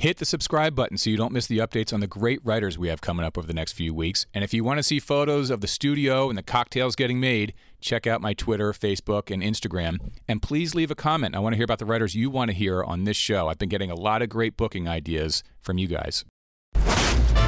[0.00, 2.88] Hit the subscribe button so you don't miss the updates on the great writers we
[2.88, 4.24] have coming up over the next few weeks.
[4.32, 7.52] And if you want to see photos of the studio and the cocktails getting made,
[7.82, 9.98] check out my Twitter, Facebook, and Instagram.
[10.26, 11.36] And please leave a comment.
[11.36, 13.48] I want to hear about the writers you want to hear on this show.
[13.48, 16.24] I've been getting a lot of great booking ideas from you guys.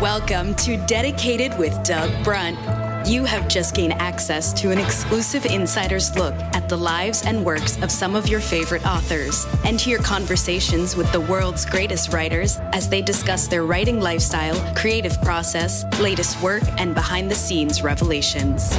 [0.03, 2.59] Welcome to Dedicated with Doug Brunt.
[3.05, 7.77] You have just gained access to an exclusive insider's look at the lives and works
[7.83, 12.89] of some of your favorite authors and hear conversations with the world's greatest writers as
[12.89, 18.71] they discuss their writing lifestyle, creative process, latest work, and behind the scenes revelations.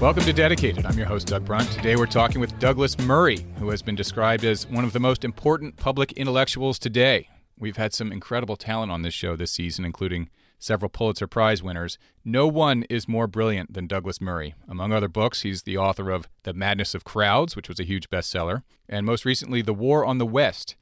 [0.00, 0.86] Welcome to Dedicated.
[0.86, 1.70] I'm your host, Doug Brunt.
[1.72, 5.26] Today we're talking with Douglas Murray, who has been described as one of the most
[5.26, 7.28] important public intellectuals today.
[7.58, 11.98] We've had some incredible talent on this show this season, including several Pulitzer Prize winners.
[12.24, 14.54] No one is more brilliant than Douglas Murray.
[14.68, 18.10] Among other books, he's the author of The Madness of Crowds, which was a huge
[18.10, 20.76] bestseller, and most recently, The War on the West.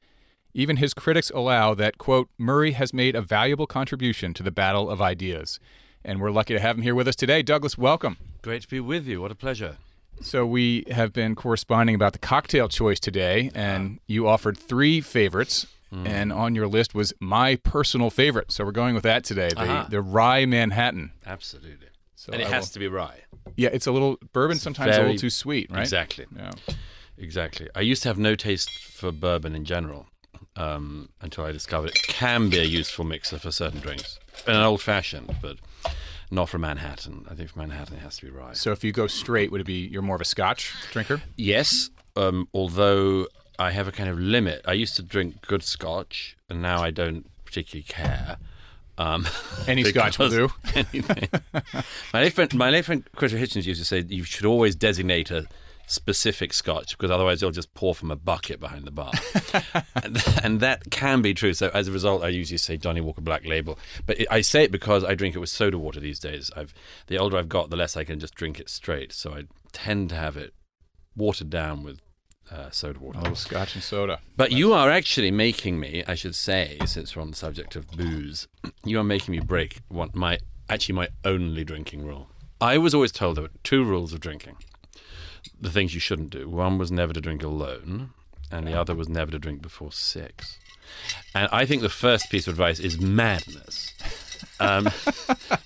[0.52, 4.90] Even his critics allow that, quote, Murray has made a valuable contribution to the battle
[4.90, 5.60] of ideas.
[6.04, 7.42] And we're lucky to have him here with us today.
[7.42, 8.16] Douglas, welcome.
[8.42, 9.20] Great to be with you.
[9.20, 9.76] What a pleasure.
[10.20, 15.66] So we have been corresponding about the cocktail choice today, and you offered three favorites,
[15.92, 16.06] Mm.
[16.06, 18.52] and on your list was my personal favorite.
[18.52, 19.86] So we're going with that today, the, Uh-huh.
[19.88, 21.10] the rye Manhattan.
[21.26, 21.88] Absolutely.
[22.14, 23.22] So and it I has will- to be rye.
[23.56, 25.80] Yeah, it's a little bourbon sometimes a little too sweet, right?
[25.80, 26.26] Exactly.
[26.36, 26.52] Yeah.
[27.18, 27.68] Exactly.
[27.74, 30.06] I used to have no taste for bourbon in general
[30.56, 34.18] um, until I discovered it can be a useful mixer for certain drinks.
[34.46, 35.56] An old fashioned, but
[36.30, 37.26] not for Manhattan.
[37.30, 38.52] I think for Manhattan it has to be rye.
[38.52, 41.20] So if you go straight, would it be you're more of a Scotch drinker?
[41.36, 43.26] Yes, um, although
[43.60, 44.62] I have a kind of limit.
[44.66, 48.38] I used to drink good scotch, and now I don't particularly care.
[48.96, 49.26] Um,
[49.68, 50.48] Any scotch will do.
[50.74, 51.28] anything.
[52.14, 55.30] my late friend, my late friend Christopher Hitchens used to say you should always designate
[55.30, 55.46] a
[55.86, 59.12] specific scotch because otherwise you'll just pour from a bucket behind the bar,
[60.02, 61.52] and, and that can be true.
[61.52, 64.64] So as a result, I usually say Johnnie Walker Black Label, but it, I say
[64.64, 66.50] it because I drink it with soda water these days.
[66.56, 66.72] I've
[67.08, 69.12] the older I've got, the less I can just drink it straight.
[69.12, 70.54] So I tend to have it
[71.14, 72.00] watered down with
[72.50, 73.18] uh, soda water.
[73.20, 74.20] Little Scotch and soda.
[74.36, 77.88] But you are actually making me, I should say, since we're on the subject of
[77.88, 78.48] booze,
[78.84, 80.38] you are making me break one, my
[80.68, 82.28] actually my only drinking rule.
[82.60, 84.56] I was always told there were two rules of drinking.
[85.60, 86.48] The things you shouldn't do.
[86.48, 88.10] One was never to drink alone,
[88.50, 90.58] and the other was never to drink before six.
[91.34, 93.94] And I think the first piece of advice is madness.
[94.60, 94.88] Um,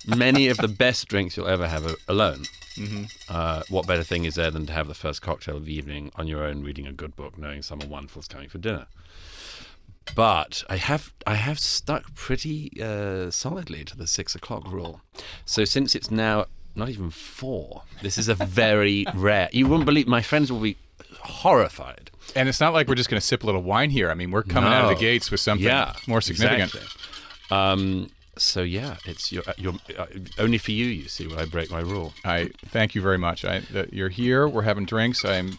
[0.07, 2.43] many of the best drinks you'll ever have alone.
[3.29, 6.11] Uh, what better thing is there than to have the first cocktail of the evening
[6.15, 8.87] on your own, reading a good book, knowing someone wonderful is coming for dinner?
[10.13, 15.01] But I have I have stuck pretty uh, solidly to the six o'clock rule.
[15.45, 16.45] So since it's now
[16.75, 19.49] not even four, this is a very rare.
[19.51, 20.07] You wouldn't believe.
[20.07, 20.77] My friends will be
[21.21, 22.11] horrified.
[22.35, 24.11] And it's not like we're just going to sip a little wine here.
[24.11, 26.73] I mean, we're coming out of the gates with something Yeah, more significant.
[26.75, 27.01] exactly.
[27.57, 30.05] Um, so yeah, it's your, your uh,
[30.39, 30.85] only for you.
[30.85, 32.13] You see, when I break my rule.
[32.23, 33.45] I thank you very much.
[33.45, 34.47] I, that you're here.
[34.47, 35.23] We're having drinks.
[35.23, 35.57] I'm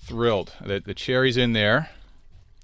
[0.00, 0.52] thrilled.
[0.64, 1.90] The, the cherry's in there.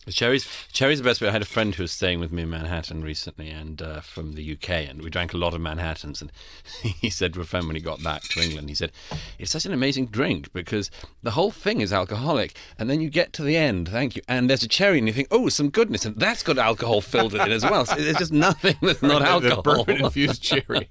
[0.06, 1.28] The cherries, cherries are the best bit.
[1.30, 4.34] I had a friend who was staying with me in Manhattan recently, and uh, from
[4.34, 6.22] the UK, and we drank a lot of Manhattans.
[6.22, 6.30] And
[6.82, 8.92] he said to a friend when he got back to England, he said,
[9.36, 10.92] "It's such an amazing drink because
[11.24, 14.48] the whole thing is alcoholic, and then you get to the end, thank you, and
[14.48, 17.40] there's a cherry, and you think, oh, some goodness, and that's got alcohol filled in
[17.40, 17.84] it as well.
[17.84, 19.62] So there's just nothing that's not The- alcohol.
[19.62, 20.88] The bourbon infused cherry.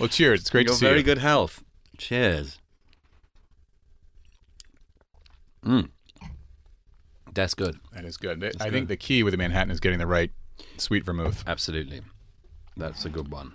[0.00, 0.40] Well, cheers.
[0.40, 1.04] It's great Your to see very you.
[1.04, 1.62] good health.
[1.96, 2.58] Cheers.
[5.64, 5.90] Mm.
[7.38, 7.78] That's good.
[7.92, 8.42] That is good.
[8.60, 10.32] I think the key with the Manhattan is getting the right
[10.76, 11.44] sweet vermouth.
[11.46, 12.00] Absolutely.
[12.76, 13.52] That's a good one.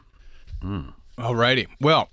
[0.61, 0.89] Hmm.
[1.17, 1.67] All righty.
[1.81, 2.09] Well,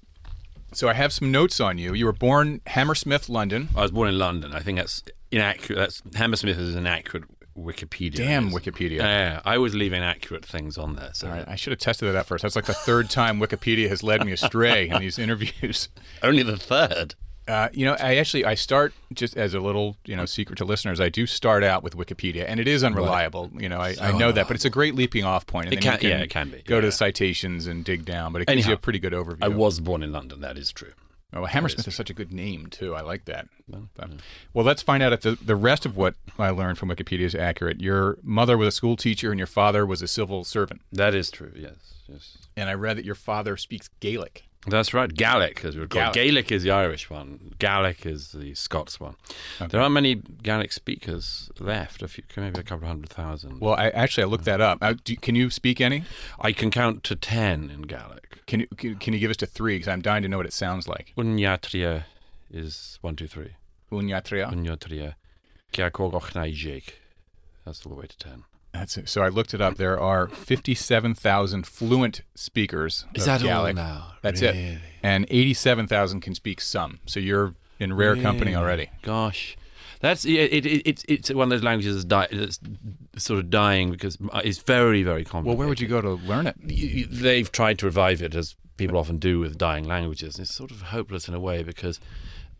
[0.72, 1.94] So I have some notes on you.
[1.94, 3.68] You were born Hammersmith, London.
[3.76, 4.52] I was born in London.
[4.52, 5.76] I think that's inaccurate.
[5.78, 7.24] That's Hammersmith is inaccurate
[7.56, 8.16] Wikipedia.
[8.16, 8.54] Damn is.
[8.54, 8.98] Wikipedia.
[8.98, 11.10] Yeah, I always leave inaccurate things on there.
[11.12, 12.42] So right, I should have tested that out first.
[12.42, 15.88] That's like the third time Wikipedia has led me astray in these interviews.
[16.22, 17.14] only the third.
[17.50, 20.64] Uh, you know, I actually I start just as a little you know secret to
[20.64, 21.00] listeners.
[21.00, 23.50] I do start out with Wikipedia, and it is unreliable.
[23.58, 25.66] You know, I, I know that, but it's a great leaping off point.
[25.66, 28.32] And It you can- yeah, it can be, Go to the citations and dig down,
[28.32, 29.38] but it gives you a pretty good overview.
[29.42, 30.40] I was born in London.
[30.40, 30.92] That is true.
[31.32, 32.94] Oh, Hammersmith is such a good name too.
[32.94, 33.48] I like that.
[33.68, 34.10] But-
[34.52, 37.34] well, let's find out if the, the rest of what I learned from Wikipedia is
[37.36, 37.80] accurate.
[37.80, 40.80] Your mother was a school teacher, and your father was a civil servant.
[40.92, 41.52] That is true.
[41.56, 41.74] Yes.
[42.08, 42.38] Yes.
[42.56, 44.44] And I read that your father speaks Gaelic.
[44.66, 45.12] That's right.
[45.12, 46.16] Gaelic, as we would call Gaelic.
[46.16, 46.20] it.
[46.20, 47.54] Gaelic is the Irish one.
[47.58, 49.16] Gaelic is the Scots one.
[49.70, 52.02] There aren't many Gaelic speakers left.
[52.02, 53.60] A few, maybe a couple of hundred thousand.
[53.60, 54.78] Well, I actually I looked that up.
[54.82, 56.04] Uh, do, can you speak any?
[56.38, 58.42] I can count to ten in Gaelic.
[58.46, 59.76] Can you can, can you give us to three?
[59.76, 61.14] Because I'm dying to know what it sounds like.
[61.16, 62.04] Unyatria
[62.50, 63.52] is one, two, three.
[63.90, 64.52] Unyatria.
[64.52, 65.14] Unyatria.
[67.64, 68.44] That's all the way to ten.
[68.72, 69.08] That's it.
[69.08, 69.76] So I looked it up.
[69.76, 73.04] There are 57,000 fluent speakers.
[73.14, 74.12] Is that all now?
[74.22, 74.78] That's it.
[75.02, 77.00] And 87,000 can speak some.
[77.06, 78.90] So you're in rare company already.
[79.02, 79.56] Gosh,
[80.00, 80.32] that's it.
[80.52, 82.60] It, it, it's it's one of those languages that's, di- that's
[83.16, 85.46] sort of dying because it's very very complicated.
[85.48, 86.56] Well, where would you go to learn it?
[86.64, 90.36] you- they've tried to revive it as people often do with dying languages.
[90.36, 92.00] And it's sort of hopeless in a way because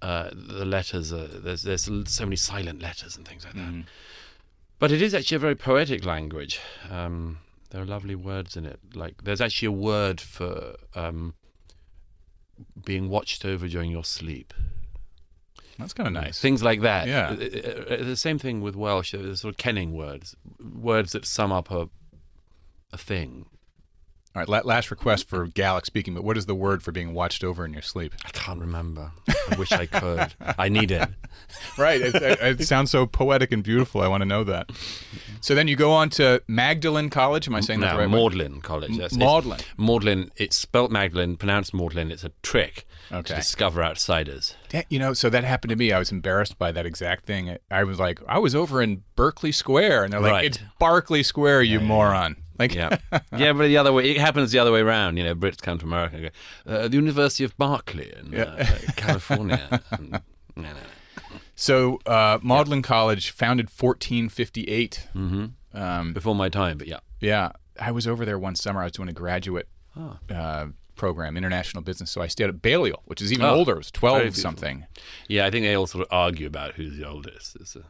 [0.03, 3.85] uh, the letters are there's there's so many silent letters and things like that.
[4.81, 6.59] But it is actually a very poetic language.
[6.91, 7.39] Um,
[7.71, 8.81] there are lovely words in it.
[8.95, 11.35] Like there's actually a word for um,
[12.85, 14.53] being watched over during your sleep.
[15.79, 16.41] That's kind of nice.
[16.41, 17.07] Things like that.
[17.09, 17.29] Yeah.
[17.29, 19.13] Uh, uh, uh, The same thing with Welsh.
[19.13, 21.89] There's sort of kenning words, words that sum up a
[22.93, 23.47] a thing.
[24.37, 27.43] All right, last request for Gaelic speaking, but what is the word for being watched
[27.43, 28.15] over in your sleep?
[28.25, 29.11] I can't remember.
[29.51, 30.35] I wish I could.
[30.59, 31.09] I need it.
[31.79, 32.01] Right.
[32.01, 34.03] It, it, it sounds so poetic and beautiful.
[34.03, 34.71] I want to know that.
[35.41, 37.49] So then you go on to Magdalen College.
[37.49, 38.23] Am I saying that No, the right way?
[38.23, 38.97] Magdalen College.
[38.99, 39.59] That's, it's- Magdalen.
[39.79, 40.31] Magdalen.
[40.37, 42.13] It's spelt Magdalen, pronounced Magdalen.
[42.13, 43.23] It's a trick Okay.
[43.23, 44.55] to discover outsiders.
[44.91, 45.93] You know, so that happened to me.
[45.93, 47.57] I was embarrassed by that exact thing.
[47.71, 50.45] I was like, I was over in Berkeley Square, and they're like, Right.
[50.45, 52.99] "It's Berkeley Square, you moron!" Like, Yeah,
[53.37, 55.17] yeah, but the other way, it happens the other way around.
[55.17, 56.25] You know, Brits come to America and
[56.67, 58.65] go, uh, the University of Berkeley in uh,
[58.97, 59.81] California.
[59.91, 60.21] And, no,
[60.57, 61.39] no, no.
[61.55, 65.09] so uh, Magdalen College, founded 1458.
[65.17, 65.47] Mm-hmm.
[65.73, 66.99] Um, Before my time, but yeah.
[67.21, 68.81] yeah, I was over there one summer.
[68.81, 70.19] I was doing a graduate Ah.
[70.35, 70.67] uh,
[70.97, 72.11] program, international business.
[72.11, 73.73] So I stayed at Balliol, which is even Oh, older.
[73.75, 74.87] It was 12 something.
[75.29, 77.57] Yeah, I think they all sort of argue about who's the oldest.
[77.61, 77.85] It's a,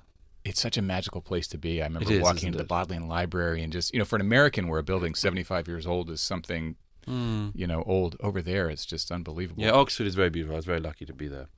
[0.44, 1.82] It's such a magical place to be.
[1.82, 2.64] I remember is, walking into the?
[2.64, 6.08] Bodleian Library and just, you know, for an American where a building 75 years old
[6.10, 6.76] is something,
[7.06, 9.62] you know, old over there, it's just unbelievable.
[9.62, 10.54] Yeah, Oxford is very beautiful.
[10.54, 11.48] I was very lucky to be there.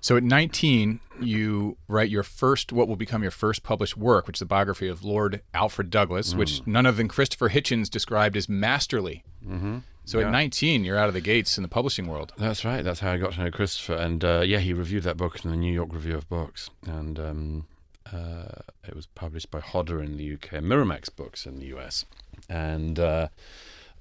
[0.00, 4.36] So at 19, you write your first, what will become your first published work, which
[4.36, 6.72] is the biography of Lord Alfred Douglas, which Hmm.
[6.72, 9.22] none other than Christopher Hitchens described as masterly.
[9.46, 9.78] Mm-hmm.
[10.06, 12.32] So at 19, you're out of the gates in the publishing world.
[12.36, 12.82] That's right.
[12.82, 13.94] That's how I got to know Christopher.
[13.94, 16.68] And uh, yeah, he reviewed that book in the New York Review of Books.
[16.86, 17.66] And um,
[18.12, 22.04] uh, it was published by Hodder in the UK, Miramax Books in the US.
[22.48, 23.28] And uh,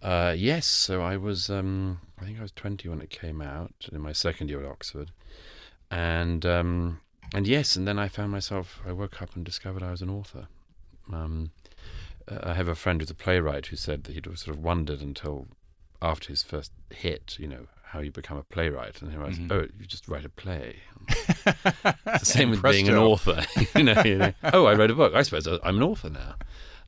[0.02, 3.74] uh, yes, so I was, um, I think I was 20 when it came out
[3.92, 5.12] in my second year at Oxford.
[5.90, 7.00] And um,
[7.34, 10.10] and yes, and then I found myself, I woke up and discovered I was an
[10.10, 10.48] author.
[11.12, 11.52] Um,
[12.28, 15.02] uh, I have a friend who's a playwright who said that he'd sort of wondered
[15.02, 15.48] until
[16.02, 19.52] after his first hit, you know, how you become a playwright, and he realized, Mm-hmm.
[19.54, 20.78] oh, you just write a play.
[21.10, 23.44] it's the same with being an author.
[23.76, 25.14] you know, you know, oh, I wrote a book.
[25.14, 26.36] I suppose I'm an author now.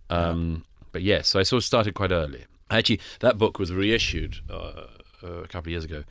[0.09, 2.45] Um, But yes, so I sort of started quite early.
[2.69, 4.87] Actually, that book was reissued uh,
[5.23, 6.03] uh, a couple of years ago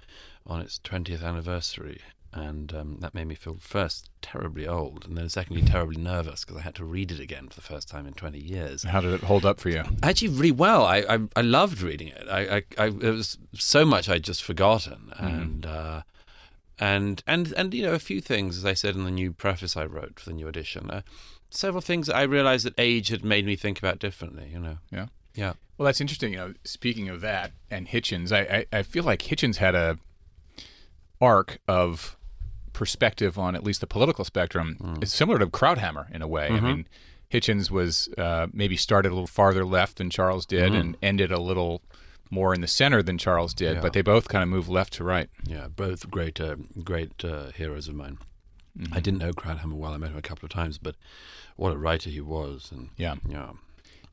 [0.47, 2.01] on its 20th anniversary.
[2.37, 6.57] And um, that made me feel first terribly old, and then secondly terribly nervous because
[6.61, 9.13] I had to read it again for the first time in 20 years How did
[9.15, 9.85] it hold up for you?
[10.03, 10.85] actually really well.
[10.85, 12.27] I I, I loved reading it.
[12.29, 16.03] I, I, I it was so much I'd just forgotten, and uh,
[16.81, 19.77] and and and you know a few things, as I said in the new preface
[19.77, 20.91] I wrote for the new edition.
[20.91, 21.03] Uh,
[21.51, 24.49] several things I realised that age had made me think about differently.
[24.53, 25.07] You know, Yeah.
[25.37, 25.53] yeah.
[25.79, 26.33] Well, that's interesting.
[26.33, 29.99] You know, speaking of that and Hitchens, I, I, I feel like Hitchens had a
[31.21, 32.17] arc of
[32.75, 34.99] perspective on at least the political spectrum.
[35.01, 36.49] It's similar to Krauthammer in a way.
[36.49, 36.87] I mean,
[37.33, 41.41] Hitchens was uh, maybe started a little farther left than Charles did and ended a
[41.41, 41.81] little
[42.31, 43.81] more in the center than Charles did, Yeah.
[43.81, 45.31] but they both kind of moved left to right.
[45.47, 48.19] Yeah, both great, uh, great uh, heroes of mine.
[48.93, 49.93] I didn't know Krauthammer well.
[49.93, 50.97] I met him a couple of times, but
[51.57, 52.71] what a writer he was.
[52.73, 53.15] And Yeah.
[53.29, 53.51] yeah.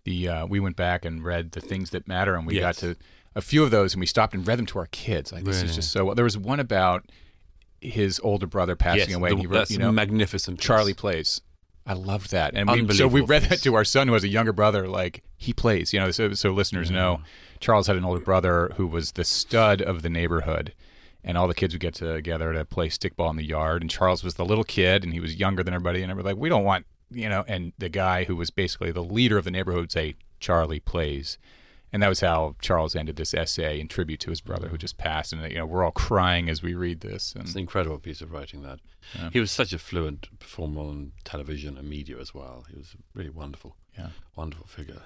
[0.04, 2.62] the uh, we went back and read the things that matter, and we Yes.
[2.62, 2.96] got to
[3.36, 5.32] a few of those, and we stopped and read them to our kids.
[5.32, 6.14] Like this is just so.
[6.14, 7.06] There was one about
[7.82, 9.30] his older brother passing yes, away.
[9.30, 10.60] the- and he wrote, you know, magnificent.
[10.60, 10.68] piece.
[10.68, 11.42] Charlie plays.
[11.86, 14.28] I loved that, and we, so we read that to our son who has a
[14.28, 14.88] younger brother.
[14.88, 16.12] Like he plays, you know.
[16.12, 17.22] So, so listeners know,
[17.60, 20.76] Charles had an older brother who was the stud of the neighborhood,
[21.24, 23.82] and all the kids would get together to play stickball in the yard.
[23.82, 26.04] And Charles was the little kid, and he was younger than everybody.
[26.04, 27.44] And everybody like, we don't want, you know.
[27.48, 31.40] And the guy who was basically the leader of the neighborhood would say, Charlie plays.
[31.94, 34.98] And that was how Charles ended this essay in tribute to his brother who just
[34.98, 35.34] passed.
[35.34, 37.34] And you know, we're all crying as we read this.
[37.34, 38.62] And It's an incredible piece of writing.
[38.64, 38.80] That
[39.34, 42.66] he was such a fluent performer on television and media as well.
[42.70, 44.10] He was a really wonderful, Yeah.
[44.38, 45.02] wonderful figure.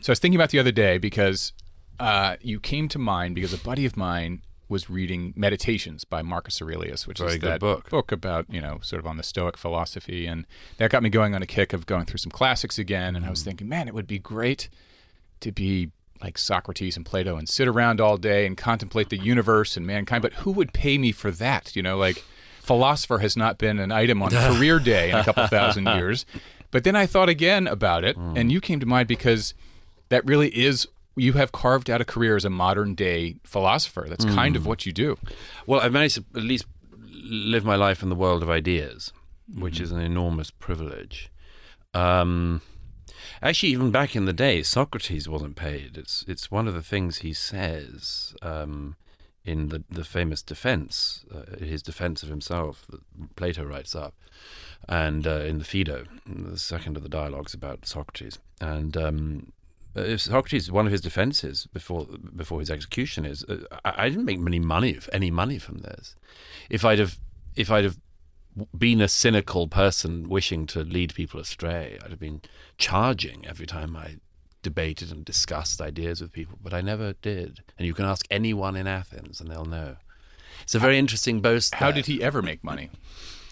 [0.00, 1.52] So I was thinking about the other day because
[2.00, 6.60] uh, you came to mind because a buddy of mine was reading Meditations by Marcus
[6.60, 8.10] Aurelius, which Very is good that book.
[8.10, 10.46] about you know sort of on the Stoic philosophy, and
[10.78, 13.14] that got me going on a kick of going through some classics again.
[13.14, 13.44] And I was Mm.
[13.44, 14.68] thinking, man, it would be great
[15.40, 15.90] to be
[16.22, 20.22] like Socrates and Plato and sit around all day and contemplate the universe and mankind.
[20.22, 21.74] But who would pay me for that?
[21.76, 22.22] You know, like
[22.60, 26.24] philosopher has not been an item on career day in a couple thousand years.
[26.70, 28.38] But then I thought again about it, Mm.
[28.38, 29.54] and you came to mind because
[30.08, 34.06] that really is you have carved out a career as a modern day philosopher.
[34.08, 34.58] That's kind Mm.
[34.58, 35.16] of what you do.
[35.66, 36.64] Well, I've managed to at least
[37.22, 39.12] live my life in the world of ideas,
[39.54, 39.84] which Mm-hmm.
[39.84, 41.30] is an enormous privilege.
[41.92, 42.62] Um,
[43.44, 45.96] actually, even back in the day, Socrates wasn't paid.
[45.96, 48.96] It's it's one of the things he says um,
[49.44, 53.00] in the the famous defense, uh, his defense of himself that
[53.36, 54.14] Plato writes up,
[54.88, 58.96] and uh, in the Phaedo, the second of the dialogues about Socrates, and.
[58.96, 59.52] Um,
[60.16, 64.40] Socrates, one of his defenses before before his execution is, uh, I, I didn't make
[64.40, 66.16] any money, any money from this.
[66.68, 67.16] If I'd have,
[67.54, 67.96] if I'd have
[68.76, 72.40] been a cynical person wishing to lead people astray, I'd have been
[72.78, 74.16] charging every time I
[74.62, 77.62] debated and discussed ideas with people, but I never did.
[77.78, 79.96] And you can ask anyone in Athens, and they'll know.
[80.62, 81.74] It's a very interesting boast.
[81.74, 81.94] How there.
[81.96, 82.90] did he ever make money?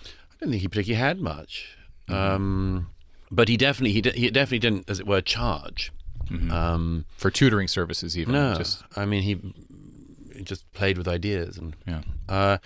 [0.04, 1.76] I don't think he particularly had much,
[2.09, 2.88] um,
[3.30, 5.92] but he definitely he, de- he definitely didn't, as it were, charge.
[6.50, 8.32] Um, For tutoring services, even.
[8.32, 9.38] no, Just, I mean he,
[10.35, 12.00] he just played with ideas, and yeah.
[12.28, 12.56] uh,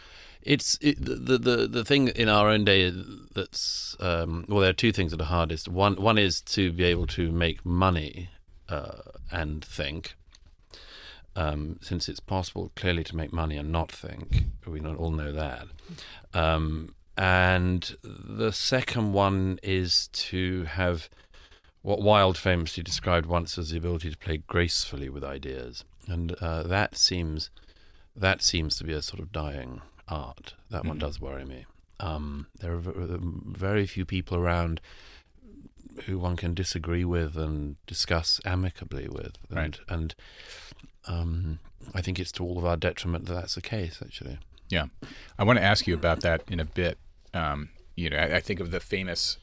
[0.47, 2.93] it's it, the, the the thing in our own day
[3.35, 5.69] that's um, well, there are two things that are hardest.
[5.69, 8.31] One one is to be able to make money
[8.69, 8.99] uh,
[9.31, 10.15] and think.
[11.35, 15.33] Um, since it's possible clearly to make money and not think, we not all know
[15.33, 15.67] that.
[16.33, 21.11] Um, and the second one is to have
[21.83, 26.63] what Wilde famously described once as the ability to play gracefully with ideas, and uh,
[26.63, 27.51] that seems
[28.15, 30.55] that seems to be a sort of dying art.
[30.71, 31.67] That one does worry me.
[32.01, 34.81] Um, there are very few people around
[36.05, 39.81] who one can disagree with and discuss amicably with, and Right.
[39.89, 40.15] and
[41.07, 41.59] um,
[41.95, 44.01] I think it's to all of our detriment that that's the case.
[44.05, 44.87] Actually, Yeah,
[45.39, 46.99] I want to ask you about that in a bit.
[47.33, 49.39] Um, you know, I, I think of the famous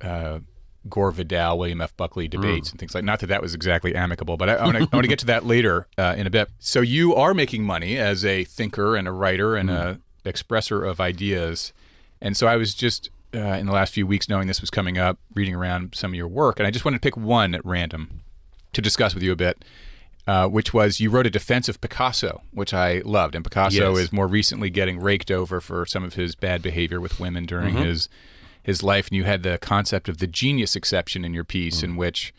[0.00, 0.40] uh,
[0.88, 1.96] Gore Vidal, William F.
[1.96, 3.04] Buckley debates and things like.
[3.04, 5.18] Not that that was exactly amicable, but I, I want to I want to get
[5.20, 6.48] to that later uh, in a bit.
[6.58, 11.00] So you are making money as a thinker and a writer and a expresser of
[11.00, 11.72] ideas,
[12.20, 13.10] and so I was just.
[13.34, 16.14] Uh, in the last few weeks, knowing this was coming up, reading around some of
[16.14, 18.20] your work, and I just wanted to pick one at random
[18.72, 19.62] to discuss with you a bit,
[20.26, 23.34] uh, which was you wrote a defense of Picasso, which I loved.
[23.34, 24.04] And Picasso Yes.
[24.04, 27.74] is more recently getting raked over for some of his bad behavior with women during
[27.74, 27.84] Mm-hmm.
[27.84, 28.08] his
[28.66, 29.06] his life.
[29.08, 31.84] And you had the concept of the genius exception in your piece, Mm.
[31.84, 32.34] in which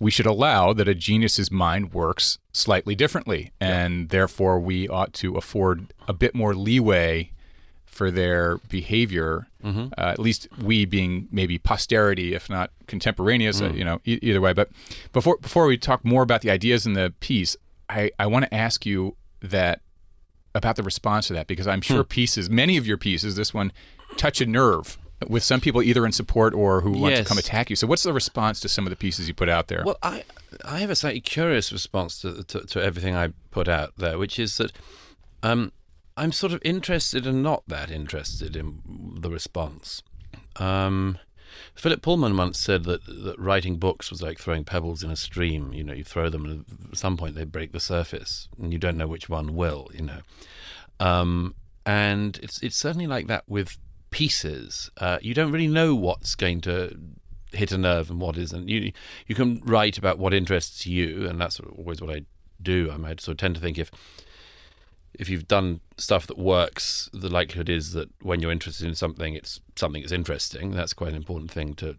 [0.00, 5.36] we should allow that a genius's mind works slightly differently, and therefore we ought to
[5.36, 7.30] afford a bit more leeway
[7.86, 9.46] for their behavior.
[9.64, 9.86] Mm-hmm.
[9.96, 13.70] Uh, at least we being maybe posterity, if not contemporaneous, Mm.
[13.70, 14.52] uh, you know, e- either way.
[14.52, 14.70] But
[15.12, 17.56] before before we talk more about the ideas in the piece,
[17.88, 19.80] I, I want to ask you that
[20.56, 23.72] about the response to that because I'm sure pieces, many of your pieces, this one,
[24.16, 27.70] touch a nerve with some people either in support or who want to come attack
[27.70, 27.76] you.
[27.76, 29.82] So what's the response to some of the pieces you put out there?
[29.84, 30.24] Well, I
[30.64, 34.38] I have a slightly curious response to, to to everything I put out there, which
[34.38, 34.72] is that
[35.42, 35.72] um,
[36.16, 38.80] I'm sort of interested and not that interested in
[39.20, 40.02] the response.
[40.56, 41.18] Um,
[41.74, 45.72] Philip Pullman once said that, that writing books was like throwing pebbles in a stream.
[45.72, 48.78] You know, you throw them, and at some point they break the surface, and you
[48.78, 49.90] don't know which one will.
[49.94, 50.20] You know,
[51.00, 51.54] um,
[51.84, 53.78] and it's it's certainly like that with
[54.14, 54.90] pieces.
[55.04, 56.96] Uh, you don't really know what's going to
[57.52, 58.68] hit a nerve and what isn't.
[58.68, 58.92] You
[59.26, 62.22] you can write about what interests you, and that's always what I
[62.62, 62.90] do.
[62.94, 63.90] I might sort of tend to think if
[65.14, 69.34] if you've done stuff that works, the likelihood is that when you're interested in something,
[69.34, 70.70] it's something that's interesting.
[70.70, 71.96] That's quite an important thing to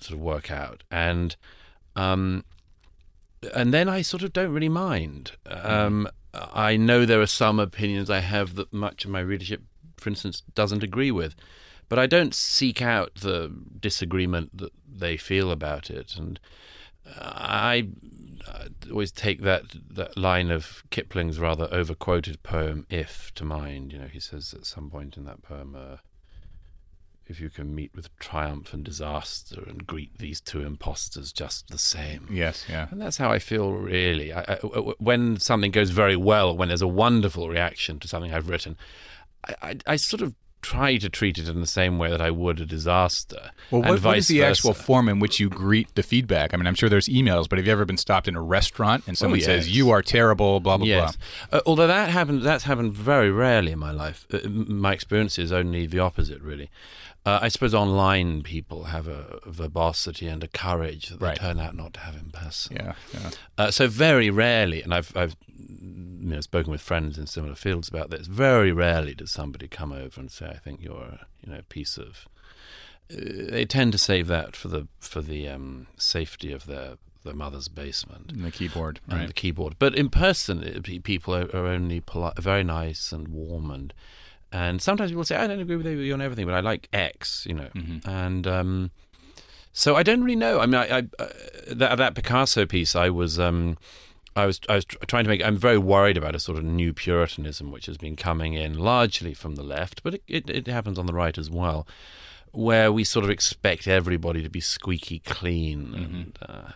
[0.00, 0.84] sort of work out.
[0.90, 1.36] And
[1.96, 2.44] Um,
[3.54, 5.32] and then I sort of don't really mind.
[5.46, 9.62] Um, I know there are some opinions I have that much of my readership,
[10.00, 11.34] for instance, doesn't agree with,
[11.88, 16.16] but I don't seek out the disagreement that they feel about it.
[16.16, 16.40] And
[17.06, 17.88] I
[18.90, 23.92] always take that that line of Kipling's rather overquoted poem "If" to mind.
[23.92, 25.76] You know, he says at some point in that poem.
[25.76, 25.96] Uh,
[27.28, 31.76] if you can meet with triumph and disaster and greet these two impostors just the
[31.76, 32.26] same.
[32.30, 32.88] Yes, yeah.
[32.90, 34.32] And that's how I feel really.
[34.32, 34.54] I, I,
[34.98, 38.78] when something goes very well, when there's a wonderful reaction to something I've written,
[39.46, 42.30] I, I, I sort of try to treat it in the same way that I
[42.30, 43.52] would a disaster.
[43.70, 46.52] Well, and what, what is the vice actual form in which you greet the feedback?
[46.52, 49.04] I mean, I'm sure there's emails, but have you ever been stopped in a restaurant
[49.06, 49.76] and someone says, yes.
[49.76, 50.86] "You are terrible," blah blah blah?
[50.86, 51.18] Yes,
[51.52, 54.26] uh, although that happens, that's happened very rarely in my life.
[54.32, 56.70] Uh, my experience is only the opposite, really.
[57.26, 61.38] Uh, I suppose online people have a verbosity and a courage that Right.
[61.38, 62.76] they turn out not to have in person.
[62.76, 63.30] Yeah, yeah.
[63.58, 67.88] Uh, so very rarely, and I've, I've you know, spoken with friends in similar fields
[67.88, 68.26] about this.
[68.28, 71.62] Very rarely does somebody come over and say, "I think you're a you know a
[71.62, 72.26] piece of."
[73.12, 77.34] Uh, they tend to save that for the for the um, safety of their their
[77.34, 79.26] mother's basement And the keyboard, and right?
[79.26, 79.74] the keyboard.
[79.78, 83.92] But in person, it, people are, are only polite, very nice and warm, and
[84.52, 87.44] and sometimes people say, "I don't agree with you on everything, but I like X,"
[87.48, 88.08] you know, Mm-hmm.
[88.08, 88.90] and um,
[89.72, 90.60] so I don't really know.
[90.60, 91.28] I mean, I, I uh,
[91.68, 93.38] that that Picasso piece, I was.
[93.38, 93.76] Um,
[94.36, 95.44] I was I was tr- trying to make.
[95.44, 99.34] I'm very worried about a sort of new Puritanism which has been coming in largely
[99.34, 101.88] from the left, but it, it, it happens on the right as well,
[102.52, 105.92] where we sort of expect everybody to be squeaky clean.
[105.94, 106.70] And, uh,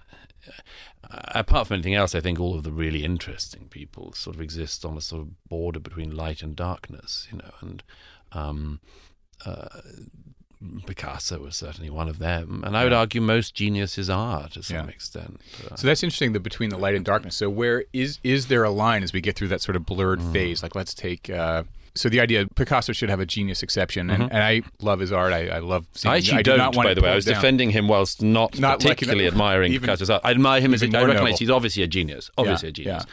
[1.11, 4.85] apart from anything else, I think all of the really interesting people sort of exist
[4.85, 7.83] on a sort of border between light and darkness, you know, and
[8.33, 8.81] um,
[9.45, 9.81] uh,
[10.87, 14.77] Picasso was certainly one of them, and I would argue most geniuses are to some
[14.77, 14.87] Yeah.
[14.87, 15.41] extent.
[15.71, 16.33] Uh, So that's interesting.
[16.35, 17.35] The between the light and darkness.
[17.35, 20.21] So where is is there a line as we get through that sort of blurred
[20.21, 20.33] Mm.
[20.33, 20.63] phase?
[20.63, 21.29] Like let's take.
[21.29, 25.13] Uh, so the idea Picasso should have a genius exception, and, and I love his
[25.13, 25.33] art.
[25.33, 25.87] I, I love.
[25.93, 26.15] Seeing, Mm-hmm.
[26.15, 27.11] I actually do don't, by the way.
[27.11, 27.35] I was down.
[27.35, 30.23] defending him whilst not, Not particularly admiring even- Picasso's art.
[30.25, 32.31] I admire him as a, more recognize he's obviously a genius.
[32.39, 33.07] Obviously Yeah, a genius.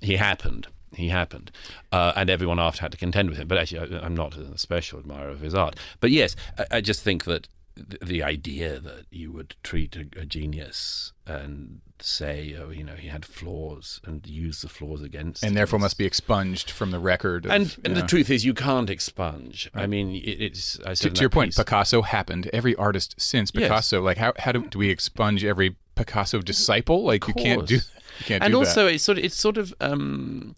[0.00, 0.66] He happened.
[0.94, 1.50] He happened.
[1.90, 3.48] Uh, and everyone after had to contend with him.
[3.48, 5.76] But actually, I, I'm not a special admirer of his art.
[6.00, 10.06] But yes, I, I just think that the, the idea that you would treat a,
[10.20, 15.42] a genius and say, oh, you know, he had flaws and use the flaws against
[15.42, 17.46] and therefore must be expunged from the record.
[17.46, 19.70] Of, and, and the truth is, you can't expunge.
[19.74, 20.78] I mean, it, it's.
[20.80, 22.48] I to, said in to your point, piece- Picasso happened.
[22.52, 23.64] Every artist since Yes.
[23.64, 27.04] Picasso, like how how do, do we expunge every Picasso disciple?
[27.04, 27.76] Like you can't do.
[27.76, 28.94] You can't and do also that.
[28.94, 30.54] it's sort of it's sort of um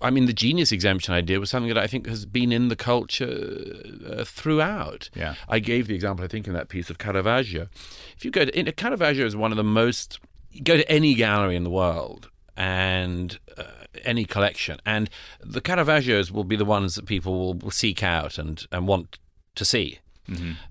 [0.00, 2.76] I mean, the genius exemption idea was something that I think has been in the
[2.76, 5.10] culture uh, throughout.
[5.14, 5.34] Yeah.
[5.48, 7.68] I gave the example, I think, in that piece of Caravaggio.
[8.16, 10.18] If you go to in, Caravaggio is one of the most.
[10.62, 13.64] Go to any gallery in the world and uh,
[14.04, 15.08] any collection, and
[15.40, 19.18] the Caravaggios will be the ones that people will, will seek out and, and want
[19.54, 20.00] to see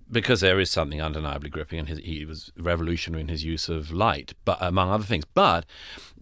[0.10, 3.92] because there is something undeniably gripping, and his, he was revolutionary in his use of
[3.92, 5.26] light, but among other things.
[5.34, 5.66] But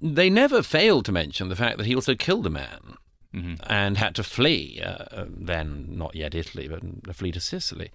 [0.01, 2.97] they never failed to mention the fact that he also killed a man
[3.67, 4.81] and had to flee.
[4.83, 7.91] Uh, then not yet Italy, but flee to Sicily,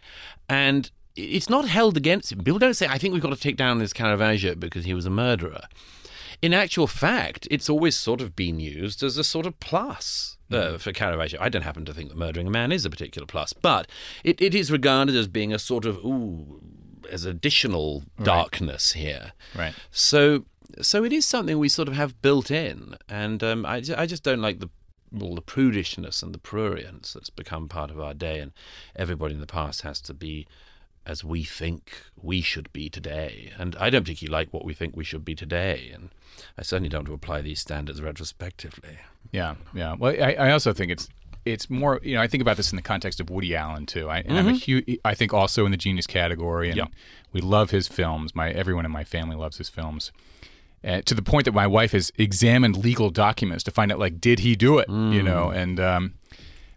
[0.49, 2.38] and it's not held against him.
[2.38, 5.07] People don't say, "I think we've got to take down this Caravaggio because he was
[5.07, 5.62] a murderer."
[6.43, 10.79] In actual fact, it's always sort of been used as a sort of plus uh,
[10.79, 11.40] for Caravaggio.
[11.40, 13.88] I don't happen to think that murdering a man is a particular plus, but
[14.23, 16.61] it, it is regarded as being a sort of ooh,
[17.11, 19.33] as additional darkness here.
[19.57, 19.75] Right.
[19.90, 20.45] So,
[20.81, 24.22] so it is something we sort of have built in, and um, I, I just
[24.22, 24.68] don't like the
[25.20, 28.53] all the prudishness and the prurience that's become part of our day, and
[28.96, 30.46] everybody in the past has to be
[31.07, 33.53] as we think we should be today.
[33.59, 36.11] And I don't particularly like what we think we should be today, and
[36.59, 38.98] I certainly don't want to apply these standards retrospectively.
[39.31, 39.94] Yeah, yeah.
[39.98, 41.09] Well, I, I also think it's
[41.44, 42.00] it's more.
[42.03, 44.09] You know, I think about this in the context of Woody Allen too.
[44.09, 44.98] I, and I'm a huge.
[45.05, 46.87] I think also in the genius category, and Yeah.
[47.33, 48.35] we love his films.
[48.35, 50.11] My everyone in my family loves his films.
[50.87, 54.20] Uh, to the point that my wife has examined legal documents to find out, like,
[54.20, 54.88] did he do it?
[54.88, 56.14] You know, and um,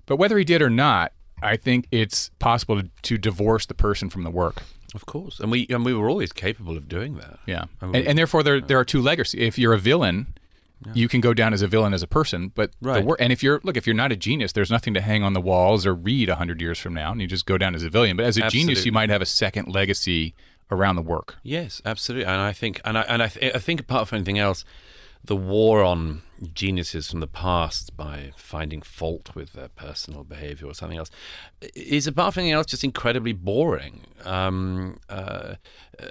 [0.06, 1.12] but whether he did or not,
[1.44, 4.64] I think it's possible to, to divorce the person from the work.
[4.96, 7.40] Of course, and we and we were always capable of doing that.
[7.46, 9.42] Yeah, And and, we- and therefore there there are two legacies.
[9.42, 10.28] If you're a villain,
[10.94, 13.04] you can go down as a villain as a person, but the Right.
[13.04, 15.34] wor- and if you're look, if you're not a genius, there's nothing to hang on
[15.34, 17.84] the walls or read a hundred years from now, and you just go down as
[17.84, 18.16] a villain.
[18.16, 20.34] But as a genius, you might have a second legacy
[20.70, 21.38] around the work.
[21.44, 24.40] Yes, absolutely, and I think, and I and I, th- I think apart from anything
[24.40, 24.66] else,
[25.24, 26.22] the war on
[26.54, 31.10] geniuses from the past by finding fault with their personal behavior or something else
[31.76, 34.06] is apart from anything else just incredibly boring.
[34.24, 35.56] Um, uh,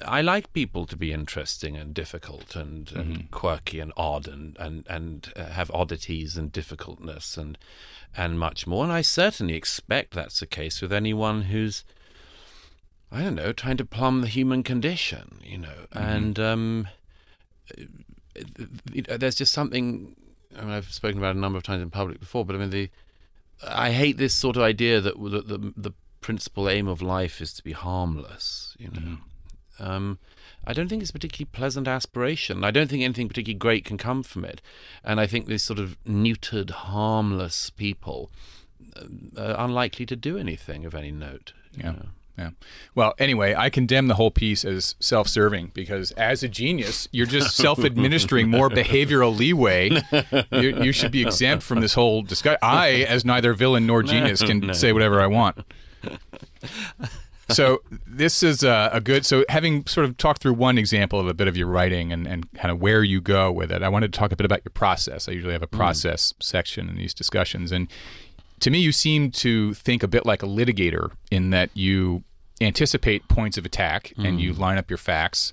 [0.05, 3.27] I like people to be interesting and difficult and, and mm-hmm.
[3.31, 7.57] quirky and odd and and and uh, have oddities and difficultness and
[8.17, 8.85] and much more.
[8.85, 11.85] And I certainly expect that's the case with anyone who's
[13.11, 15.99] I don't know trying to plumb the human condition, you know, mm-hmm.
[15.99, 16.39] and.
[16.39, 16.89] Um,
[19.19, 20.17] there's just something.
[20.57, 22.71] I mean, I've spoken about a number of times in public before, but I mean,
[22.71, 22.91] the
[23.67, 27.53] I hate this sort of idea that the the, the principal aim of life is
[27.55, 28.77] to be harmless.
[28.79, 29.85] You know, mm-hmm.
[29.87, 30.19] um,
[30.65, 32.65] I don't think it's a particularly pleasant aspiration.
[32.65, 34.61] I don't think anything particularly great can come from it,
[35.05, 38.31] and I think these sort of neutered, harmless people
[38.97, 39.05] uh,
[39.41, 41.53] are unlikely to do anything of any note.
[41.77, 41.93] Yeah.
[41.93, 42.07] Know?
[42.39, 42.51] Yeah.
[42.95, 47.57] Well, anyway, I condemn the whole piece as self-serving because as a genius, you're just
[47.57, 50.03] self-administering more behavioral leeway.
[50.53, 52.59] You, you, should be exempt from this whole discussion.
[52.63, 54.73] I, as neither villain nor genius, can no.
[54.73, 55.59] say whatever I want.
[57.49, 59.25] So this is a, a, good.
[59.25, 62.27] So having sort of talked through one example of a bit of your writing and,
[62.27, 64.63] and kind of where you go with it, I wanted to talk a bit about
[64.65, 65.29] your process.
[65.29, 65.77] I usually have a mm.
[65.77, 66.43] process mm.
[66.43, 67.89] section in these discussions, and
[68.61, 72.25] to me, you seem to think a bit like a litigator in that you
[72.61, 74.27] anticipate points of attack mm.
[74.27, 74.59] and you mm.
[74.59, 75.53] line up your facts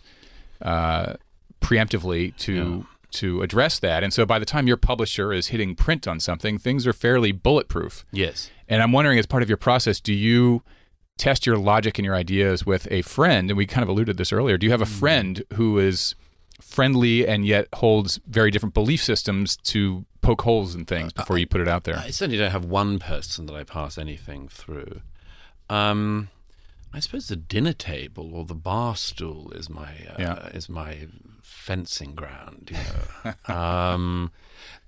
[0.62, 1.14] uh,
[1.62, 2.84] preemptively to yeah.
[3.12, 4.04] to address that.
[4.04, 7.32] And so by the time your publisher is hitting print on something, things are fairly
[7.32, 8.06] bulletproof.
[8.12, 8.50] Yes.
[8.70, 10.64] And I'm wondering, as part of your process, do you
[11.18, 13.52] test your logic and your ideas with a friend?
[13.52, 14.58] And we kind of alluded this earlier.
[14.58, 15.00] Do you have a mm.
[15.00, 16.16] friend who is
[16.62, 21.48] friendly and yet holds very different belief systems to poke holes in things before you
[21.48, 21.98] put it out there?
[21.98, 25.02] I certainly don't have one person that I pass anything through.
[25.70, 26.30] Um,
[26.94, 30.48] I suppose the dinner table or the bar stool is my uh, yeah.
[30.50, 31.08] is my
[31.42, 32.72] fencing ground.
[32.72, 33.54] You know?
[33.56, 34.32] um,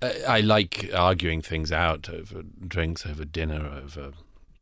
[0.00, 4.12] I, I, like arguing things out over drinks, over dinner, over.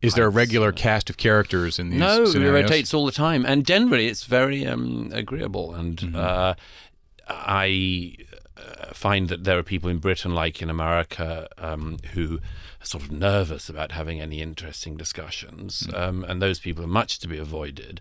[0.01, 2.01] Is there a regular cast of characters in these?
[2.01, 2.61] No, scenarios?
[2.61, 5.75] it rotates all the time, and generally it's very um, agreeable.
[5.75, 6.17] And mm-hmm.
[6.17, 6.55] uh,
[7.29, 8.17] I
[8.57, 12.39] uh, find that there are people in Britain, like in America, um, who
[12.81, 15.99] are sort of nervous about having any interesting discussions, mm.
[15.99, 18.01] um, and those people are much to be avoided.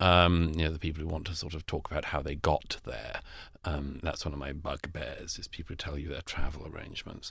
[0.00, 2.78] Um, you know, the people who want to sort of talk about how they got
[2.84, 3.20] there.
[3.64, 7.30] Um, that's one of my bugbears is people who tell you their travel arrangements.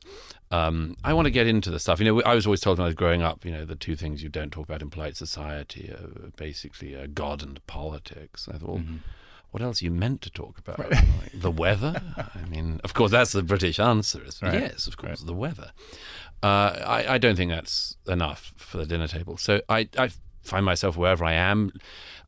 [0.49, 1.99] Um, I want to get into the stuff.
[1.99, 3.95] You know, I was always told when I was growing up, you know, the two
[3.95, 8.47] things you don't talk about in polite society are basically uh, God and politics.
[8.49, 8.97] I thought, well, mm-hmm
[9.53, 10.79] what else are you meant to talk about?
[10.79, 10.91] Right.
[11.21, 12.01] Like the weather?
[12.17, 14.19] I mean, of course, that's the British answer.
[14.41, 14.53] Right.
[14.61, 15.27] Yes, of course, right.
[15.27, 15.71] the weather.
[16.41, 19.37] Uh, I, I, don't think that's enough for the dinner table.
[19.37, 20.09] So I, I,
[20.41, 21.71] find myself wherever I am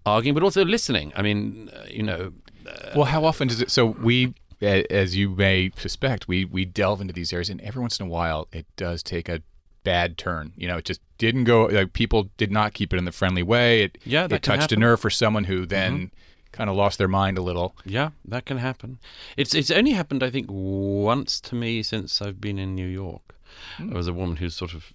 [0.06, 1.12] arguing, but also listening.
[1.16, 2.34] I mean, uh, you know.
[2.66, 3.72] Uh, well, how often does it?
[3.72, 8.00] So we, as you may suspect, we we delve into these areas, and every once
[8.00, 9.42] in a while, it does take a
[9.84, 10.54] bad turn.
[10.56, 11.66] You know, it just didn't go.
[11.66, 13.82] Like, people did not keep it in the friendly way.
[13.84, 14.78] It yeah, it touched happen.
[14.78, 15.94] a nerve for someone who then.
[15.94, 16.16] Mm-hmm
[16.56, 17.76] kind of lost their mind a little.
[17.86, 19.00] Yeah, that can happen.
[19.36, 23.36] It's it's only happened I think once to me since I've been in New York.
[23.78, 23.90] Mm.
[23.90, 24.94] There was a woman who sort of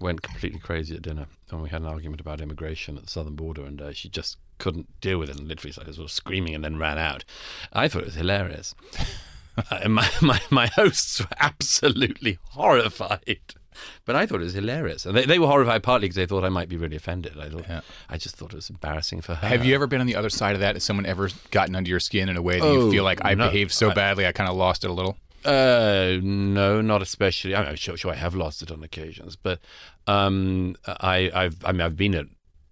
[0.00, 3.36] went completely crazy at dinner, and we had an argument about immigration at the southern
[3.36, 6.54] border, and uh, she just couldn't deal with it, and literally started sort of screaming
[6.54, 7.24] and then ran out.
[7.72, 8.74] I thought it was hilarious.
[9.70, 13.54] uh, my, my my hosts were absolutely horrified
[14.04, 15.06] but I thought it was hilarious.
[15.06, 17.38] And they, they were horrified partly because they thought I might be really offended.
[17.38, 17.80] I thought, yeah.
[18.08, 19.46] I just thought it was embarrassing for her.
[19.46, 20.76] Have you ever been on the other side of that?
[20.76, 23.20] Has someone ever gotten under your skin in a way that oh, you feel like
[23.24, 25.16] I no, behaved so I, badly I kind of lost it a little?
[25.44, 27.54] Uh, no, not especially.
[27.54, 29.58] I mean, sure, sure, I have lost it on occasions, but
[30.06, 32.26] um, I, I've, I mean, I've been at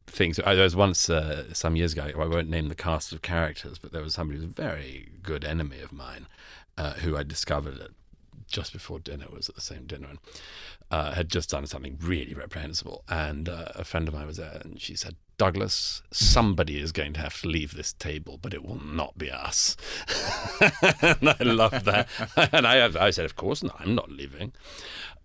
[0.06, 0.38] things.
[0.40, 2.10] I, there was once uh, some years ago.
[2.16, 5.08] I won't name the cast of characters, but there was somebody who was a very
[5.22, 6.26] good enemy of mine,
[6.78, 7.90] uh, who I discovered at
[8.50, 10.18] just before dinner was at the same dinner and
[10.90, 13.04] uh, had just done something really reprehensible.
[13.08, 17.12] And uh, a friend of mine was there, and she said, "Douglas, somebody is going
[17.14, 19.76] to have to leave this table, but it will not be us."
[21.00, 22.08] and I loved that.
[22.52, 23.76] and I, I said, "Of course not.
[23.80, 24.52] I'm not leaving."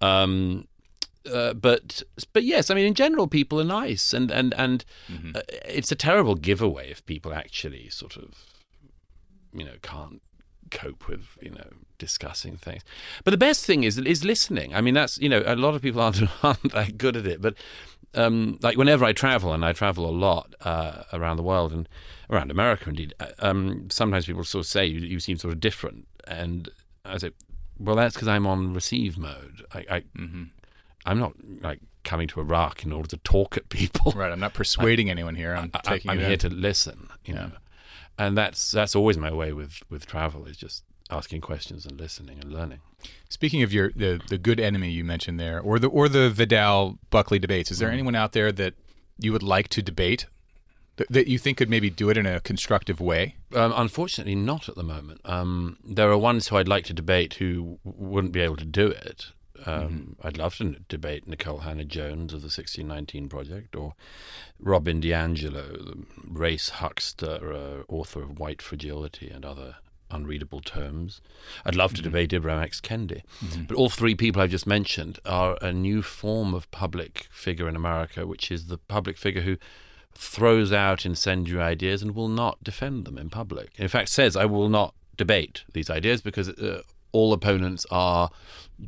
[0.02, 0.68] Um,
[1.32, 5.36] uh, but but yes, I mean in general people are nice, and and and mm-hmm.
[5.36, 8.46] uh, it's a terrible giveaway if people actually sort of
[9.54, 10.22] you know can't
[10.70, 12.84] cope with you know discussing things.
[13.24, 14.74] But the best thing is is listening.
[14.76, 17.42] I mean, that's you know a lot of people aren't, aren't that good at it,
[17.42, 17.56] but
[18.16, 21.88] um, like whenever I travel, and I travel a lot uh, around the world and
[22.30, 25.60] around America, indeed, uh, um, sometimes people sort of say you, you, seem sort of
[25.60, 26.70] different, and
[27.04, 27.32] I say,
[27.78, 29.66] well, that's because I'm on receive mode.
[29.74, 30.44] I, I mm-hmm.
[31.06, 34.14] I'm not like coming to Iraq in order to talk at people.
[34.14, 34.32] Right.
[34.32, 35.54] I'm not persuading I, anyone here.
[35.54, 37.10] I'm I, am here to listen.
[37.26, 37.40] You yeah.
[37.42, 37.52] know,
[38.18, 42.40] and that's that's always my way with with travel is just asking questions and listening
[42.40, 42.80] and learning.
[43.30, 46.98] Speaking of your the the good enemy you mentioned there, or the or the Vidal
[47.10, 47.94] Buckley debates, is there Mm.
[47.94, 48.74] anyone out there that
[49.20, 50.26] you would like to debate
[50.98, 53.36] that, that you think could maybe do it in a constructive way?
[53.54, 55.22] Um, unfortunately, not at the moment.
[55.26, 58.88] Um, there are ones who I'd like to debate who wouldn't be able to do
[58.88, 59.28] it.
[59.66, 63.94] Um, I'd love to debate Nikole Hannah Jones of the 1619 Project or
[64.60, 69.76] Robin DiAngelo, the race huckster, uh, author of White Fragility and other
[70.16, 71.22] unreadable terms.
[71.66, 72.12] I'd love to mm-hmm.
[72.12, 72.82] debate Ibram X.
[72.82, 73.22] Kendi.
[73.44, 73.64] Mm-hmm.
[73.64, 77.76] But all three people I've just mentioned are a new form of public figure in
[77.76, 79.58] America, which is the public figure who
[80.14, 83.72] throws out incendiary ideas and will not defend them in public.
[83.78, 88.30] In fact, says, I will not debate these ideas because uh, all opponents are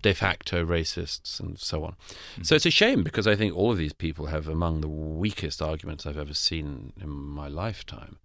[0.02, 1.92] de facto racists and so on.
[1.92, 2.44] Mm-hmm.
[2.44, 5.62] So it's a shame because I think all of these people have among the weakest
[5.62, 8.18] arguments I've ever seen in my lifetime.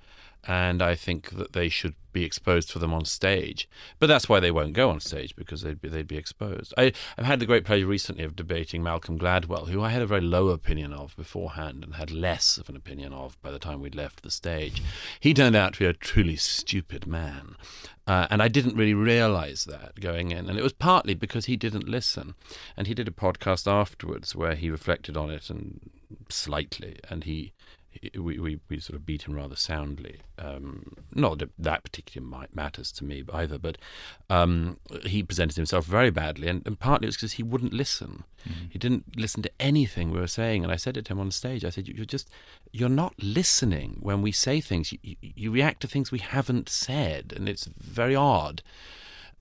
[0.46, 3.68] And I think that they should be exposed for them on stage.
[3.98, 6.74] But that's why they won't go on stage because they'd be, they'd be exposed.
[6.76, 10.06] I, I've had the great pleasure recently of debating Malcolm Gladwell, who I had a
[10.06, 13.80] very low opinion of beforehand and had less of an opinion of by the time
[13.80, 14.82] we'd left the stage.
[15.20, 17.56] He turned out to be a truly stupid man.
[18.06, 20.48] Uh, and I didn't really realize that going in.
[20.48, 22.34] And it was partly because he didn't listen.
[22.76, 25.90] And he did a podcast afterwards where he reflected on it and
[26.28, 26.98] slightly.
[27.08, 27.52] And he
[28.18, 30.20] we, we, we sort of beat him rather soundly.
[30.38, 33.78] Um, not that that particularly might matters to me either, but
[34.30, 36.48] um, he presented himself very badly.
[36.48, 38.24] And, and partly it was because he wouldn't listen.
[38.70, 40.64] He didn't listen to anything we were saying.
[40.64, 41.64] And I said it to him on stage.
[41.64, 42.28] I said, "You- "You're just,
[42.72, 44.90] you're not listening when we say things.
[44.92, 48.62] You, you, you react to things we haven't said, and it's very odd."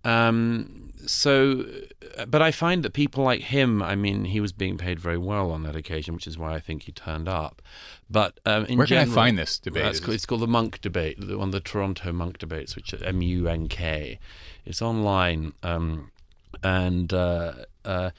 [0.04, 1.66] Um, so,
[2.18, 5.18] uh, but I find that people like him, I mean, he was being paid very
[5.18, 7.62] well on that occasion, which is why I think he turned up.
[8.10, 9.84] But um, in Where can I find this debate?
[9.84, 12.94] That's called, it's called the Munk Debate, the, one of the Toronto Munk Debates, which
[12.94, 14.20] are M U N K.
[14.66, 16.12] It's online, um,
[16.62, 17.54] and uh,
[17.86, 18.12] uh,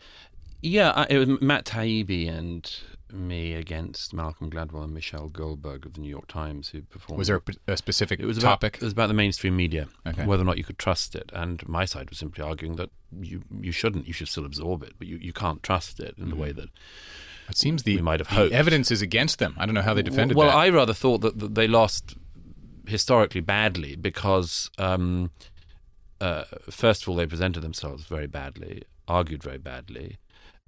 [0.63, 2.75] yeah, I, it was Matt Taibbi and
[3.13, 7.19] me against Malcolm Gladwell and Michelle Goldberg of the New York Times, who performed.
[7.19, 8.77] Was there a, p- a specific It was topic?
[8.77, 10.25] It was about the mainstream media, Okay.
[10.25, 11.31] whether or not you could trust it.
[11.35, 14.07] And my side was simply arguing that you you shouldn't.
[14.07, 16.69] You should still absorb it, but you, you can't trust it in the way that
[17.49, 18.55] it seems the, we might have the hoped.
[18.55, 19.55] evidence is against them.
[19.59, 20.57] I don't know how they defended well, that.
[20.57, 22.15] I rather thought that, that they lost
[22.87, 25.31] historically badly because, um,
[26.21, 30.19] uh, first of all, they presented themselves very badly, argued very badly,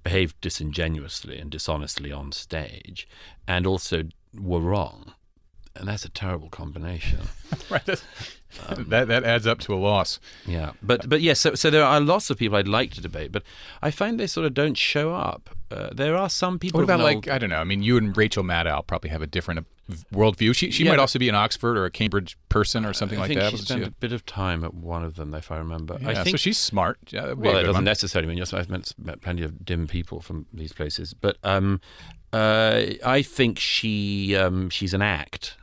[0.05, 3.07] behaved disingenuously and dishonestly on stage,
[3.47, 4.03] and also
[4.39, 5.13] were wrong.
[5.75, 7.19] And that's a terrible combination.
[7.69, 8.05] right, that's-
[8.87, 10.17] that that adds up to a loss.
[10.47, 13.33] Yeah, but but yes, so so there are lots of people I'd like to debate,
[13.33, 13.43] but
[13.81, 15.49] I find they sort of don't show up.
[15.69, 16.77] Uh, there are some people.
[16.79, 17.57] What about like old- I don't know?
[17.57, 19.67] I mean, you and Rachel Maddow probably have a different
[20.13, 20.55] worldview.
[20.55, 23.23] She she Yeah, might also be an Oxford or a Cambridge person or something I
[23.23, 23.51] like think that.
[23.51, 23.87] she spent she?
[23.87, 25.97] a bit of time at one of them, if I remember.
[25.99, 26.97] Yeah, I think so she's smart.
[27.09, 27.83] Yeah, that'd be a well, it doesn't one.
[27.83, 28.53] necessarily mean yes.
[28.53, 31.81] I've met, met plenty of dim people from these places, but um,
[32.31, 35.57] uh, I think she um, she's an act.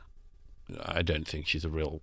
[0.85, 2.01] I don't think she's a real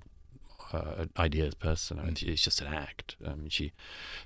[0.72, 1.98] uh, ideas person.
[1.98, 3.16] I mean, it's just an act.
[3.24, 3.72] Um, she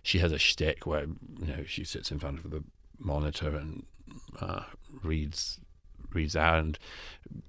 [0.03, 1.07] she has a shtick where
[1.39, 2.65] you know she sits in front of the
[2.99, 3.85] monitor and
[4.41, 4.65] uh,
[5.03, 5.61] reads
[6.13, 6.79] reads out and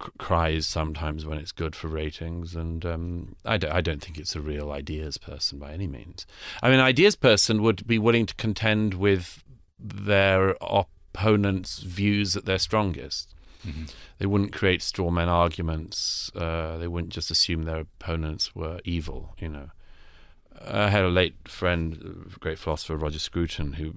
[0.04, 2.56] c- cries sometimes when it's good for ratings.
[2.56, 6.26] And um, I, don't, I don't think it's a real ideas person by any means.
[6.64, 9.44] I mean, ideas person would be willing to contend with
[9.80, 13.35] their opponent's views at their strongest.
[14.18, 16.32] They wouldn't create straw man arguments.
[16.36, 19.36] Uh, they wouldn't just assume their opponents were evil.
[19.40, 19.70] You know,
[20.66, 23.94] I had a late friend, great philosopher Roger Scruton, who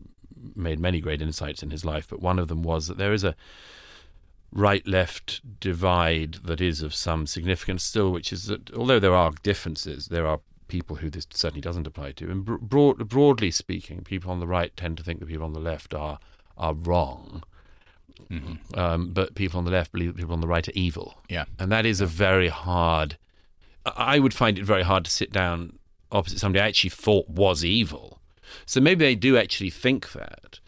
[0.55, 3.25] made many great insights in his life, but one of them was that there is
[3.25, 3.35] a
[4.53, 10.09] right-left divide that is of some significance still, which is that although there are differences,
[10.09, 14.31] there are people who this certainly doesn't apply to, and bro- broad, broadly speaking, people
[14.31, 16.19] on the right tend to think that people on the left are
[16.57, 17.43] are wrong.
[18.75, 21.19] Um, but people on the left believe that people on the right are evil.
[21.29, 21.45] Yeah.
[21.59, 23.17] And that is a very hard.
[23.87, 25.79] I would find it very hard to sit down
[26.13, 28.21] opposite somebody I actually thought was evil.
[28.67, 30.61] So maybe they do actually think that,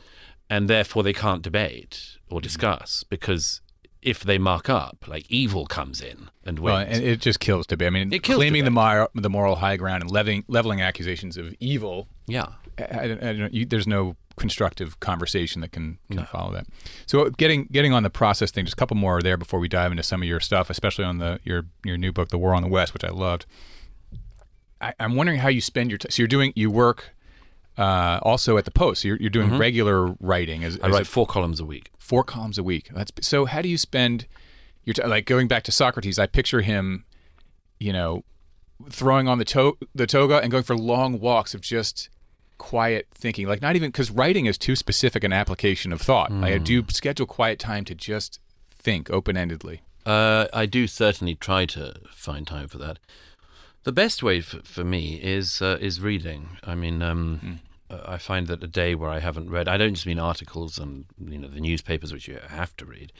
[0.48, 2.36] and therefore they can't debate Mm-hmm.
[2.36, 3.60] or discuss because
[4.02, 6.72] if they mark up, like evil comes in and wins.
[6.74, 7.86] Well, and it just kills debate.
[7.88, 11.36] I mean, It kills claiming the, mor- the moral high ground and leveling, leveling accusations
[11.36, 12.46] of evil, yeah.
[12.78, 16.66] I, I, I don't, you, there's no constructive conversation that can, can follow that.
[17.06, 19.92] So getting getting on the process thing, just a couple more there before we dive
[19.92, 22.62] into some of your stuff, especially on the your your new book, The War on
[22.62, 23.46] the West, which I loved.
[24.80, 26.10] I, I'm wondering how you spend your time.
[26.10, 27.10] So you're doing you work
[27.78, 29.02] uh, also at the Post.
[29.02, 30.64] So you're, you're doing regular writing.
[30.64, 30.86] As, Mm-hmm.
[30.86, 31.90] I write a- four columns a week.
[31.98, 32.90] four columns a week.
[32.94, 33.44] That's so.
[33.44, 34.26] How do you spend
[34.84, 35.10] your time?
[35.10, 37.04] Like going back to Socrates, I picture him,
[37.78, 38.24] you know,
[38.88, 42.08] throwing on the to- the toga and going for long walks of just
[42.60, 43.48] quiet thinking.
[43.48, 46.30] Like not even because writing is too specific an application of thought.
[46.30, 48.38] Like I do schedule quiet time to just
[48.70, 49.80] think open endedly.
[50.04, 52.98] Uh, I do certainly try to find time for that.
[53.84, 56.58] The best way for, for me is uh, is reading.
[56.62, 59.94] I mean, um, uh, I find that a day where I haven't read, I don't
[59.94, 63.12] just mean articles and you know the newspapers which you have to read,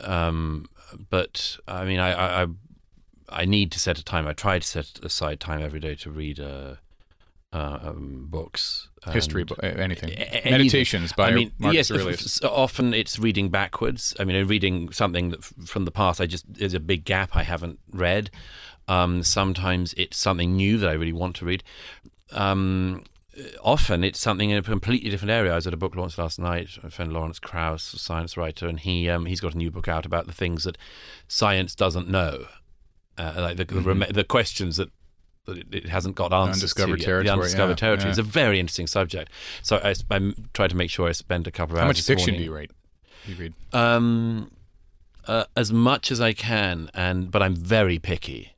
[0.00, 0.66] um,
[1.10, 2.46] but I mean I, I
[3.28, 4.26] I need to set a time.
[4.26, 6.40] I try to set aside time every day to read.
[6.40, 6.74] Uh,
[7.54, 10.10] um, books, History, anything.
[10.10, 10.52] anything.
[10.52, 12.42] Meditations by I mean, Marcus yes, Aurelius.
[12.42, 14.14] often it's reading backwards.
[14.18, 16.20] I mean, reading something that f- from the past.
[16.20, 18.30] I just there's a big gap I haven't read.
[18.88, 21.62] Um, sometimes it's something new that I really want to read.
[22.32, 23.04] Um,
[23.62, 25.52] often it's something in a completely different area.
[25.52, 26.68] I was at a book launch last night.
[26.82, 29.88] My friend Lawrence Krauss, a science writer, and he um, he's got a new book
[29.88, 30.78] out about the things that
[31.28, 32.46] science doesn't know,
[33.18, 34.90] uh, like the, the, rem- the questions that.
[35.46, 38.06] That it- It hasn't got answers Undiscovered to territory, The undiscovered yeah, territory.
[38.06, 38.10] yeah.
[38.10, 39.30] It's a very interesting subject.
[39.62, 39.94] So I
[40.54, 41.90] try to make sure I spend a couple of How hours.
[41.90, 42.40] much this fiction morning.
[42.40, 42.70] do you read?
[43.26, 43.54] You read?
[43.72, 44.50] Um,
[45.26, 48.50] uh, as much as I can, and but I'm very picky.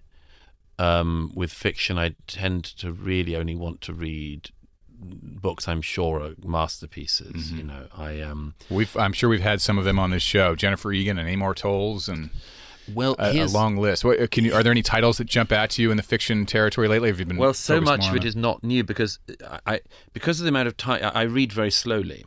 [0.78, 4.50] Um, with fiction, I tend to really only want to read
[4.98, 7.46] books I'm sure are masterpieces.
[7.48, 7.56] Mm-hmm.
[7.58, 8.54] You know, I um.
[8.68, 10.54] We've, I'm sure we've had some of them on this show.
[10.54, 12.30] Jennifer Egan and Amor Towles and
[12.94, 14.04] Well, a, a long list.
[14.04, 16.46] What, uh, can you, are there any titles that jump at you in the fiction
[16.46, 17.08] territory lately?
[17.08, 19.80] Have you been Well, so much of it is not new because I, I
[20.12, 22.24] because of the amount of time I read very slowly,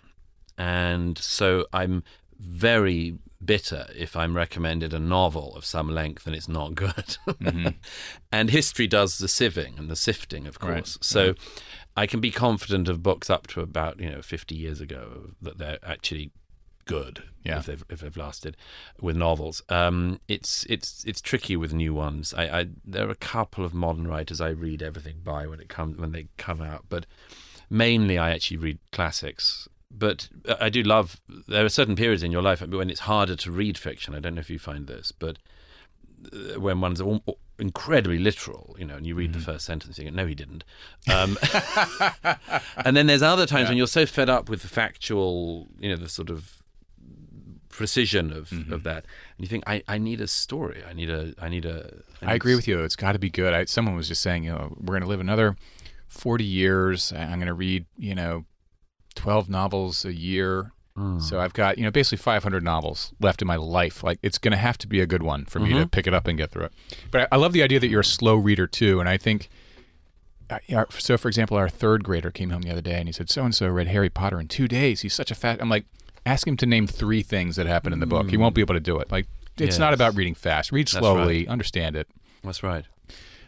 [0.57, 2.03] and so I'm
[2.37, 7.17] very bitter if I'm recommended a novel of some length and it's not good.
[7.27, 7.67] Mm-hmm.
[8.31, 10.97] and history does the sieving and the sifting, of Right, course.
[11.01, 11.35] So
[11.95, 15.57] I can be confident of books up to about you know 50 years ago that
[15.57, 16.31] they're actually
[16.89, 17.59] good Yeah.
[17.59, 18.57] if they've if they've lasted
[18.99, 19.61] with novels.
[19.69, 22.33] Um, it's it's it's tricky with new ones.
[22.33, 25.69] I, I there are a couple of modern writers I read everything by when it
[25.69, 27.05] comes when they come out, but
[27.69, 29.67] mainly I actually read classics.
[29.91, 31.19] But I do love.
[31.47, 34.13] There are certain periods in your life when it's harder to read fiction.
[34.13, 35.37] I don't know if you find this, but
[36.31, 37.01] uh, when one's
[37.57, 40.63] incredibly literal, you know, and you read the first sentence, you go, "No, he didn't."
[41.11, 41.37] Um,
[42.85, 45.95] and then there's other times when you're so fed up with the factual, you know,
[45.95, 46.58] the sort of
[47.79, 48.77] precision of, of mm-hmm.
[48.79, 49.05] that,
[49.37, 50.83] and you think, I, "I need a story.
[50.87, 51.33] I need a.
[51.41, 52.83] I need a." I agree with you.
[52.83, 53.53] It's got to be good.
[53.53, 55.55] I, someone was just saying, you know, we're going to live another
[56.09, 57.13] 40 years.
[57.13, 58.43] I'm going to read, you know,
[59.15, 60.73] 12 novels a year.
[60.97, 61.21] Mm.
[61.21, 64.03] So I've got, you know, basically 500 novels left in my life.
[64.03, 65.87] Like it's going to have to be a good one for me to mm-hmm.
[65.87, 66.73] pick it up and get through it.
[67.11, 68.99] But I, I love the idea that you're a slow reader too.
[68.99, 69.47] And I think,
[70.49, 73.29] uh, so for example, our third grader came home the other day and he said,
[73.29, 74.99] so and so read Harry Potter in two days.
[75.01, 75.61] He's such a fat.
[75.61, 75.85] I'm like,
[76.25, 78.29] ask him to name three things that happen in the book.
[78.29, 79.11] He won't be able to do it.
[79.11, 79.27] Like
[79.57, 80.71] it's not about reading fast.
[80.71, 82.07] Read slowly, understand it.
[82.43, 82.85] That's right.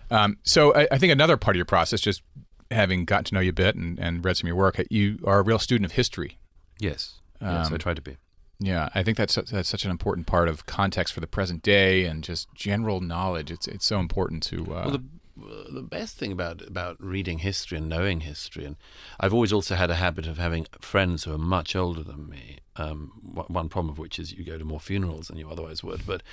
[0.09, 2.21] Um, so I, I think another part of your process, just
[2.69, 5.19] having gotten to know you a bit and, and read some of your work, you
[5.25, 6.37] are a real student of history.
[6.79, 7.19] Yes.
[7.41, 8.17] yes, I Um, try to be.
[8.59, 12.05] Yeah, I think that's that's such an important part of context for the present day
[12.05, 13.49] and just general knowledge.
[13.49, 14.61] It's it's so important to.
[14.63, 15.03] Uh, Well, the
[15.43, 18.75] uh, the best thing about about reading history and knowing history, and
[19.19, 22.59] I've always also had a habit of having friends who are much older than me.
[22.77, 23.11] Um,
[23.47, 26.23] one problem of which is you go to more funerals than you otherwise would, but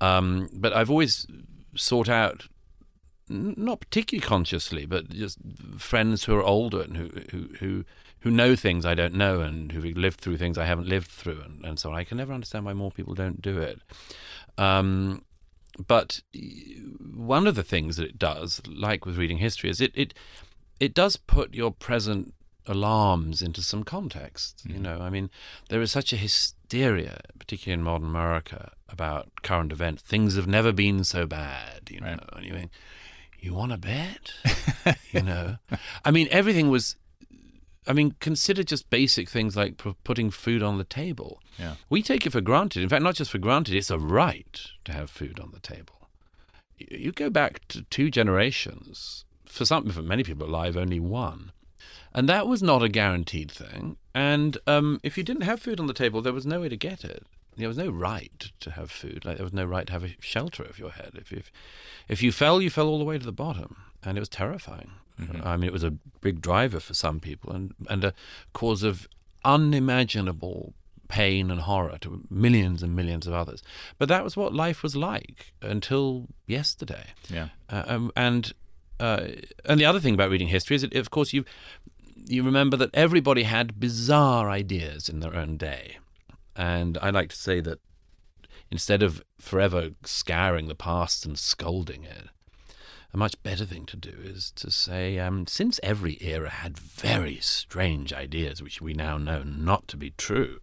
[0.00, 1.26] um, but I've always
[1.76, 2.48] sought out.
[3.26, 5.38] Not particularly consciously, but just
[5.78, 7.84] friends who are older and who who who,
[8.20, 11.40] who know things I don't know and who've lived through things I haven't lived through,
[11.40, 11.96] and, and so on.
[11.96, 13.80] I can never understand why more people don't do it.
[14.58, 15.24] Um,
[15.86, 16.20] but
[17.14, 20.12] one of the things that it does, like with reading history, is it it
[20.78, 22.34] it does put your present
[22.66, 24.62] alarms into some context.
[24.66, 24.82] You mm-hmm.
[24.82, 25.30] know, I mean,
[25.68, 30.02] there is such a hysteria, particularly in modern America, about current events.
[30.02, 31.90] Things have never been so bad.
[31.90, 32.28] You know, Right.
[32.36, 32.70] and you think,
[33.40, 34.32] you want to bet?
[35.12, 35.56] you know,
[36.04, 36.96] I mean, everything was.
[37.86, 41.42] I mean, consider just basic things like p- putting food on the table.
[41.58, 41.74] Yeah.
[41.90, 42.82] We take it for granted.
[42.82, 46.08] In fact, not just for granted, it's a right to have food on the table.
[46.80, 49.26] Y- You go back to two generations.
[49.44, 51.52] For some, for many people alive, only one,
[52.14, 53.96] and that was not a guaranteed thing.
[54.14, 56.76] And um, if you didn't have food on the table, there was no way to
[56.76, 57.26] get it.
[57.56, 59.24] There was no right to have food.
[59.24, 61.12] Like there was no right to have a shelter over your head.
[61.14, 61.52] If if
[62.08, 64.90] if you fell, you fell all the way to the bottom, and it was terrifying.
[65.44, 68.14] I mean, it was a big driver for some people, and and a
[68.52, 69.06] cause of
[69.44, 70.74] unimaginable
[71.08, 73.62] pain and horror to millions and millions of others.
[73.98, 77.06] But that was what life was like until yesterday.
[77.28, 77.48] yeah.
[77.68, 78.52] Uh, um, and
[79.00, 79.28] uh,
[79.64, 81.44] and the other thing about reading history is that, of course, you
[82.26, 85.98] you remember that everybody had bizarre ideas in their own day,
[86.56, 87.80] and I like to say that
[88.70, 92.28] instead of forever scouring the past and scolding it,
[93.12, 97.38] a much better thing to do is to say, um, since every era had very
[97.40, 100.58] strange ideas, which we now know not to be true,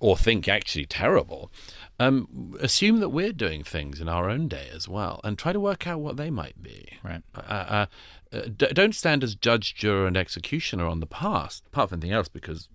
[0.00, 1.52] or think actually terrible,
[1.98, 5.60] um, assume that we're doing things in our own day as well, and try to
[5.60, 6.88] work out what they might be.
[7.04, 7.22] Right.
[7.34, 7.86] Uh, uh,
[8.32, 12.12] uh, d- don't stand as judge, juror, and executioner on the past, apart from anything
[12.12, 12.68] else, because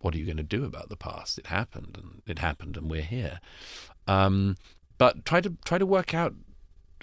[0.00, 1.38] what are you going to do about the past?
[1.38, 3.38] It happened, and it happened, and we're here.
[4.08, 4.56] Um,
[4.98, 6.34] but try to try to work out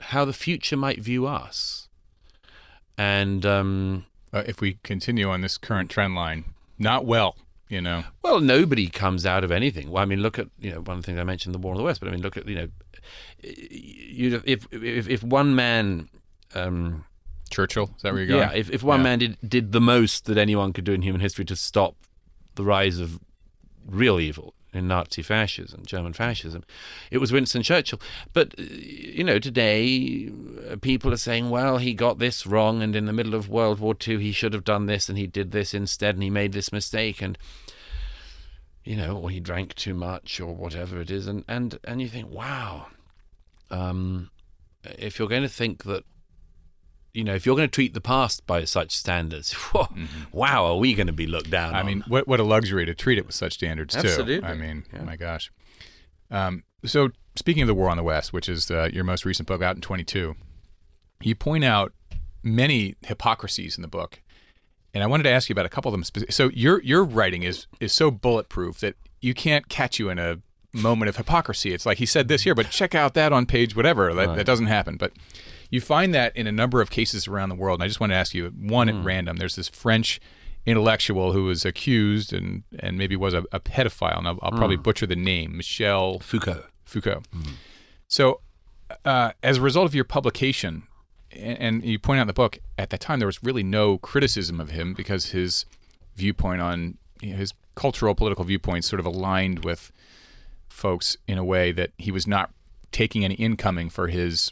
[0.02, 1.88] how the future might view us.
[2.98, 6.44] And um, uh, if we continue on this current trend line,
[6.78, 7.38] not well,
[7.70, 8.04] you know.
[8.24, 9.90] Well, nobody comes out of anything.
[9.90, 11.74] Well, I mean, look at you know one of the things I mentioned, the War
[11.74, 12.02] in the West.
[12.02, 12.68] But I mean, look at you know,
[13.44, 16.10] you if if if one man.
[16.56, 17.06] Um,
[17.52, 18.48] Churchill, is that where you're going?
[18.48, 19.04] Yeah, if, if one yeah.
[19.04, 21.96] man did, did the most that anyone could do in human history to stop
[22.54, 23.20] the rise of
[23.88, 26.64] real evil, in Nazi fascism, German fascism.
[27.12, 28.00] It was Winston Churchill.
[28.34, 30.32] But, uh, you know, today
[30.70, 33.80] uh, people are saying, well, he got this wrong, and in the middle of World
[33.80, 36.54] War II, he should have done this, and he did this instead, and he made
[36.54, 37.38] this mistake, and,
[38.84, 41.28] you know, or he drank too much, or whatever it is.
[41.28, 42.88] And, and, and you think, wow,
[43.72, 44.30] um,
[44.84, 46.04] if you're going to think that
[47.14, 50.06] you know, if you're going to treat the past by such standards, whoa, mm-hmm.
[50.32, 51.76] wow, are we going to be looked down?
[51.76, 51.86] I on?
[51.86, 54.40] mean, what what a luxury to treat it with such standards Absolutely.
[54.40, 54.46] too.
[54.46, 55.04] I mean, yeah.
[55.04, 55.52] my gosh.
[56.32, 59.48] Um, so speaking of the War on the West, which is uh, your most recent
[59.48, 60.36] book out in 22,
[61.22, 61.94] you point out
[62.44, 64.22] many hypocrisies in the book,
[64.94, 66.26] and I wanted to ask you about a couple of them.
[66.30, 70.40] So your your writing is is so bulletproof that you can't catch you in a
[70.74, 71.74] moment of hypocrisy.
[71.74, 74.14] It's like he said this here, but check out that on page whatever.
[74.14, 74.38] That, right.
[74.38, 74.98] that doesn't happen.
[74.98, 75.14] But
[75.70, 77.80] you find that in a number of cases around the world.
[77.80, 78.92] And I just want to ask you one mm.
[78.92, 79.08] at hmm.
[79.08, 79.38] random.
[79.38, 80.20] There's this French
[80.66, 84.18] intellectual who was accused and, and maybe was a, a pedophile.
[84.18, 84.58] And I'll, I'll mm.
[84.58, 84.84] probably hmm.
[84.84, 86.66] butcher the name Michel Foucault.
[86.86, 87.24] Foucault.
[87.36, 87.52] Mm.
[88.08, 88.42] So,
[89.06, 90.84] uh, as a result of your publication,
[91.32, 94.00] and, and you point out in the book, at that time there was really no
[94.00, 95.66] criticism of him because his
[96.16, 99.92] viewpoint on you know, his cultural political viewpoints sort of aligned with
[100.68, 102.52] folks in a way that he was not
[102.92, 104.52] taking any incoming for his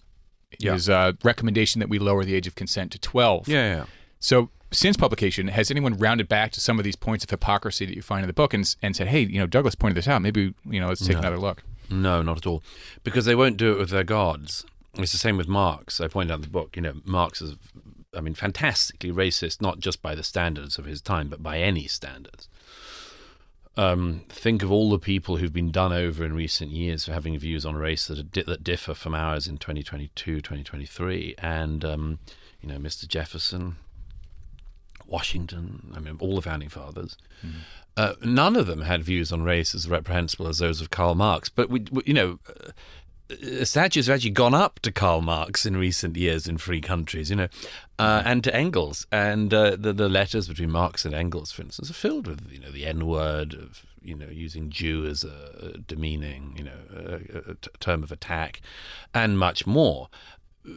[0.60, 0.74] yeah.
[0.74, 3.48] his uh, recommendation that we lower the age of consent to 12.
[3.48, 3.86] Yeah, yeah.
[4.20, 7.96] So since publication, has anyone rounded back to some of these points of hypocrisy that
[7.96, 10.22] you find in the book and, and said, hey, you know, Douglas pointed this out.
[10.22, 11.20] Maybe, you know, let's take no.
[11.20, 11.64] another look.
[11.90, 12.64] No, not at all.
[13.04, 14.66] Because they won't do it with their gods.
[14.96, 16.02] It's the same with Marx.
[16.02, 17.56] I point out in the book, you know, Marx is,
[18.16, 21.88] I mean, fantastically racist, not just by the standards of his time, but by any
[21.88, 22.50] standards
[23.78, 27.38] um, think of all the people who've been done over in recent years for having
[27.38, 32.20] views on race that di- that differ from ours in 2022, 2023, and um,
[32.62, 33.08] you know, Mr.
[33.08, 33.78] Jefferson,
[35.06, 37.18] Washington, I mean, all the founding fathers.
[37.46, 37.60] Mm-hmm.
[37.96, 41.50] Uh, none of them had views on race as reprehensible as those of Karl Marx.
[41.50, 42.72] But we, we you know, uh,
[43.64, 47.36] statues have actually gone up to Karl Marx in recent years in free countries, you
[47.36, 47.48] know,
[48.00, 49.06] uh, and to Engels.
[49.12, 52.60] And uh, the, the letters between Marx and Engels, for instance, are filled with, you
[52.60, 57.52] know, the N word of, you know, using Jew as a demeaning, you know, a,
[57.52, 58.62] a term of attack,
[59.14, 60.10] and much more.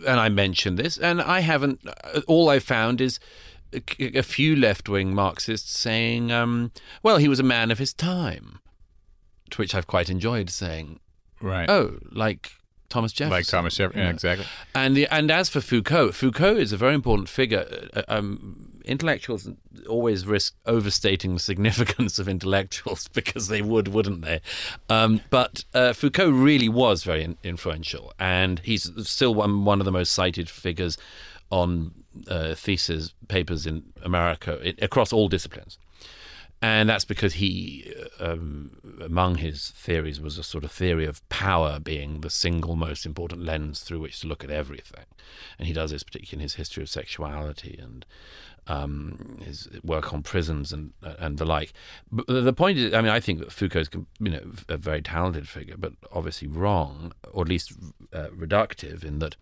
[0.06, 3.18] And I mentioned this, and I haven't, uh, all I found is
[3.72, 3.82] a,
[4.18, 6.72] a few left wing Marxists saying, um,
[7.02, 8.60] well, he was a man of his time.
[9.50, 11.00] To which I've quite enjoyed saying,
[11.40, 11.68] Right.
[11.68, 12.52] Oh, like
[12.90, 13.30] Thomas Jefferson.
[13.30, 14.46] Like Thomas Jefferson, yeah, exactly.
[14.74, 17.88] And the and as for Foucault, Foucault is a very important figure.
[17.94, 19.48] Uh, um, intellectuals
[19.88, 24.40] always risk overstating the significance of intellectuals because they would, wouldn't they?
[24.88, 29.84] Um, but uh, Foucault really was very in- influential, and he's still one one of
[29.84, 30.98] the most cited figures
[31.50, 31.92] on
[32.28, 35.78] uh, thesis papers in America it, across all disciplines
[36.62, 41.78] and that's because he, um, among his theories, was a sort of theory of power
[41.78, 45.06] being the single most important lens through which to look at everything.
[45.58, 48.04] And he does this particularly in his history of sexuality and
[48.66, 51.72] um, his work on prisons and and the like.
[52.12, 55.48] But the point is, I mean, I think that Foucault's you know a very talented
[55.48, 57.72] figure, but obviously wrong, or at least
[58.12, 59.36] uh, reductive, in that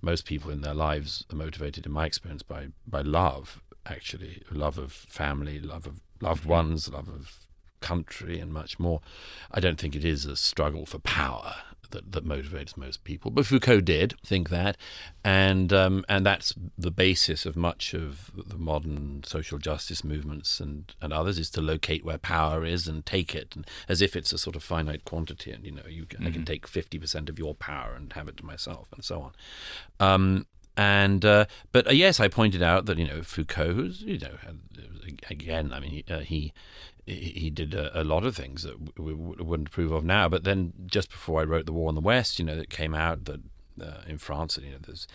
[0.00, 3.60] most people in their lives are motivated, in my experience, by by love.
[3.86, 7.46] Actually, love of family, love of loved ones, love of
[7.80, 9.00] country, and much more.
[9.50, 11.54] I don't think it is a struggle for power
[11.90, 13.30] that, that motivates most people.
[13.30, 14.76] But Foucault did think that,
[15.24, 20.94] and um, and that's the basis of much of the modern social justice movements and,
[21.00, 24.32] and others is to locate where power is and take it, and, as if it's
[24.32, 25.50] a sort of finite quantity.
[25.52, 26.22] And you know, you mm-hmm.
[26.22, 26.44] I can mm-hmm.
[26.44, 29.32] take fifty percent of your power and have it to myself, and so on.
[29.98, 30.46] Um,
[30.80, 34.32] and uh, but uh, yes, I pointed out that you know Foucault, who's you know
[35.28, 36.54] again, I mean uh, he
[37.04, 40.26] he did a, a, lot of things that we wouldn't approve of now.
[40.30, 42.94] But then just before I wrote The War in the West, you know, it came
[42.94, 43.40] out that
[43.78, 44.58] uh, in France.
[44.62, 45.06] You know, there's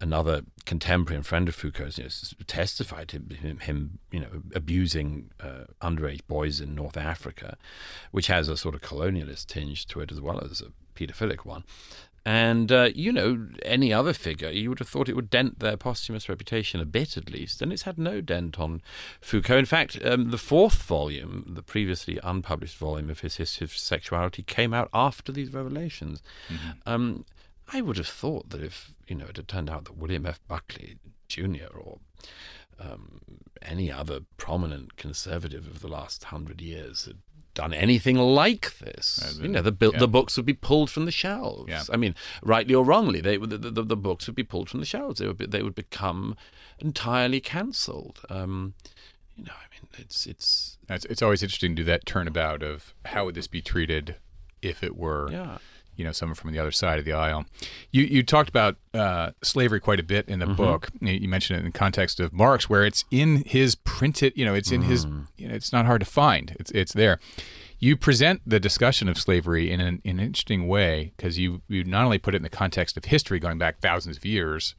[0.00, 2.10] another contemporary and friend of Foucault's you know,
[2.46, 7.56] testified to him, him, you know, abusing uh, underage boys in North Africa,
[8.12, 11.64] which has a sort of colonialist tinge to it as well as a paedophilic one.
[12.28, 15.78] And, uh, you know, any other figure, you would have thought it would dent their
[15.78, 18.82] posthumous reputation a bit at least, and it's had no dent on
[19.22, 19.56] Foucault.
[19.56, 24.42] In fact, um, the fourth volume, the previously unpublished volume of his History of Sexuality,
[24.42, 26.22] came out after these revelations.
[26.50, 26.70] Mm-hmm.
[26.84, 27.24] Um,
[27.72, 30.38] I would have thought that if, you know, it had turned out that William F.
[30.46, 30.98] Buckley
[31.28, 31.74] Jr.
[31.74, 31.98] or
[32.78, 33.22] um,
[33.62, 37.20] any other prominent conservative of the last hundred years had
[37.58, 39.98] done anything like this, you know, the yeah.
[39.98, 41.68] the books would be pulled from the shelves.
[41.68, 41.82] Yeah.
[41.92, 44.86] I mean, rightly or wrongly, they the, the, the, books would be pulled from the
[44.86, 45.18] shelves.
[45.18, 46.36] They would be, they would become
[46.78, 48.20] entirely cancelled.
[48.30, 48.74] Um,
[49.36, 52.94] you know, I mean, it's it's it's, it's always interesting to do that turnabout of
[53.06, 54.14] how would this be treated
[54.62, 55.28] if it were.
[55.32, 55.58] Yeah
[55.98, 57.44] you know someone from the other side of the aisle.
[57.90, 60.54] You you talked about uh, slavery quite a bit in the mm-hmm.
[60.54, 60.88] book.
[61.00, 64.32] You mentioned it in the context of Marx, where it's in his printed.
[64.36, 64.86] You know, it's in mm.
[64.86, 65.04] his.
[65.36, 66.56] You know, it's not hard to find.
[66.58, 67.18] It's it's there.
[67.80, 71.82] You present the discussion of slavery in an, in an interesting way because you you
[71.84, 74.76] not only put it in the context of history going back thousands of years,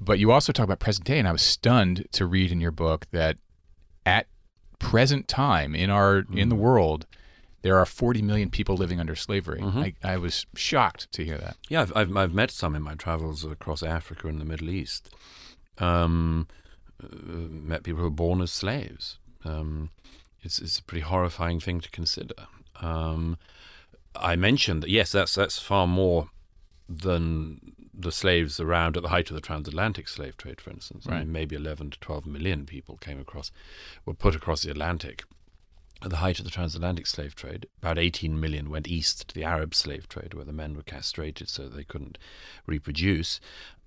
[0.00, 1.18] but you also talk about present day.
[1.18, 3.38] And I was stunned to read in your book that
[4.06, 4.28] at
[4.78, 6.38] present time in our mm.
[6.38, 6.60] in the mm.
[6.60, 7.06] world
[7.62, 9.60] there are 40 million people living under slavery.
[9.60, 9.78] Mm-hmm.
[9.78, 11.56] I, I, was shocked to hear that.
[11.68, 15.10] Yeah, I've, I've, I've, met some in my travels across Africa and the Middle East.
[15.78, 16.46] Um,
[17.02, 19.18] uh, met people who were born as slaves.
[19.44, 19.90] Um,
[20.42, 22.34] it's, it's a pretty horrifying thing to consider.
[22.80, 23.38] Um,
[24.14, 26.30] I mentioned that yes, that's that's far more
[26.88, 31.06] than the slaves around at the height of the transatlantic slave trade, for instance.
[31.06, 31.16] Right.
[31.16, 33.50] I mean, maybe 11 to 12 million people came across,
[34.06, 35.24] were put across the Atlantic
[36.02, 39.44] at the height of the transatlantic slave trade, about 18 million went east to the
[39.44, 42.18] Arab slave trade, where the men were castrated so they couldn't
[42.66, 43.40] reproduce.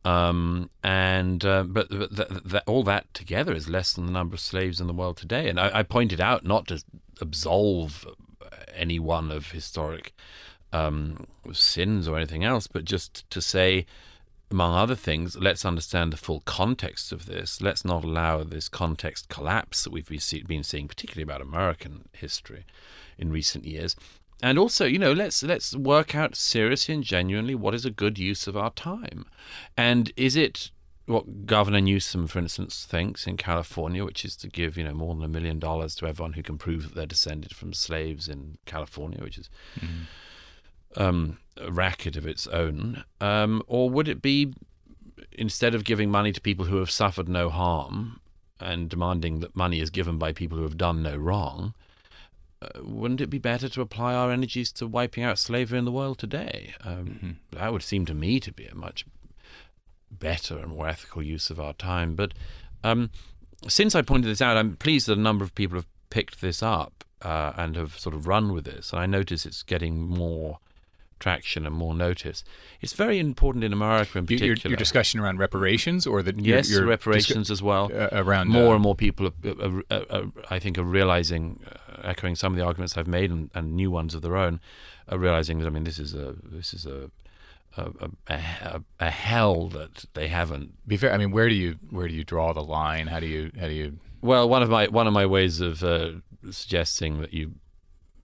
[0.03, 4.33] Um, and uh, but, but th- th- all that together is less than the number
[4.33, 5.47] of slaves in the world today.
[5.47, 6.83] And I, I pointed out not to
[7.21, 8.05] absolve
[8.75, 10.13] any one of historic
[10.73, 13.85] um, sins or anything else, but just to say
[14.51, 17.61] among other things, let's understand the full context of this.
[17.61, 20.07] Let's not allow this context collapse that we've
[20.47, 22.65] been seeing, particularly about American history
[23.17, 23.95] in recent years.
[24.43, 28.17] And also, you know, let's let's work out seriously and genuinely what is a good
[28.17, 29.25] use of our time,
[29.77, 30.71] and is it
[31.05, 35.13] what Governor Newsom, for instance, thinks in California, which is to give you know more
[35.13, 38.57] than a million dollars to everyone who can prove that they're descended from slaves in
[38.65, 39.49] California, which is.
[39.79, 40.03] Mm-hmm
[40.97, 41.37] um,
[41.69, 44.53] racket of its own, um, or would it be
[45.31, 48.19] instead of giving money to people who have suffered no harm
[48.59, 51.73] and demanding that money is given by people who have done no wrong?
[52.61, 55.91] Uh, wouldn't it be better to apply our energies to wiping out slavery in the
[55.91, 56.73] world today?
[56.83, 57.31] Um, mm-hmm.
[57.57, 59.05] That would seem to me to be a much
[60.11, 62.15] better and more ethical use of our time.
[62.15, 62.33] But
[62.83, 63.09] um,
[63.67, 66.61] since I pointed this out, I'm pleased that a number of people have picked this
[66.61, 68.91] up uh, and have sort of run with this.
[68.91, 70.59] And I notice it's getting more
[71.21, 72.43] traction and more notice.
[72.81, 74.55] It's very important in America in particular.
[74.55, 77.91] Your, your discussion around reparations, or the yes, your, your reparations discu- as well.
[77.93, 82.01] Uh, around more uh, and more people, are, uh, uh, I think, are realizing, uh,
[82.03, 84.59] echoing some of the arguments I've made and, and, new ones of their own,
[85.07, 87.11] are realizing that I mean this is a this is a
[87.77, 90.73] a, a, a, hell that they haven't.
[90.85, 91.13] Be fair.
[91.13, 93.07] I mean, where do you where do you draw the line?
[93.07, 93.97] How do you how do you?
[94.21, 96.11] Well, one of my one of my ways of uh,
[96.49, 97.53] suggesting that you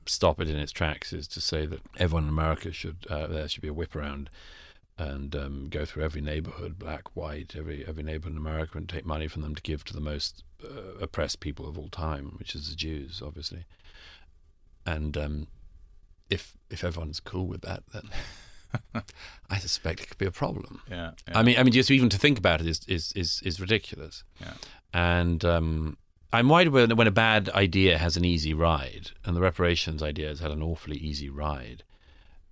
[0.08, 3.48] stop it in its tracks is to say that everyone in America should uh, there
[3.48, 4.30] should be a whip around
[4.98, 9.06] and um, go through every neighborhood, black, white, every every neighborhood in America, and take
[9.06, 12.56] money from them to give to the most uh, oppressed people of all time, which
[12.56, 13.66] is the Jews, obviously.
[14.86, 15.48] And um,
[16.30, 18.10] if if everyone's cool with that, then
[19.50, 20.82] I suspect it could be a problem.
[20.90, 23.42] Yeah, yeah, I mean, I mean, just even to think about it is is is,
[23.44, 24.24] is ridiculous.
[24.42, 24.54] Yeah.
[24.94, 25.98] And um,
[26.32, 30.28] I'm worried when, when a bad idea has an easy ride, and the reparations idea
[30.28, 31.84] has had an awfully easy ride,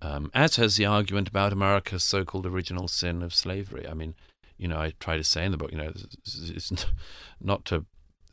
[0.00, 3.86] um, as has the argument about America's so-called original sin of slavery.
[3.88, 4.14] I mean,
[4.56, 6.86] you know, I try to say in the book, you know, it's, it's
[7.40, 7.84] not to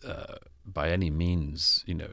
[0.05, 0.35] uh,
[0.65, 2.09] by any means, you know,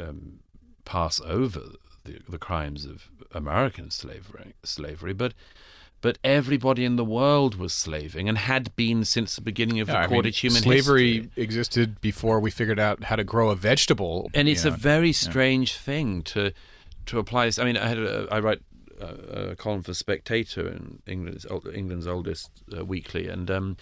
[0.00, 0.40] um,
[0.84, 1.60] pass over
[2.04, 5.34] the, the crimes of American slavery, slavery, but
[6.04, 10.02] but everybody in the world was slaving and had been since the beginning of yeah,
[10.02, 11.42] recorded I mean, human slavery history.
[11.42, 14.30] existed before we figured out how to grow a vegetable.
[14.34, 14.74] And it's know.
[14.74, 15.78] a very strange yeah.
[15.78, 16.52] thing to
[17.06, 17.58] to apply this.
[17.58, 18.60] I mean, I had a, I write
[19.00, 23.78] a, a column for Spectator in England's England's oldest uh, weekly, and um,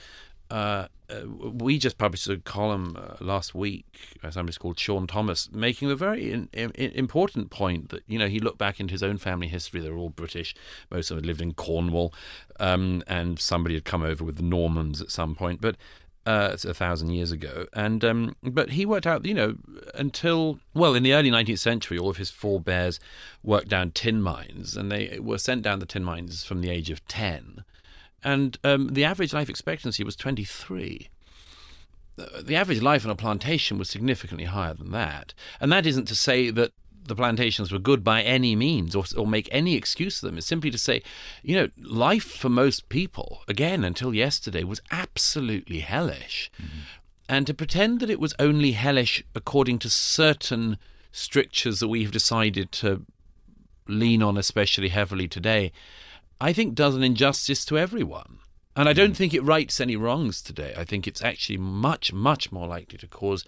[0.52, 3.86] uh, uh, we just published a column uh, last week
[4.22, 8.28] by somebody called Sean Thomas, making a very in, in, important point that you know
[8.28, 9.80] he looked back into his own family history.
[9.80, 10.54] They're all British.
[10.90, 12.12] Most of them lived in Cornwall,
[12.60, 15.76] um, and somebody had come over with the Normans at some point, but.
[16.24, 19.56] Uh, a thousand years ago, and um, but he worked out, you know,
[19.96, 23.00] until well in the early 19th century, all of his forebears
[23.42, 26.90] worked down tin mines, and they were sent down the tin mines from the age
[26.90, 27.64] of ten,
[28.24, 31.08] and um, the average life expectancy was 23
[32.42, 35.32] the average life on a plantation was significantly higher than that.
[35.60, 36.72] And that isn't to say that
[37.04, 40.38] the plantations were good by any means or, or make any excuse for them.
[40.38, 41.02] It's simply to say,
[41.42, 46.50] you know, life for most people, again, until yesterday, was absolutely hellish.
[46.62, 46.78] Mm-hmm.
[47.28, 50.76] And to pretend that it was only hellish according to certain
[51.10, 53.04] strictures that we have decided to
[53.88, 55.72] lean on especially heavily today,
[56.42, 58.38] I think does an injustice to everyone.
[58.74, 59.16] And I don't mm.
[59.16, 60.74] think it rights any wrongs today.
[60.76, 63.44] I think it's actually much, much more likely to cause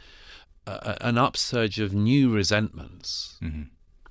[0.66, 3.36] a, an upsurge of new resentments.
[3.42, 3.62] Mm-hmm.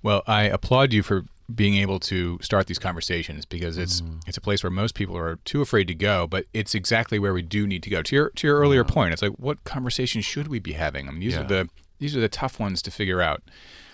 [0.01, 4.21] Well, I applaud you for being able to start these conversations because it's mm.
[4.27, 7.33] it's a place where most people are too afraid to go, but it's exactly where
[7.33, 8.01] we do need to go.
[8.01, 8.93] To your to your earlier yeah.
[8.93, 11.07] point, it's like what conversations should we be having?
[11.07, 11.41] I mean, these yeah.
[11.41, 11.69] are the
[11.99, 13.43] these are the tough ones to figure out.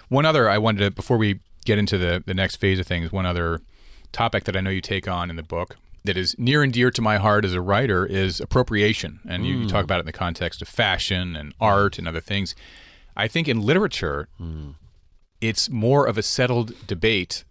[0.08, 3.12] One other I wanted to before we get into the the next phase of things,
[3.12, 3.62] one other
[4.12, 6.92] topic that I know you take on in the book that is near and dear
[6.92, 9.20] to my heart as a writer is appropriation.
[9.28, 9.86] And you, you, talk mm.
[9.86, 12.56] about it in the context of fashion and art and other things.
[13.16, 14.76] I think in literature, mm.
[15.42, 17.44] it's more of a settled debate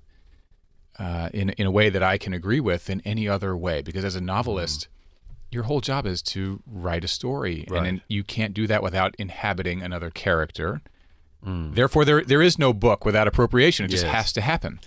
[0.99, 3.83] uh, in, in a way that I can agree with than any other way.
[3.83, 5.55] Because as a novelist, mm.
[5.55, 7.67] your whole job is to write a story.
[7.69, 7.87] Right.
[7.87, 10.81] And you can't do that without inhabiting another character.
[11.47, 11.75] Mm.
[11.75, 13.85] Therefore, there there is no book without appropriation.
[13.85, 14.01] It yes.
[14.01, 14.81] just has to happen.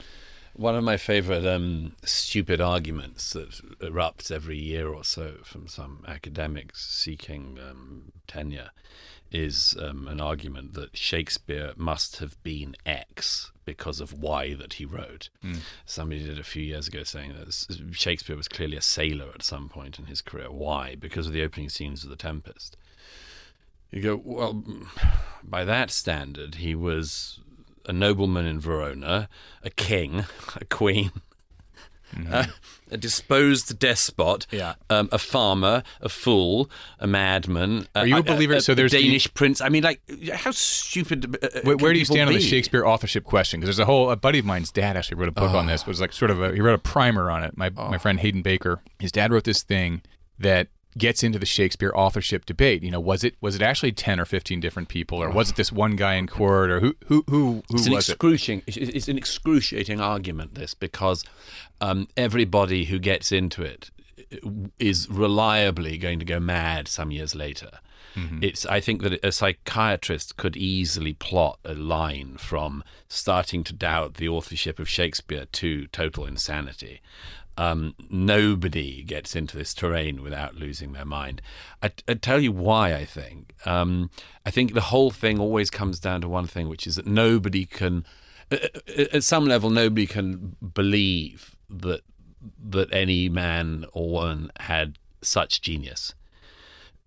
[0.62, 3.50] One of my favorite um, stupid arguments that
[3.80, 8.70] erupts every year or so from some academics seeking um, tenure
[9.32, 14.86] is um, an argument that Shakespeare must have been X because of Y that he
[14.86, 15.30] wrote.
[15.44, 15.62] Mm.
[15.88, 19.68] Somebody did a few years ago saying that Shakespeare was clearly a sailor at some
[19.68, 20.52] point in his career.
[20.52, 20.94] Why?
[20.94, 22.78] Because of the opening scenes of The Tempest.
[23.90, 24.64] You go, well,
[25.44, 27.40] by that standard, he was
[27.86, 29.30] a nobleman in Verona,
[29.64, 30.26] a king,
[30.56, 31.12] a queen,
[32.14, 32.34] mm-hmm.
[32.34, 32.46] uh,
[32.92, 34.76] a disposed despot, yeah.
[34.90, 36.70] um, a farmer, a fool,
[37.00, 37.88] a madman.
[37.96, 38.56] Are you a, a believer?
[38.56, 39.62] A, so there's a Danish prince.
[39.62, 40.02] I mean, like,
[40.34, 41.38] how stupid.
[41.42, 42.36] Uh, where, where do you stand be?
[42.36, 43.60] on the Shakespeare authorship question?
[43.60, 44.12] Because there's a whole.
[44.12, 45.58] A buddy of mine's dad actually wrote a book oh.
[45.58, 45.82] on this.
[45.82, 46.54] It was like sort of a.
[46.54, 47.58] He wrote a primer on it.
[47.58, 47.90] My oh.
[47.90, 48.82] my friend Hayden Baker.
[49.00, 50.02] His dad wrote this thing
[50.38, 50.68] that
[50.98, 52.84] gets into the Shakespeare authorship debate.
[52.84, 55.56] You know, was it was it actually ten or fifteen different people, or was it
[55.56, 58.96] this one guy in court, or who who who, who it's was an excruciating, it?
[58.96, 60.56] It's an excruciating argument.
[60.56, 61.24] This because
[61.80, 63.92] um, everybody who gets into it
[64.80, 67.80] is reliably going to go mad some years later.
[68.16, 68.40] Mm-hmm.
[68.42, 68.66] It's.
[68.66, 74.28] I think that a psychiatrist could easily plot a line from starting to doubt the
[74.28, 77.02] authorship of Shakespeare to total insanity.
[77.58, 81.42] Um, nobody gets into this terrain without losing their mind.
[81.84, 82.94] I, I tell you why.
[82.94, 83.54] I think.
[83.66, 84.10] Um,
[84.46, 87.66] I think the whole thing always comes down to one thing, which is that nobody
[87.66, 88.06] can,
[88.50, 92.02] at some level, nobody can believe that
[92.70, 96.16] that any man or woman had such genius,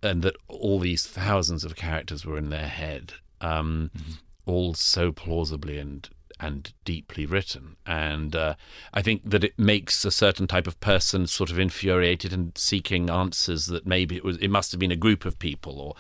[0.03, 4.13] and that all these thousands of characters were in their head, um, mm-hmm.
[4.47, 6.09] all so plausibly and
[6.45, 7.77] and deeply written.
[7.87, 8.55] And uh,
[8.93, 13.09] I think that it makes a certain type of person sort of infuriated and seeking
[13.09, 15.95] answers that maybe it was it must have been a group of people or.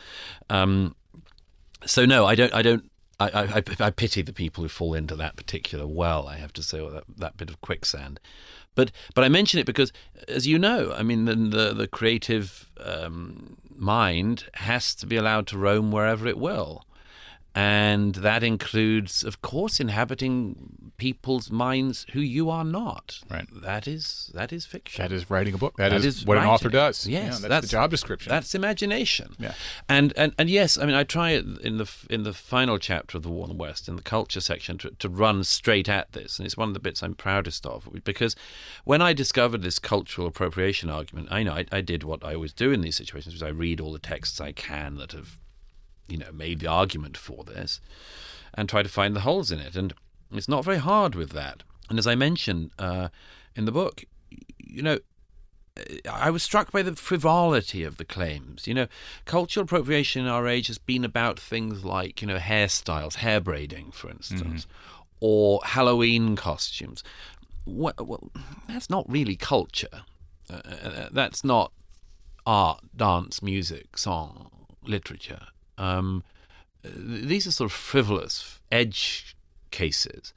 [0.54, 0.94] Um,
[1.86, 2.54] so no, I don't.
[2.54, 2.90] I don't.
[3.20, 6.26] I, I, I, pity the people who fall into that particular well.
[6.26, 8.18] I have to say, or that, that bit of quicksand.
[8.74, 9.92] But but I mention it because,
[10.26, 15.46] as you know, I mean, the the, the creative um, mind has to be allowed
[15.48, 16.84] to roam wherever it will
[17.54, 23.20] and that includes, of course, inhabiting people's minds who you are not.
[23.30, 23.46] Right.
[23.62, 25.02] That is that is fiction.
[25.02, 25.76] That is writing a book.
[25.76, 26.48] that, that is, is, what writing.
[26.48, 27.06] an author does.
[27.06, 28.30] Yes, yeah, that's, that's, the job description.
[28.30, 29.36] That's imagination.
[29.38, 29.54] Yeah.
[29.88, 33.18] And and and yes, I mean, I try it in the in the final chapter
[33.18, 36.12] of the War in the West in the culture section to, to run straight at
[36.12, 38.34] this, and it's one of the bits I'm proudest of because
[38.84, 42.52] when I discovered this cultural appropriation argument, I know I, I did what I always
[42.52, 45.38] do in these situations, which I read all the texts I can that have
[46.08, 47.80] you know, made the argument for this
[48.54, 49.76] and try to find the holes in it.
[49.76, 49.94] And
[50.32, 51.62] it's not very hard with that.
[51.90, 53.08] And as I mentioned uh,
[53.54, 54.04] in the book,
[54.58, 54.98] you know,
[56.10, 58.66] I was struck by the frivolity of the claims.
[58.66, 58.86] You know,
[59.24, 63.90] cultural appropriation in our age has been about things like, you know, hairstyles, hair braiding,
[63.90, 65.16] for instance, mm-hmm.
[65.20, 67.02] or Halloween costumes.
[67.66, 68.30] Well, well,
[68.68, 70.02] that's not really culture.
[70.48, 71.72] Uh, uh that's not
[72.46, 74.50] art, dance, music, song,
[74.84, 75.46] literature.
[75.78, 76.22] Um,
[76.82, 79.36] these are sort of frivolous edge
[79.70, 80.32] cases.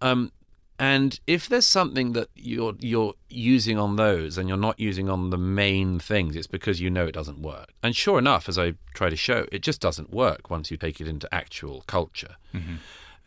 [0.00, 0.32] Um,
[0.78, 5.30] and if there's something that you're you're using on those and you're not using on
[5.30, 7.72] the main things, it's because you know it doesn't work.
[7.82, 11.00] And sure enough, as I try to show, it just doesn't work once you take
[11.00, 12.36] it into actual culture.
[12.52, 12.76] Mm-hmm.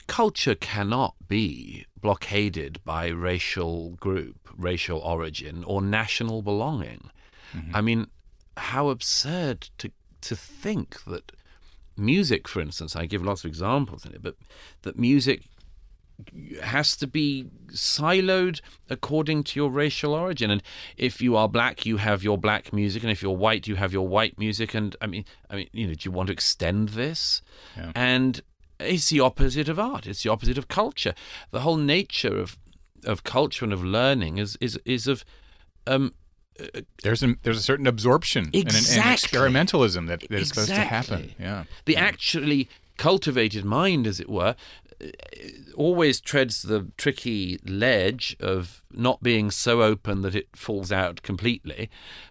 [0.07, 7.09] Culture cannot be blockaded by racial group, racial origin, or national belonging.
[7.55, 7.75] Mm-hmm.
[7.75, 8.07] I mean,
[8.57, 9.91] how absurd to
[10.27, 11.31] to think that
[11.97, 14.35] music, for instance, I give lots of examples in it, but
[14.83, 15.43] that music
[16.63, 20.49] has to be siloed according to your racial origin.
[20.49, 20.63] And
[20.97, 23.93] if you are black you have your black music and if you're white you have
[23.93, 24.73] your white music.
[24.73, 27.41] And i mean i mean you know do you want to extend this?
[27.75, 27.91] Yeah.
[27.95, 28.41] and
[28.79, 30.05] it's the opposite of art.
[30.05, 31.13] It's the opposite of culture.
[31.51, 32.57] The whole nature of
[33.05, 35.23] of culture and of learning is is is of
[35.85, 36.13] um
[37.03, 38.95] there's a, there's a certain absorption exactly.
[38.95, 40.63] and, an, and experimentalism that, that is exactly.
[40.63, 41.35] supposed to happen.
[41.39, 44.55] Yeah, the actually cultivated mind, as it were,
[45.75, 51.89] always treads the tricky ledge of not being so open that it falls out completely,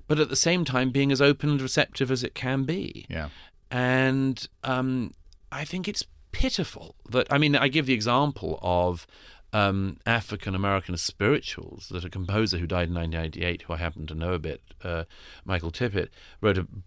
[0.09, 3.07] but at the same time being as open and receptive as it can be.
[3.09, 3.29] Yeah,
[3.71, 5.13] and um,
[5.53, 9.07] I think it's pitiful that I mean I give the example of
[9.53, 14.15] um, African American spirituals that a composer who died in 1988, who I happen to
[14.15, 15.05] know a bit, uh,
[15.45, 16.09] Michael Tippett,
[16.41, 16.83] wrote an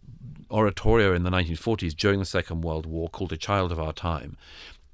[0.52, 4.38] oratorio in the 1940s during the Second World War called A Child of Our Time.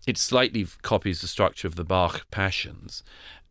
[0.08, 3.04] It slightly copies the structure of the Bach Passions,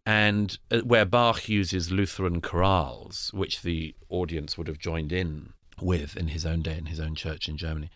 [0.07, 6.17] and uh, where Bach uses Lutheran chorales, which the audience would have joined in with
[6.17, 7.91] in his own day in his own church in Germany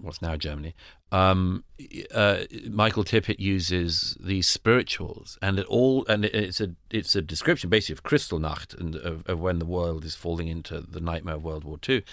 [0.00, 0.74] what's now Germany,
[1.12, 1.64] um,
[2.14, 7.70] uh, Michael Tippett uses these spirituals, and it all and it's a it's a description
[7.70, 11.44] basically of Kristallnacht and of, of, when the world is falling into the nightmare of
[11.44, 12.04] World War II,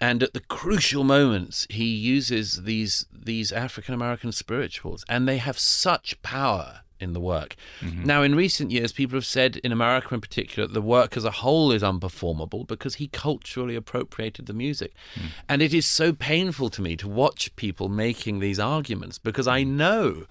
[0.00, 5.58] and at the crucial moments he uses these these African American spirituals, and they have
[5.58, 7.56] such power in the work.
[7.80, 8.04] Mm-hmm.
[8.04, 11.30] Now, in recent years, people have said, in America in particular, the work as a
[11.30, 14.92] whole is unperformable because he culturally appropriated the music.
[15.14, 15.26] Mm.
[15.48, 19.64] And it is so painful to me to watch people making these arguments because I
[19.64, 19.68] mm.
[19.68, 20.26] know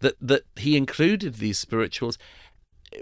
[0.00, 2.18] that, that he included these spirituals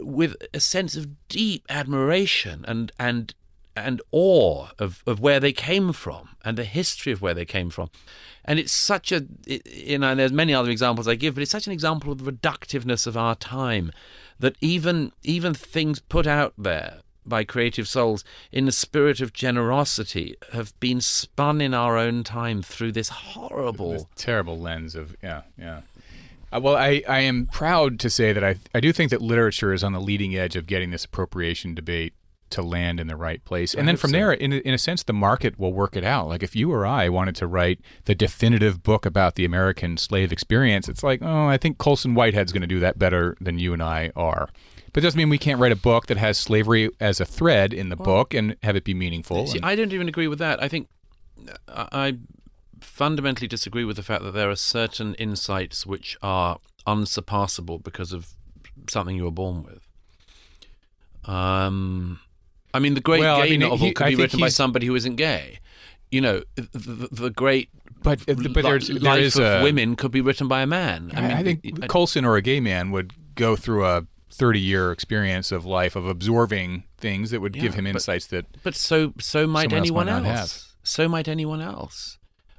[0.01, 3.35] with a sense of deep admiration and, and
[3.77, 7.71] and awe of, of where they came from and the history of where they came
[7.71, 7.91] from.
[8.45, 11.51] And it's such a, it, you know, there's many other examples I give, but it's
[11.51, 13.93] such an example of the reductiveness of our time
[14.39, 20.37] that even even things put out there by creative souls in the spirit of generosity
[20.53, 25.43] have been spun in our own time through this horrible, this terrible lens of yeah,
[25.59, 25.83] yeah.
[26.53, 29.73] Uh, well, I, I am proud to say that I I do think that literature
[29.73, 32.15] is on the leading edge of getting this appropriation debate
[32.51, 33.75] to land in the right place.
[33.75, 36.29] And then from there, in, in a sense, the market will work it out.
[36.29, 40.33] Like if you or I wanted to write the definitive book about the American slave
[40.33, 43.73] experience, it's like, oh, I think Colson Whitehead's going to do that better than you
[43.73, 44.49] and I are.
[44.93, 47.73] But it doesn't mean we can't write a book that has slavery as a thread
[47.73, 49.47] in the well, book and have it be meaningful.
[49.47, 50.63] See, and, I don't even agree with that.
[50.63, 50.89] I think
[51.69, 52.19] I
[52.81, 58.35] fundamentally disagree with the fact that there are certain insights which are unsurpassable because of
[58.89, 59.87] something you were born with.
[61.25, 62.21] Um,
[62.73, 64.87] I mean, the great well, gay I mean, novel he, could be written by somebody
[64.87, 65.59] who isn't gay.
[66.11, 67.71] You know, the, the, great
[68.03, 71.13] but but there's life there is of a, women could be written by a man.
[71.15, 74.61] I, mean, I think I, Colson or a gay man would go through a 30
[74.61, 78.63] year experience of life of absorbing things that would yeah, give him insights but, that.
[78.63, 80.27] But so so might anyone else.
[80.27, 80.77] else.
[80.83, 82.19] So might anyone else.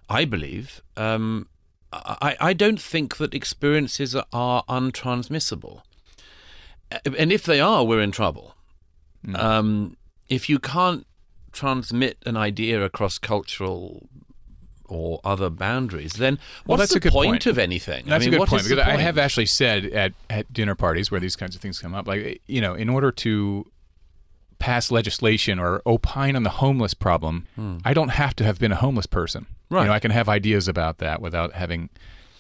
[0.09, 0.81] I believe.
[0.95, 1.47] Um,
[1.91, 5.81] I I don't think that experiences are untransmissible,
[7.17, 8.55] and if they are, we're in trouble.
[9.25, 9.39] Mm.
[9.39, 9.97] Um,
[10.31, 11.05] if you can't
[11.51, 14.07] transmit an idea across cultural
[14.85, 17.45] or other boundaries, then well, what's that's the a good point, point.
[17.47, 18.05] of anything?
[18.05, 21.11] That's I mean, a good point because I have actually said at, at dinner parties
[21.11, 23.69] where these kinds of things come up, like you know, in order to
[24.57, 27.77] pass legislation or opine on the homeless problem, hmm.
[27.83, 29.47] I don't have to have been a homeless person.
[29.69, 29.81] Right.
[29.81, 31.89] You know, I can have ideas about that without having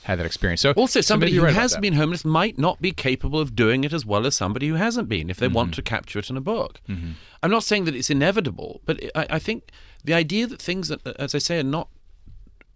[0.03, 0.61] had that experience.
[0.61, 3.93] So also, somebody so who has been homeless might not be capable of doing it
[3.93, 5.55] as well as somebody who hasn't been if they mm-hmm.
[5.55, 6.81] want to capture it in a book.
[6.89, 7.11] Mm-hmm.
[7.43, 9.71] I'm not saying that it's inevitable, but I, I, think
[10.03, 11.89] the idea that things, as I say, are not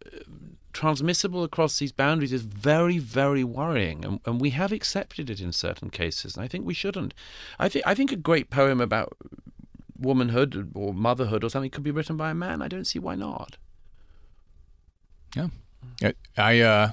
[0.06, 0.20] uh,
[0.74, 5.52] transmissible across these boundaries is very, very worrying, and, and we have accepted it in
[5.52, 7.16] certain cases, and I think we shouldn't.
[7.58, 9.18] I think I think a great poem about
[9.98, 12.62] womanhood or motherhood or something could be written by a man.
[12.62, 13.58] I don't see why not.
[15.36, 16.60] Yeah, I.
[16.60, 16.92] Uh,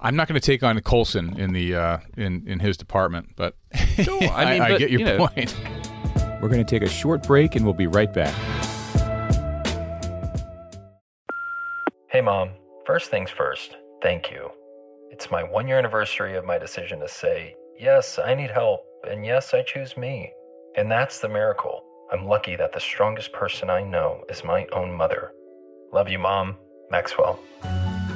[0.00, 3.56] I'm not going to take on Colson in the uh, in in his department, but
[4.06, 5.18] no, I, mean, I, but, I get your you know.
[5.18, 5.56] point.
[6.40, 8.34] We're going to take a short break, and we'll be right back.
[12.10, 12.50] Hey, mom.
[12.86, 13.76] First things first.
[14.02, 14.50] Thank you.
[15.10, 19.26] It's my one year anniversary of my decision to say yes, I need help, and
[19.26, 20.32] yes, I choose me.
[20.76, 21.82] And that's the miracle.
[22.12, 25.32] I'm lucky that the strongest person I know is my own mother.
[25.92, 26.56] Love you, mom.
[26.90, 27.40] Maxwell.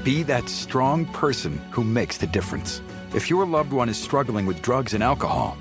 [0.05, 2.83] Be that strong person who makes the difference.
[3.15, 5.57] If your loved one is struggling with drugs and alcohol,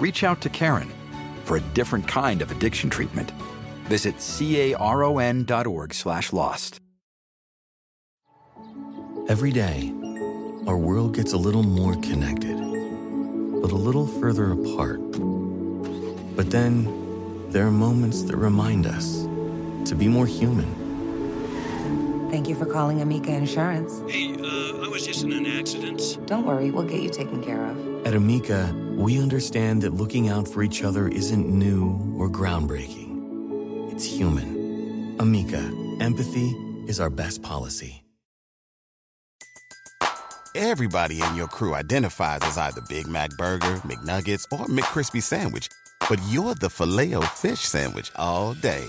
[0.00, 0.90] reach out to Caron
[1.44, 3.30] for a different kind of addiction treatment.
[3.84, 6.80] Visit caron.org slash lost.
[9.28, 9.92] Every day,
[10.66, 12.56] our world gets a little more connected,
[13.62, 15.00] but a little further apart.
[16.34, 19.22] But then, there are moments that remind us
[19.88, 20.83] to be more human.
[22.34, 24.02] Thank you for calling Amica Insurance.
[24.08, 26.18] Hey, uh, I was just in an accident.
[26.26, 28.04] Don't worry, we'll get you taken care of.
[28.08, 33.92] At Amica, we understand that looking out for each other isn't new or groundbreaking.
[33.92, 35.14] It's human.
[35.20, 35.62] Amica,
[36.00, 36.50] empathy
[36.88, 38.02] is our best policy.
[40.56, 45.68] Everybody in your crew identifies as either Big Mac Burger, McNuggets, or McCrispy Sandwich.
[46.08, 48.88] But you're the Filet-O-Fish Sandwich all day.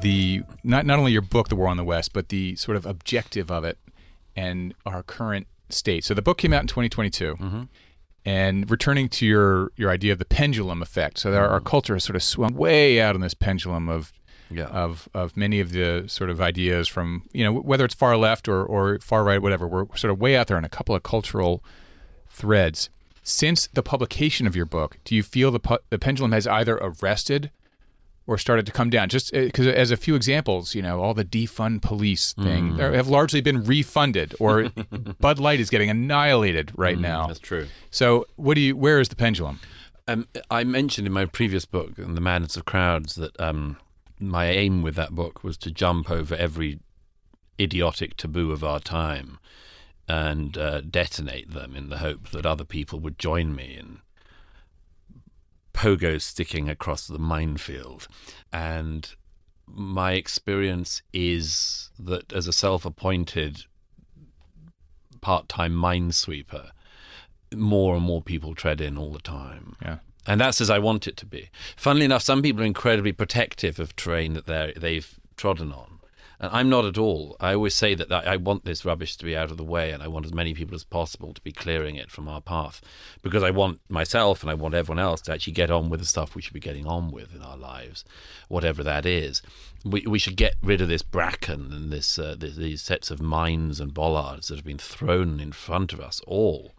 [0.00, 2.86] the not not only your book, The War on the West, but the sort of
[2.86, 3.78] objective of it
[4.36, 6.04] and our current state.
[6.04, 7.34] So the book came out in 2022.
[7.36, 7.62] Mm-hmm.
[8.24, 12.04] And returning to your your idea of the pendulum effect, so our, our culture has
[12.04, 14.12] sort of swung way out on this pendulum of
[14.50, 14.66] Yeah.
[14.66, 18.46] of of many of the sort of ideas from you know whether it's far left
[18.48, 19.66] or or far right, whatever.
[19.66, 21.62] We're sort of way out there on a couple of cultural
[22.28, 22.90] threads.
[23.22, 26.76] Since the publication of your book, do you feel the pu- the pendulum has either
[26.82, 27.50] arrested
[28.28, 29.08] or started to come down?
[29.08, 32.94] Just because, as a few examples, you know, all the defund police thing Mm.
[32.94, 34.68] have largely been refunded, or
[35.20, 37.26] Bud Light is getting annihilated right Mm, now.
[37.26, 37.66] That's true.
[37.90, 38.76] So, what do you?
[38.76, 39.58] Where is the pendulum?
[40.06, 43.76] Um, I mentioned in my previous book, The Madness of Crowds, that um,
[44.20, 46.78] my aim with that book was to jump over every
[47.60, 49.38] idiotic taboo of our time
[50.08, 53.98] and uh, detonate them in the hope that other people would join me in
[55.78, 58.08] pogo sticking across the minefield.
[58.52, 59.14] And
[59.64, 63.64] my experience is that as a self appointed
[65.20, 66.70] part time minesweeper,
[67.54, 69.76] more and more people tread in all the time.
[69.80, 69.98] Yeah.
[70.26, 71.48] And that's as I want it to be.
[71.76, 75.97] Funnily enough, some people are incredibly protective of terrain that they're, they've trodden on.
[76.40, 77.36] And I'm not at all.
[77.40, 80.02] I always say that I want this rubbish to be out of the way and
[80.02, 82.80] I want as many people as possible to be clearing it from our path
[83.22, 86.06] because I want myself and I want everyone else to actually get on with the
[86.06, 88.04] stuff we should be getting on with in our lives,
[88.46, 89.42] whatever that is.
[89.84, 93.20] We, we should get rid of this bracken and this, uh, this these sets of
[93.20, 96.72] mines and bollards that have been thrown in front of us all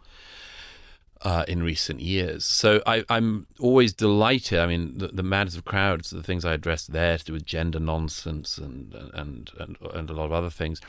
[1.22, 2.44] uh, in recent years.
[2.44, 4.58] So I, I'm always delighted.
[4.58, 7.44] I mean, the, the madness of crowds, the things I addressed there to do with
[7.44, 10.80] gender nonsense and, and and and a lot of other things.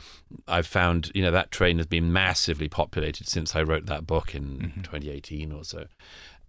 [0.48, 4.34] I've found you know that train has been massively populated since I wrote that book
[4.34, 5.86] in 2018 or so.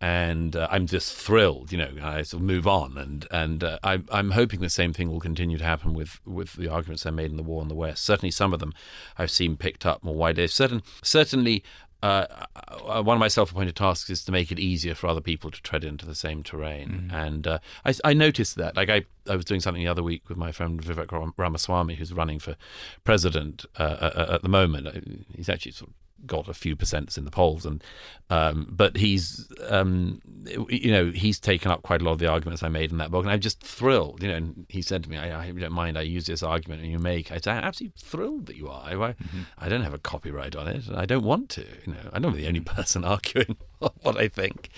[0.01, 1.89] And uh, I'm just thrilled, you know.
[2.01, 5.21] I sort of move on, and and uh, I'm I'm hoping the same thing will
[5.21, 8.03] continue to happen with with the arguments I made in the war on the West.
[8.03, 8.73] Certainly, some of them
[9.17, 10.45] I've seen picked up more widely.
[10.47, 11.63] Certain certainly,
[12.03, 12.27] uh,
[12.67, 15.61] uh, one of my self-appointed tasks is to make it easier for other people to
[15.61, 17.09] tread into the same terrain.
[17.13, 18.75] And uh, I, I noticed that.
[18.75, 22.11] Like I, I was doing something the other week with my friend Vivek Ramaswamy, who's
[22.11, 22.55] running for
[23.03, 24.87] president uh, uh, at the moment.
[24.87, 24.91] Uh,
[25.35, 25.95] He's actually sort of
[26.25, 27.83] got a few percents in the polls, and
[28.29, 30.21] um, but he's um,
[30.69, 33.11] you know he's taken up quite a lot of the arguments I made in that
[33.11, 34.21] book, and I'm just thrilled.
[34.23, 35.97] You know, and he said to me, "I, I don't mind.
[35.97, 38.83] I use this argument and you make." I said, "I'm absolutely thrilled that you are.
[38.85, 39.15] I,
[39.57, 41.65] I don't have a copyright on it, and I don't want to.
[41.85, 44.69] You know, I'm not the only person arguing what I think,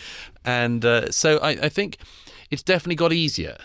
[0.44, 1.98] and uh, so I, I think
[2.52, 3.58] it's definitely got easier."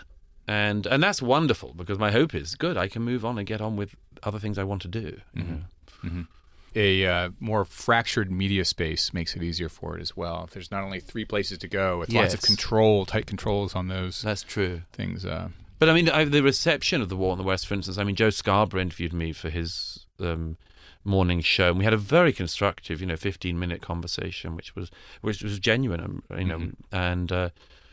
[0.49, 2.76] And and that's wonderful because my hope is good.
[2.76, 5.20] I can move on and get on with other things I want to do.
[5.35, 6.26] you know.
[6.75, 10.45] A uh, more fractured media space makes it easier for it as well.
[10.45, 13.89] If there's not only three places to go with lots of control, tight controls on
[13.89, 14.23] those.
[14.23, 14.83] That's true.
[14.93, 15.25] Things.
[15.25, 15.49] Uh,
[15.79, 17.99] But I mean, I, the reception of the War in the West, for instance.
[17.99, 20.59] I mean, Joe Scarborough interviewed me for his um,
[21.05, 24.91] morning show, and we had a very constructive, you know, fifteen-minute conversation, which was
[25.23, 26.59] which was genuine, um, you know.
[26.59, 26.75] Mhm.
[26.93, 27.49] And uh,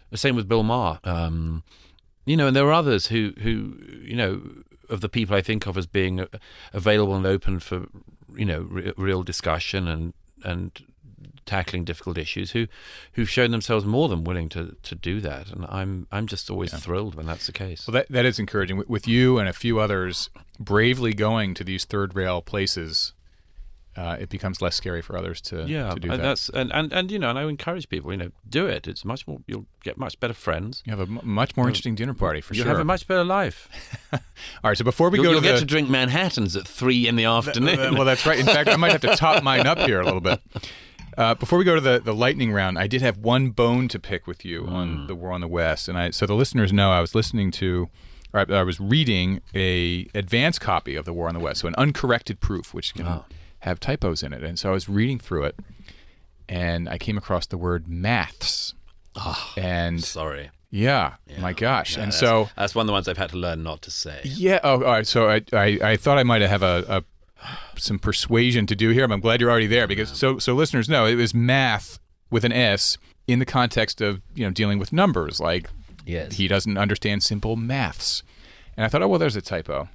[0.10, 1.00] the same with Bill Maher.
[1.04, 1.64] Um,
[2.26, 4.42] you know, and there were others who who you know
[4.90, 6.28] of the people I think of as being uh,
[6.74, 7.88] available and open for
[8.36, 10.14] you know re- real discussion and
[10.44, 10.84] and
[11.46, 12.68] tackling difficult issues who
[13.14, 16.74] who've shown themselves more than willing to to do that and I'm I'm just always
[16.74, 17.88] thrilled when that's the case.
[17.88, 18.78] Well, that that is encouraging.
[18.78, 23.14] With, with you and a few others bravely going to these third rail places,
[23.98, 26.24] uh, it becomes less scary for others to yeah, to do and that.
[26.26, 28.88] that's and, and and you know, and I encourage people, you know, do it.
[28.88, 29.40] It's much more.
[29.48, 30.84] You'll get much better friends.
[30.86, 32.58] You have a m- much more interesting dinner party for sure.
[32.60, 32.74] You'll sure.
[32.78, 33.68] have a much better life.
[34.14, 34.20] All
[34.64, 37.08] right, so before we you'll, go you'll to get the, to drink Manhattans at three
[37.08, 37.80] in the afternoon.
[37.80, 38.38] Uh, well, that's right.
[38.40, 40.40] In fact, I might have to top mine up here a little bit.
[41.18, 43.98] Uh, before we go to the, the lightning round, I did have one bone to
[43.98, 44.76] pick with you Hmm.
[44.76, 47.50] on the War on the West, and I so the listeners know I was listening
[47.54, 47.90] to,
[48.36, 51.68] or I, I was reading a advanced copy of the War on the West, so
[51.68, 53.26] an uncorrected proof, which can Oh.
[53.60, 55.56] Have typos in it, and so I was reading through it,
[56.50, 58.74] and I came across the word maths,
[59.58, 60.52] and Ah, sorry.
[60.70, 63.38] yeah, my gosh, Yeah, and that's- so that's one of the ones I've had to
[63.38, 64.22] learn not to say.
[64.24, 64.60] yeah.
[64.64, 65.08] Oh, all right.
[65.08, 67.04] So I, I, I thought I might have a, a
[67.78, 69.04] some persuasion to do here.
[69.06, 72.00] I'm glad you're already there because so so listeners know it was math
[72.32, 72.98] with an S
[73.28, 75.40] in the context of you know dealing with numbers.
[75.40, 75.70] Like
[76.06, 76.34] Yes.
[76.36, 78.24] he doesn't understand simple maths,
[78.78, 79.90] and I thought, oh well, there's a typo.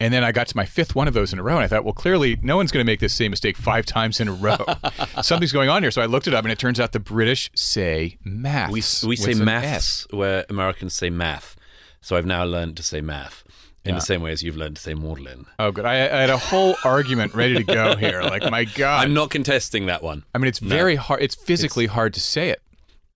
[0.00, 1.68] And then I got to my fifth one of those in a row, and I
[1.68, 4.32] thought, well, clearly no one's going to make this same mistake five times in a
[4.32, 4.56] row.
[5.22, 5.90] Something's going on here.
[5.92, 9.04] So I looked it up, and it turns out the British say maths.
[9.04, 11.54] We we say maths where Americans say math.
[12.00, 13.44] So I've now learned to say math
[13.84, 14.00] in Yeah.
[14.00, 15.46] the same way as you've learned to say Maudlin.
[15.58, 15.84] Oh, good.
[15.84, 18.20] I, I had a whole argument ready to go here.
[18.22, 19.04] Like, my God.
[19.04, 20.24] I'm not contesting that one.
[20.34, 20.68] I mean, it's No.
[20.68, 21.22] very hard.
[21.22, 22.60] It's physically hard to say it.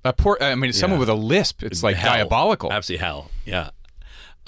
[0.05, 0.39] A poor.
[0.41, 1.01] I mean, someone Yeah.
[1.01, 1.62] with a lisp.
[1.64, 2.12] It's like Hell.
[2.14, 2.72] diabolical.
[2.72, 3.31] Absolutely hell.
[3.45, 3.70] Yeah.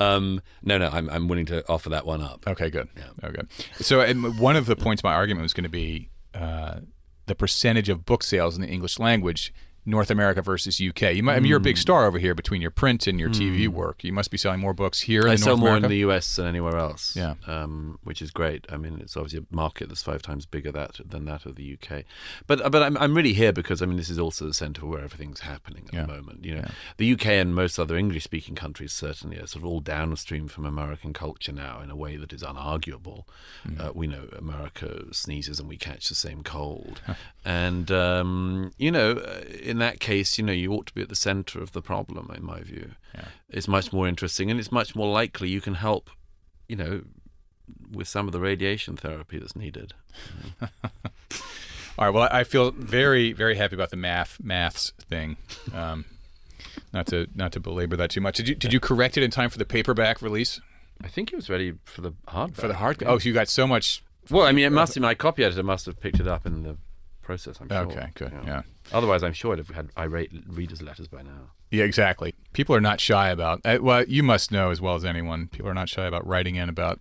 [0.00, 2.44] Um, no, no, I'm I'm willing to offer that one up.
[2.46, 2.88] Okay, good.
[2.96, 3.28] Yeah.
[3.28, 3.42] Okay.
[3.74, 6.80] So, one of the points of my argument was going to be uh,
[7.26, 9.52] the percentage of book sales in the English language,
[9.86, 11.14] North America versus UK.
[11.14, 11.80] You might, I mean, you're a big Mm.
[11.80, 13.72] star over here between your print and your TV Mm.
[13.72, 14.04] work.
[14.04, 15.86] You must be selling more books here in I North sell more America.
[15.86, 17.16] in the US than anywhere else.
[17.16, 17.34] Yeah.
[17.46, 18.66] um, which is great.
[18.70, 21.64] I mean, it's obviously a market that's five times bigger that than that of the
[21.64, 22.04] UK.
[22.46, 25.00] But but I'm I'm really here because I mean this is also the centre where
[25.02, 26.06] everything's happening at Yeah.
[26.06, 26.44] the moment.
[26.44, 26.68] You know,
[26.98, 30.64] the UK and most other English speaking countries certainly are sort of all downstream from
[30.66, 33.24] American culture now in a way that is unarguable.
[33.66, 33.80] Mm.
[33.80, 37.00] Uh, we know America sneezes and we catch the same cold,
[37.44, 39.40] and um, you know, uh,
[39.70, 42.30] in that case, you know, you ought to be at the centre of the problem.
[42.36, 42.92] In my view,
[43.48, 46.10] it's much more interesting and it's much more likely you can help.
[46.68, 47.02] You know,
[47.90, 49.94] with some of the radiation therapy that's needed.
[51.98, 52.14] All right.
[52.14, 55.36] Well, I feel very, very happy about the math maths thing.
[55.74, 56.04] Um,
[56.92, 58.36] not to not to belabor that too much.
[58.36, 60.60] Did you did you correct it in time for the paperback release?
[61.02, 62.56] I think it was ready for the hardback.
[62.56, 63.02] For the hard.
[63.04, 64.02] Oh, so you got so much.
[64.30, 64.98] Well, I mean, it must.
[65.00, 66.76] My copy editor must have picked it up in the
[67.30, 67.60] process.
[67.60, 67.92] I'm sure.
[67.92, 68.62] Okay, good, yeah.
[68.92, 71.50] Otherwise, I'm sure I'd have had irate readers' letters by now.
[71.70, 72.34] Yeah, exactly.
[72.52, 73.60] People are not shy about.
[73.64, 75.46] Uh, well, you must know as well as anyone.
[75.46, 76.98] People are not shy about writing in about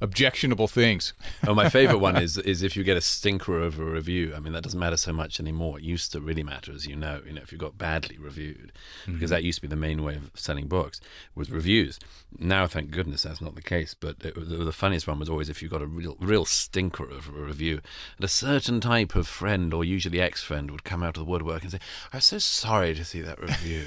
[0.00, 1.12] objectionable things.
[1.46, 4.32] Oh, my favourite one is is if you get a stinker of a review.
[4.36, 5.78] I mean, that doesn't matter so much anymore.
[5.78, 7.22] It used to really matter, as you know.
[7.26, 8.72] You know, if you got badly reviewed,
[9.06, 9.34] because Mhm.
[9.34, 11.00] that used to be the main way of selling books
[11.34, 11.98] was reviews.
[12.38, 13.94] Now, thank goodness, that's not the case.
[13.94, 17.08] But it, the, the funniest one was always if you got a real real stinker
[17.08, 17.80] of a review,
[18.16, 21.62] and a certain type of friend, or usually ex-friend, would come out of the woodwork
[21.62, 21.80] and say,
[22.12, 23.86] "I'm so sorry to see that review,"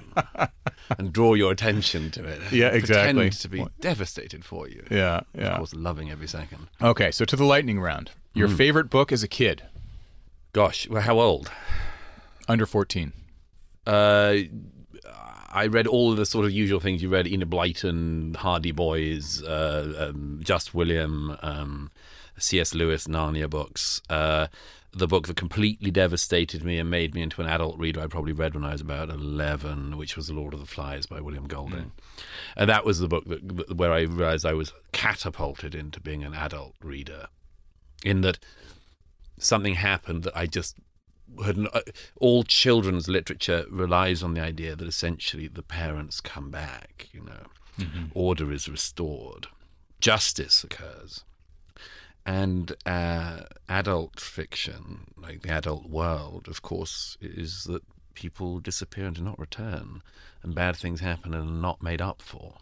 [0.98, 2.40] and draw your attention to it.
[2.52, 3.12] Yeah, exactly.
[3.14, 4.84] Pretend to be devastated for you.
[4.90, 5.52] Yeah, yeah.
[5.52, 6.68] Of course, loving every second.
[6.82, 8.10] Okay, so to the lightning round.
[8.34, 8.56] Your Mm.
[8.56, 9.62] favorite book as a kid?
[10.52, 11.50] Gosh, well, how old?
[12.48, 13.12] Under fourteen.
[13.86, 14.36] Uh,
[15.52, 19.42] I read all of the sort of usual things you read: Enid Blyton, Hardy Boys,
[19.42, 21.90] uh, um, Just William, um,
[22.38, 22.74] C.S.
[22.74, 24.00] Lewis, Narnia books.
[24.08, 24.46] Uh,
[24.92, 28.32] the book that completely devastated me and made me into an adult reader I probably
[28.32, 31.46] read when I was about 11, which was The Lord of the Flies by William
[31.46, 31.92] Golding.
[32.56, 36.34] And that was the book that, where I realized I was catapulted into being an
[36.34, 37.28] adult reader.
[38.04, 38.38] In that
[39.38, 40.76] something happened that I just
[41.44, 41.80] had uh,
[42.16, 47.44] all children's literature relies on the idea that essentially the parents come back, you know,
[47.78, 48.10] Mhm.
[48.12, 49.46] order is restored,
[50.00, 51.24] justice occurs.
[52.26, 57.82] And uh, adult fiction, like the adult world, of course, is that
[58.14, 60.02] people disappear and do not return,
[60.42, 62.58] and bad things happen and are not made up for.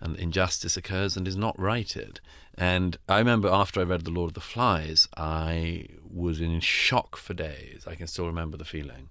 [0.00, 2.20] and injustice occurs and is not righted.
[2.56, 7.16] And I remember after I read The Lord of the Flies, I was in shock
[7.16, 7.84] for days.
[7.86, 9.08] I can still remember the feeling,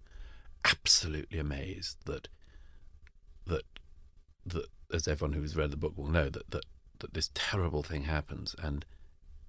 [0.64, 2.28] absolutely amazed that
[3.46, 3.64] that
[4.46, 6.66] that as everyone who's read the book will know that that
[7.00, 8.86] that this terrible thing happens and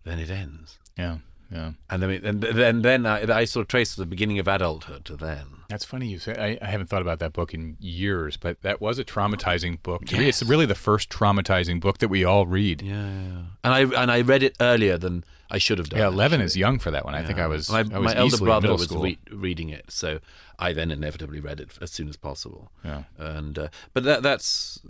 [0.05, 0.79] then it ends.
[0.97, 1.19] Yeah,
[1.51, 1.73] yeah.
[1.89, 5.17] And then, and then, then I, I sort of trace the beginning of adulthood to
[5.17, 5.47] then.
[5.69, 6.35] That's funny you say.
[6.35, 10.07] I, I haven't thought about that book in years, but that was a traumatizing book
[10.07, 10.29] to read.
[10.29, 12.81] It's really the first traumatizing book that we all read.
[12.83, 13.43] Yeah, yeah.
[13.65, 16.01] And I and I read it earlier than I should have done.
[16.01, 16.47] Yeah, eleven actually.
[16.47, 17.15] is young for that one.
[17.15, 17.71] I think I was.
[17.71, 20.21] My, I was my elder brother was re- reading it, so
[20.59, 22.71] I then inevitably read it as soon as possible.
[22.83, 23.03] Yeah.
[23.19, 24.81] And uh, but that that's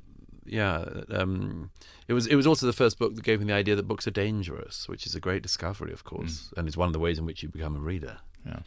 [0.49, 0.85] yeah.
[1.11, 1.71] Um,
[2.07, 4.07] it was it was also the first book that gave me the idea that books
[4.07, 7.19] are dangerous, which is a great discovery, of course, and it's one of the ways
[7.19, 8.19] in which you become a reader.
[8.47, 8.61] Yeah.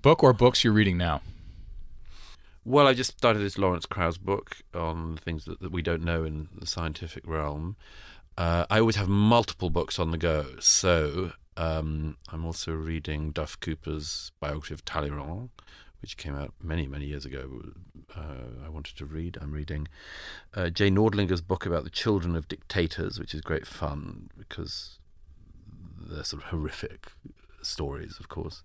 [0.00, 1.22] Book or books you're reading now?
[2.64, 6.24] Well, I just started this Lawrence Krauss book on things that, that we don't know
[6.24, 7.76] in the scientific realm.
[8.36, 13.58] Uh, I always have multiple books on the go, so um, I'm also reading Duff
[13.60, 15.50] Cooper's biography of Talleyrand,
[16.06, 17.62] which came out many, many years ago.
[18.16, 19.36] Uh, I wanted to read.
[19.40, 19.88] I'm reading
[20.54, 25.00] uh, Jay Nordlinger's book about the children of dictators, which is great fun because
[25.98, 27.08] they're sort of horrific
[27.60, 28.62] stories, of course.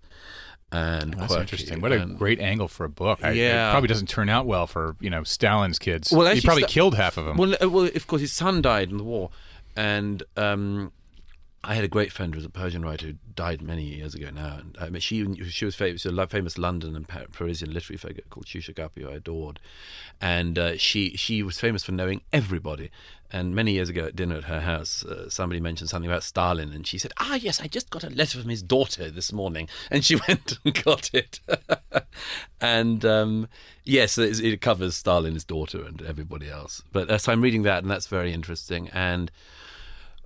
[0.70, 1.40] And Oh, That's quirky.
[1.42, 1.80] interesting.
[1.80, 3.18] What a And- great angle for a book.
[3.24, 3.70] I, Yeah.
[3.70, 6.12] It probably doesn't turn out well for you know Stalin's kids.
[6.12, 7.36] Well, he probably Sta- killed half of them.
[7.38, 9.30] Well, uh, well, of course, his son died in the war,
[9.74, 10.92] and um,
[11.64, 14.30] I had a great friend who was a Persian writer who died many years ago
[14.30, 14.58] now.
[14.58, 18.46] And I mean, she she was famous, a famous London and Parisian literary figure called
[18.46, 19.60] Shusha Guppy, who I adored,
[20.20, 22.90] and uh, she she was famous for knowing everybody.
[23.34, 26.72] And many years ago at dinner at her house, uh, somebody mentioned something about Stalin,
[26.72, 29.68] and she said, "Ah, yes, I just got a letter from his daughter this morning,"
[29.90, 31.38] and she went and got it.
[32.60, 33.48] and um,
[33.84, 36.82] yes, it, it covers Stalin, his daughter, and everybody else.
[36.90, 38.88] But uh, so I'm reading that, and that's very interesting.
[38.88, 39.30] And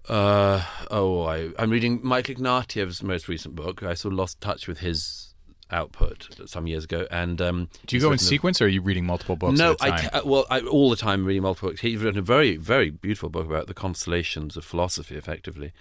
[0.09, 3.83] uh, oh, I, I'm reading Mike Ignatieff's most recent book.
[3.83, 5.35] I sort of lost touch with his
[5.71, 7.07] output some years ago.
[7.11, 9.59] And um, Do you go in written a- sequence, or are you reading multiple books?
[9.59, 11.81] no, I t- well, I, all the time reading multiple books.
[11.81, 15.73] He's written a very, very beautiful book about the constellations of philosophy, effectively.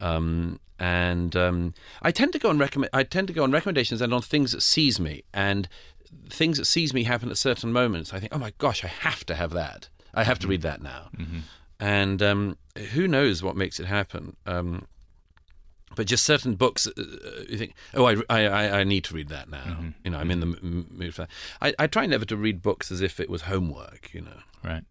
[0.00, 2.90] Um, and um, I tend to go on recommend.
[2.92, 5.22] I tend to go on recommendations and on things that seize me.
[5.34, 5.68] And
[6.30, 8.12] things that seize me happen at certain moments.
[8.14, 9.88] I think, oh my gosh, I have to have that.
[10.14, 11.10] I have to read that now.
[11.80, 12.56] And um,
[12.92, 14.36] who knows what makes it happen?
[14.46, 14.86] Um,
[15.94, 16.92] but just certain books, uh,
[17.48, 19.84] you think, oh, I, I, I- need to read that now.
[20.04, 21.30] You know, I'm in the m- m- mood for that.
[21.60, 24.10] I, I try never to read books as if it was homework.
[24.12, 24.40] You know.
[24.64, 24.84] Right.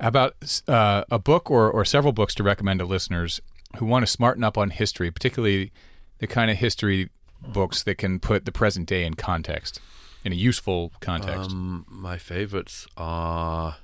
[0.00, 3.40] How about uh, a book or, or several books to recommend to listeners
[3.78, 5.72] who want to smarten up on history, particularly
[6.18, 7.08] the kind of history
[7.46, 9.80] books that can put the present day in context,
[10.24, 11.50] in a useful context?
[11.50, 13.76] Um, my favourites are,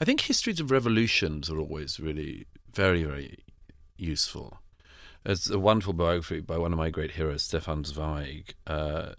[0.00, 3.40] I think histories of revolutions are always really very, very
[3.98, 4.58] useful.
[5.24, 8.54] There's a wonderful biography by one of my great heroes, Stefan Zweig.
[8.66, 9.12] Uh,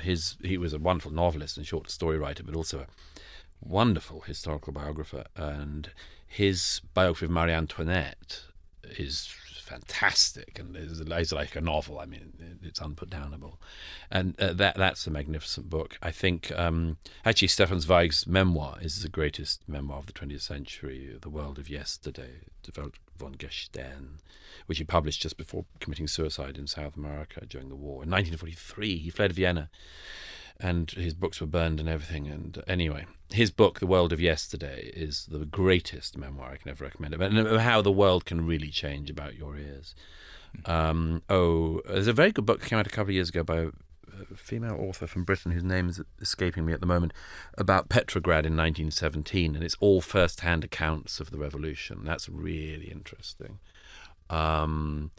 [0.00, 2.86] his he was a wonderful novelist and short story writer, but also a
[3.62, 5.24] wonderful historical biographer.
[5.34, 5.90] And
[6.26, 8.42] his biography of Marie Antoinette
[8.84, 9.34] is
[9.72, 11.98] fantastic and is like a novel.
[11.98, 13.56] I mean, it's unputdownable,
[14.10, 15.98] and uh, that that's a magnificent book.
[16.02, 21.16] I think um, actually Stefan Zweig's memoir is the greatest memoir of the 20th century,
[21.20, 24.18] The World of Yesterday, Die Welt von Gestern,
[24.66, 28.98] which he published just before committing suicide in South America during the war in 1943.
[28.98, 29.70] He fled Vienna
[30.60, 32.28] and his books were burned and everything.
[32.28, 36.84] And anyway, his book, The World of Yesterday, is the greatest memoir I can ever
[36.84, 39.94] recommend about how the world can really change about your ears.
[40.66, 43.42] Um, oh, there's a very good book that came out a couple of years ago
[43.42, 43.70] by a
[44.36, 47.12] female author from Britain whose name is escaping me at the moment
[47.56, 52.02] about Petrograd in 1917, and it's all first-hand accounts of the revolution.
[52.04, 53.58] That's really interesting.
[54.30, 55.10] Um,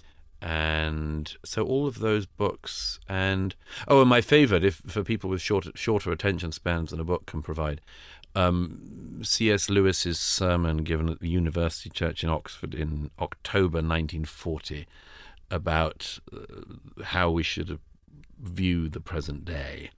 [0.44, 3.55] and so all of those books and
[3.88, 7.26] oh and my favorite if for people with shorter shorter attention spans than a book
[7.26, 7.80] can provide
[8.36, 14.86] um, cs lewis's sermon given at the university church in oxford in october 1940
[15.50, 17.80] about uh, how we should
[18.42, 19.92] view the present day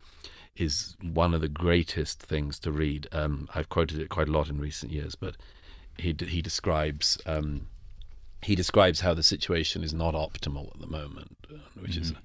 [0.55, 3.07] is one of the greatest things to read.
[3.11, 5.37] Um, i've quoted it quite a lot in recent years but
[5.97, 7.65] he he describes um,
[8.41, 11.37] he describes how the situation is not optimal at the moment,
[11.79, 12.15] which is a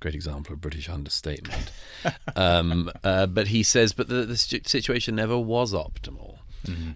[0.00, 1.70] great example of British understatement.
[2.36, 6.38] um, uh, but he says, but the, the situation never was optimal.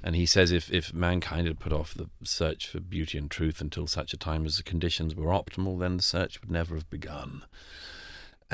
[0.03, 3.61] And he says, if, if mankind had put off the search for beauty and truth
[3.61, 6.91] until such a time as the conditions were optimal, then the search would never have
[6.91, 7.45] begun.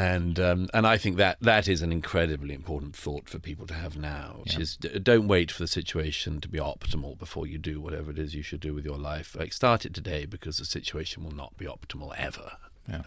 [0.01, 3.75] And um, and I think that that is an incredibly important thought for people to
[3.75, 7.59] have now, which is d- don't wait for the situation to be optimal before you
[7.59, 9.37] do whatever it is you should do with your life.
[9.39, 12.53] Like start it today because the situation will not be optimal ever.
[12.89, 13.03] Yeah.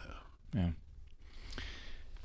[0.53, 0.70] Yeah.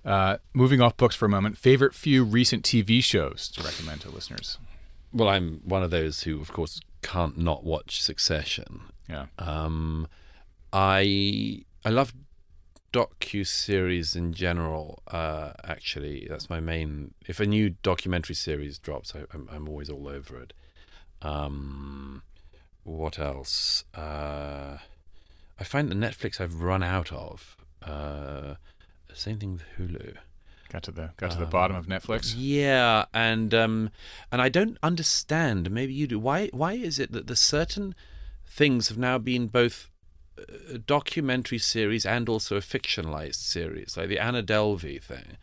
[0.05, 4.11] Uh, moving off books for a moment, favorite few recent TV shows to recommend to
[4.11, 4.59] listeners?
[5.15, 8.82] Well, I'm one of those who, of course, can't not watch Succession.
[9.09, 9.27] Yeah.
[9.39, 10.09] Um,
[10.74, 12.12] I I love
[12.93, 15.02] docu series in general.
[15.09, 17.15] Uh, actually, that's my main.
[17.27, 20.52] If a new documentary series drops, I, I'm I'm always all over it.
[21.23, 22.23] Um,
[22.85, 23.85] what else?
[23.94, 24.78] Uh,
[25.59, 27.56] I find that Netflix I've run out of.
[27.82, 28.55] Uh,
[29.15, 30.16] same thing with Hulu.
[30.70, 32.35] Got to the got to the bottom of Netflix.
[32.36, 33.90] Yeah, and um,
[34.31, 35.70] and I don't understand.
[35.70, 36.19] Maybe you do.
[36.19, 37.94] Why why is it that the certain
[38.47, 39.89] things have now been both
[40.86, 45.36] documentary series and also a fictionalized series, like the Anna Delvey thing,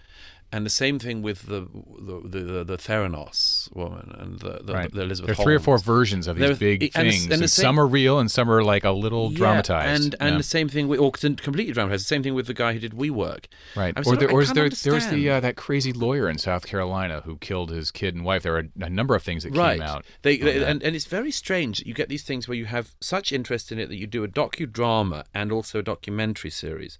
[0.52, 1.68] and the same thing with the
[2.00, 4.92] the the, the Theranos woman and the, the, right.
[4.92, 5.36] the Elizabeth.
[5.36, 7.64] There are three or four versions of these There- big and things, and and, same-
[7.64, 10.04] some are real and some are like a little Yeah, dramatized.
[10.04, 10.38] and and Yeah.
[10.38, 12.04] the same thing with or completely dramatized.
[12.06, 13.46] The same thing with the guy who did WeWork.
[13.76, 13.98] Right.
[13.98, 16.30] Or, sort there, of- I or is there, there was the uh, that crazy lawyer
[16.30, 18.44] in South Carolina who killed his kid and wife.
[18.44, 19.80] There are a number of things that right.
[19.80, 20.06] came out.
[20.22, 21.80] They, they- and, and it's very strange.
[21.80, 24.24] That you get these things where you have such interest in it that you do
[24.24, 26.98] a docudrama and also a documentary series.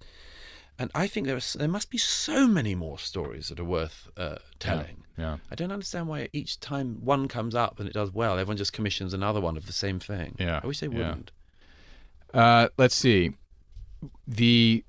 [0.78, 4.08] And I think there, are, there must be so many more stories that are worth
[4.16, 5.04] uh, telling.
[5.16, 5.38] yeah.
[5.50, 8.74] I don't understand why each time one comes up and it does well, everyone just
[8.74, 10.36] commissions another one of the same thing.
[10.38, 11.08] Yeah, I wish they yeah.
[11.08, 11.30] wouldn't.
[12.34, 13.32] Uh, let's see.
[14.28, 14.84] The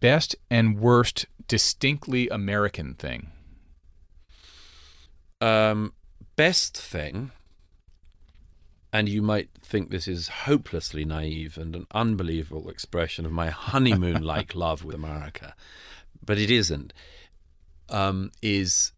[0.00, 3.30] best and worst distinctly American thing.
[5.40, 5.94] Um,
[6.36, 7.30] best thing,
[8.94, 14.22] and you might think this is hopelessly naive and an unbelievable expression of my honeymoon
[14.22, 15.56] like love with America,
[16.24, 16.92] but it isn't,
[17.88, 18.92] um, is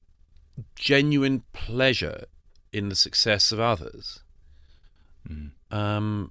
[0.74, 2.26] genuine pleasure
[2.74, 4.22] in the success of others.
[5.70, 6.30] Um,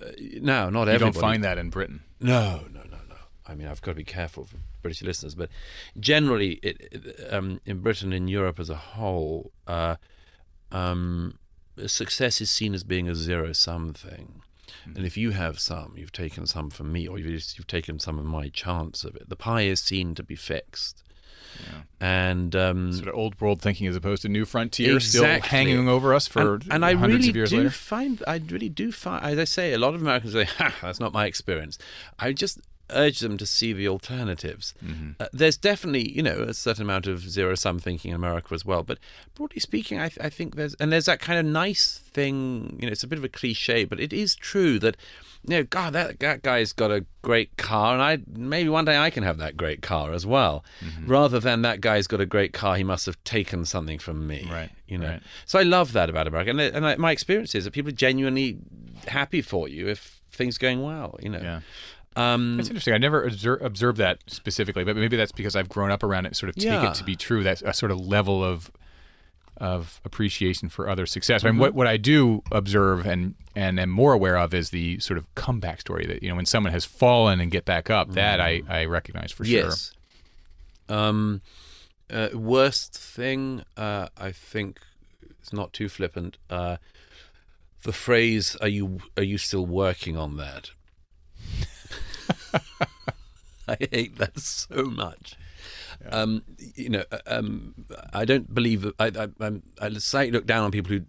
[0.00, 0.06] uh,
[0.40, 0.90] now, not Mm.
[0.90, 0.98] You everybody.
[1.12, 2.04] don't find that in Britain.
[2.20, 3.16] No, no, no, no.
[3.48, 5.50] I mean, I've got to be careful for British listeners, but
[5.98, 9.96] generally, it, it, um, in Britain and Europe as a whole, uh,
[10.70, 11.36] um,
[11.86, 14.42] success is seen as being a zero-sum thing.
[14.86, 18.18] And if you have some, you've taken some from me, or you've, you've taken some
[18.18, 19.28] of my chance of it.
[19.28, 21.02] The pie is seen to be fixed.
[22.00, 26.12] And um, Sort of old world thinking as opposed to new frontier still hanging over
[26.12, 27.70] us for and, and I hundreds really of years do later.
[27.70, 31.00] find I really do find as I say a lot of Americans say ha that's
[31.00, 31.78] not my experience
[32.18, 32.60] I just
[32.90, 35.10] urge them to see the alternatives Mm-hmm.
[35.20, 38.64] uh, there's definitely you know a certain amount of zero sum thinking in America as
[38.64, 38.98] well but
[39.34, 42.92] broadly speaking I, I think there's and there's that kind of nice thing you know
[42.92, 44.96] it's a bit of a cliche but it is true that
[45.44, 48.98] you know God that that guy's got a great car and I maybe one day
[48.98, 51.10] I can have that great car as well Mm-hmm.
[51.10, 54.46] rather than that guy's got a great car he must have taken something from me
[54.50, 55.22] Right, you know right.
[55.46, 57.92] so I love that about America, and, and I, my experience is that people are
[57.96, 58.58] genuinely
[59.06, 61.16] happy for you if things are going well.
[61.22, 61.60] You know, Yeah.
[62.16, 62.94] Um, That's interesting.
[62.94, 66.36] I never obser- observed that specifically, but maybe that's because I've grown up around it,
[66.36, 66.90] sort of take Yeah.
[66.90, 67.42] it to be true.
[67.42, 68.70] That's a sort of level of
[69.58, 71.44] of appreciation for other success.
[71.44, 74.98] I mean, what what I do observe and and am more aware of is the
[74.98, 78.10] sort of comeback story that you know when someone has fallen and get back up.
[78.12, 79.66] That I I recognize for sure.
[79.66, 79.92] yes.
[80.88, 81.40] Um,
[82.10, 84.80] uh, worst thing, uh, I think,
[85.40, 86.36] it's not too flippant.
[86.50, 86.76] Uh,
[87.82, 90.70] the phrase "Are you are you still working on that?"
[93.68, 95.36] I hate that so much.
[96.10, 96.42] Um,
[96.74, 97.74] you know, uh, um,
[98.12, 98.94] I don't believe that.
[98.98, 101.04] I, I, I'm, I slightly look down on people who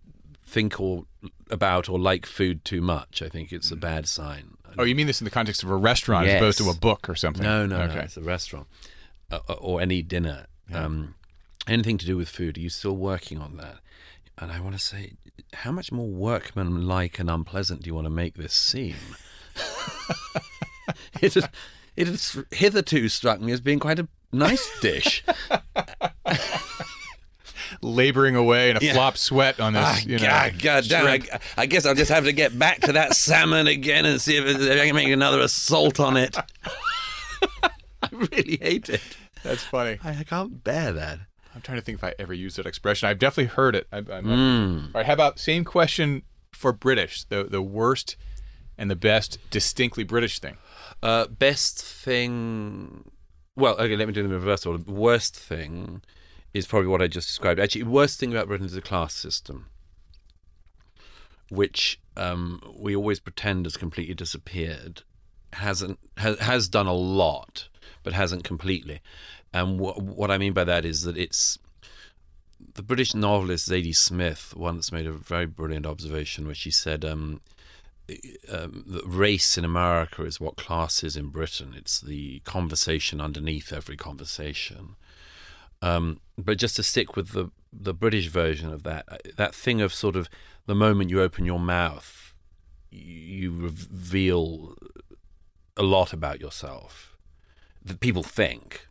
[0.46, 1.06] think or
[1.50, 3.22] about or like food too much.
[3.22, 4.58] I think it's a bad sign.
[4.78, 7.10] Oh, you mean this in the context of a restaurant as opposed to a book
[7.10, 7.44] or something?
[7.44, 7.92] No, no, no.
[7.92, 8.02] Okay.
[8.02, 8.68] It's a restaurant
[9.32, 10.48] uh, or any dinner.
[10.74, 11.16] Um,
[11.68, 12.58] anything to do with food.
[12.58, 13.78] Are you still working on that?
[14.38, 15.14] And I want to say,
[15.54, 18.96] how much more workmanlike and unpleasant do you want to make this seem?
[21.22, 21.48] it, has,
[21.96, 25.24] it has hitherto struck me as being quite a nice dish.
[27.82, 28.94] Laboring away in a Yeah.
[28.94, 29.84] flop sweat on this.
[29.84, 31.08] Ah, you know, God, God damn!
[31.08, 31.22] I.
[31.58, 34.46] I guess I'll just have to get back to that salmon again and see if,
[34.46, 36.38] if I can make another assault on it.
[37.64, 39.02] I really hate it.
[39.44, 39.98] That's funny.
[40.04, 41.20] I, I can't bear that.
[41.56, 43.10] I'm trying to think if I ever used that expression.
[43.10, 43.88] I've definitely heard it.
[43.92, 44.86] I, I'm, Mm.
[44.88, 46.22] All right, how about same question
[46.54, 47.24] for British?
[47.26, 48.16] The the worst
[48.78, 50.58] and the best distinctly British thing.
[51.06, 53.11] Uh, best thing.
[53.56, 54.84] Well, okay, let me do them in reverse order.
[54.91, 56.02] Worst thing
[56.52, 57.60] is probably what I just described.
[57.60, 59.68] Actually, worst thing about Britain is the class system,
[61.52, 65.03] which um, we always pretend has completely disappeared.
[65.53, 67.69] Hasn't has, has done a lot
[68.02, 68.99] but hasn't completely.
[69.53, 71.60] And wh- what I mean by that is that it's
[72.73, 77.41] the British novelist Zadie Smith once made a very brilliant observation where she said um,
[78.49, 81.73] um, race in America is what class is in Britain.
[81.76, 84.95] It's the conversation underneath every conversation.
[85.82, 89.82] Um, but just to stick with the the British version of that, uh, that thing
[89.82, 90.30] of sort of
[90.65, 92.34] the moment you open your mouth,
[92.90, 94.76] you reveal
[95.76, 97.18] a lot about yourself
[97.84, 98.88] that people think.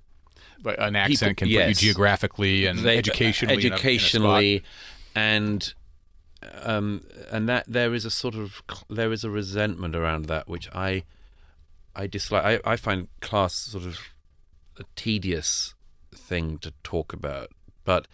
[0.62, 3.54] But an accent People- can put you geographically and They- educationally.
[3.54, 4.62] in a- in a educationally,
[5.14, 5.74] and
[6.62, 10.68] um, and that there is a sort of there is a resentment around that which
[10.74, 11.04] I
[11.94, 12.44] I dislike.
[12.44, 13.98] I, I find class sort of
[14.78, 15.74] a tedious
[16.14, 17.50] thing to talk about,
[17.84, 18.06] but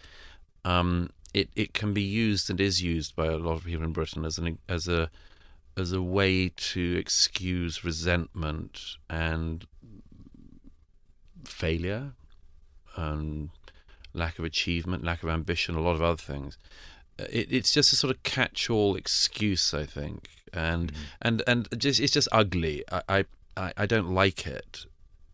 [0.63, 3.93] um, it it can be used and is used by a lot of people in
[3.93, 5.09] Britain as an as a
[5.77, 9.65] as a way to excuse resentment and
[11.45, 12.11] failure
[12.95, 13.49] and
[14.13, 16.57] lack of achievement, lack of ambition, a lot of other things.
[17.29, 20.91] It, it's just a sort of catch-all excuse, I think, and
[21.21, 22.83] and and just it's just ugly.
[22.91, 23.25] I
[23.57, 24.85] I, I- don't like it.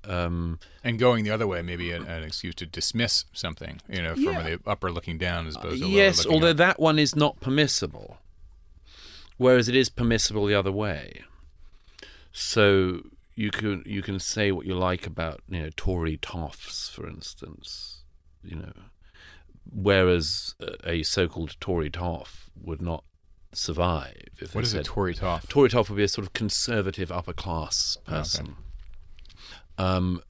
[0.06, 4.14] Um, And going the other way, maybe an, an excuse to dismiss something, you know,
[4.16, 4.44] from Yeah.
[4.44, 6.58] the upper looking down as opposed to lower yes, although up.
[6.58, 8.18] that one is not permissible,
[9.38, 11.24] whereas it is permissible the other way.
[12.32, 13.02] So
[13.36, 18.04] you can you can say what you like about you know Tory toffs, for instance,
[18.44, 18.74] you know,
[19.72, 23.04] whereas a- so-called Tory toff would not
[23.54, 24.16] survive.
[24.40, 25.48] If What is a Tory toff?
[25.48, 28.18] Tory toff would be a sort of conservative upper class Oh, okay.
[28.20, 28.56] person.
[29.80, 30.22] Um,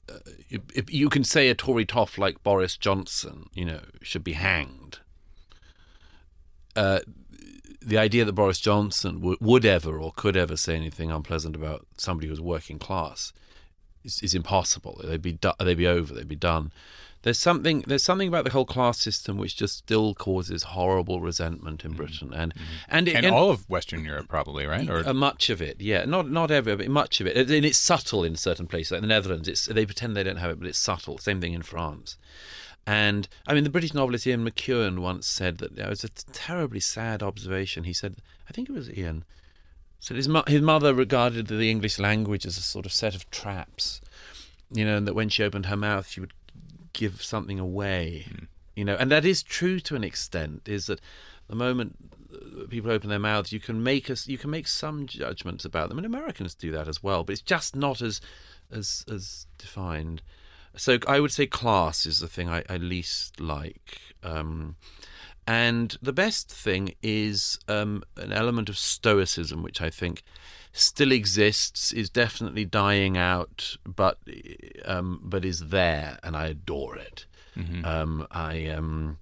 [0.50, 4.34] if, if you can say a Tory toff like Boris Johnson, you know, should be
[4.34, 4.98] hanged.
[6.76, 7.00] Uh,
[7.80, 11.86] the idea that Boris Johnson w- would ever or could ever say anything unpleasant about
[11.96, 13.32] somebody who's working class
[14.04, 15.00] is, is impossible.
[15.02, 16.12] They'd be do- they'd be over.
[16.14, 16.70] They'd be done.
[17.22, 21.84] There's something there's something about the whole class system which just still causes horrible resentment
[21.84, 22.54] in Britain and
[22.88, 24.88] and, it, and all of Western Europe, probably, right?
[24.88, 27.78] Or uh, much of it, yeah, not not every, but much of it, and it's
[27.78, 28.92] subtle in certain places.
[28.92, 31.18] Like the Netherlands, it's they pretend they don't have it, but it's subtle.
[31.18, 32.16] Same thing in France.
[32.86, 36.80] And I mean, the British novelist Ian McEwan once said that it was a terribly
[36.80, 37.84] sad observation.
[37.84, 38.16] He said,
[38.48, 39.24] I think it was Ian,
[40.00, 43.28] said his mo- his mother regarded the English language as a sort of set of
[43.30, 44.00] traps,
[44.72, 46.32] you know, and that when she opened her mouth, she would
[46.98, 48.26] give something away,
[48.74, 50.62] you know, and that is true to an extent.
[50.66, 51.00] Is that
[51.46, 51.96] the moment
[52.34, 55.88] uh, people open their mouths, you can make us, you can make some judgments about
[55.88, 58.20] them, and Americans do that as well, but it's just not as
[58.70, 60.22] as as defined.
[60.76, 64.00] So I would say class is the thing I, I least like.
[64.22, 64.76] Um,
[65.48, 70.22] and the best thing is um, an element of stoicism, which I think
[70.72, 74.18] still exists, is definitely dying out, but
[74.84, 77.24] um, but is there, and I adore it.
[77.86, 79.18] Um, I um,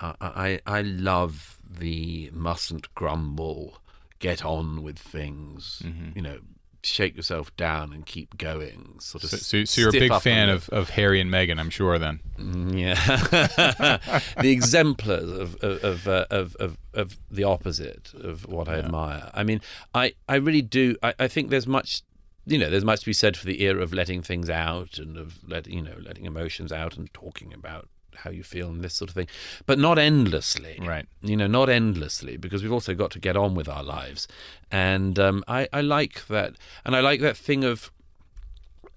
[0.00, 3.78] I, I I love the mustn't grumble,
[4.18, 5.82] get on with things.
[6.16, 6.38] You know,
[6.86, 8.96] shake yourself down and keep going.
[9.00, 9.30] Sort of.
[9.30, 11.98] so, so, so you're a big fan of, of Harry and Meghan, I'm sure.
[11.98, 12.94] Then Mm, Yeah,
[14.40, 19.30] the exemplars of of of, uh, of of of the opposite of what I admire.
[19.34, 19.60] I mean,
[19.94, 20.96] I I really do.
[21.02, 22.02] I, I think there's much,
[22.46, 25.16] you know, there's much to be said for the era of letting things out and
[25.16, 28.94] of letting you know letting emotions out and talking about how you feel and this
[28.94, 29.28] sort of thing,
[29.66, 30.78] but not endlessly.
[30.80, 31.06] Right.
[31.22, 34.26] You know, not endlessly because we've also got to get on with our lives,
[34.70, 37.90] and um, I I like that, and I like that thing of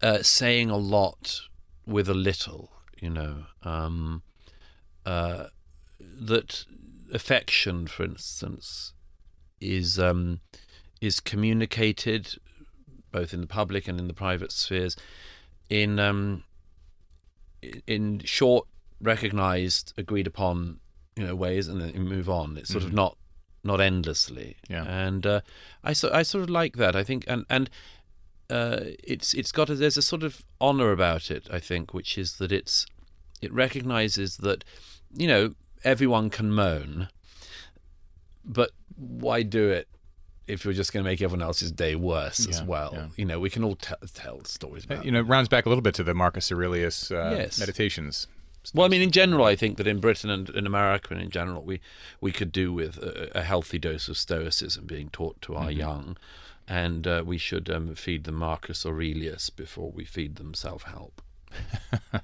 [0.01, 1.41] uh, saying a lot
[1.85, 4.21] with a little, you know, um,
[5.05, 5.45] uh,
[5.99, 6.65] that
[7.13, 8.93] affection, for instance,
[9.59, 10.41] is um,
[11.01, 12.37] is communicated
[13.11, 14.95] both in the public and in the private spheres
[15.69, 16.43] in um,
[17.87, 18.67] in short,
[19.01, 20.79] recognized, agreed upon,
[21.15, 22.57] you know, ways, and then move on.
[22.57, 22.95] It's sort of Mhm.
[22.95, 23.17] not
[23.61, 24.55] not endlessly.
[24.69, 24.85] Yeah.
[24.85, 25.41] and uh,
[25.83, 26.95] I so I sort of like that.
[26.95, 27.69] I think, and and
[28.49, 31.47] uh, it's it's got a, there's a sort of honor about it.
[31.51, 32.85] I think, which is that it's
[33.41, 34.63] it recognizes that
[35.13, 37.09] you know everyone can moan,
[38.45, 39.87] but why do it
[40.47, 42.91] if you're just going to make everyone else's day worse as well?
[42.93, 43.07] yeah.
[43.17, 45.05] You know, we can all t- tell stories Uh, about.
[45.05, 47.59] you know, it rounds back a little bit to the Marcus Aurelius uh, Yes.
[47.59, 48.27] meditations.
[48.73, 51.29] Well, I mean, in general, I think that in Britain and in America and in
[51.31, 51.79] general, we
[52.21, 55.77] we could do with a, a healthy dose of stoicism being taught to our Mhm.
[55.77, 56.17] young,
[56.67, 61.21] and uh, we should um, feed them Marcus Aurelius before we feed them self help.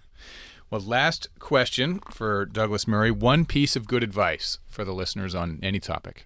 [0.72, 3.12] Well, last question for Douglas Murray.
[3.12, 6.26] One piece of good advice for the listeners on any topic.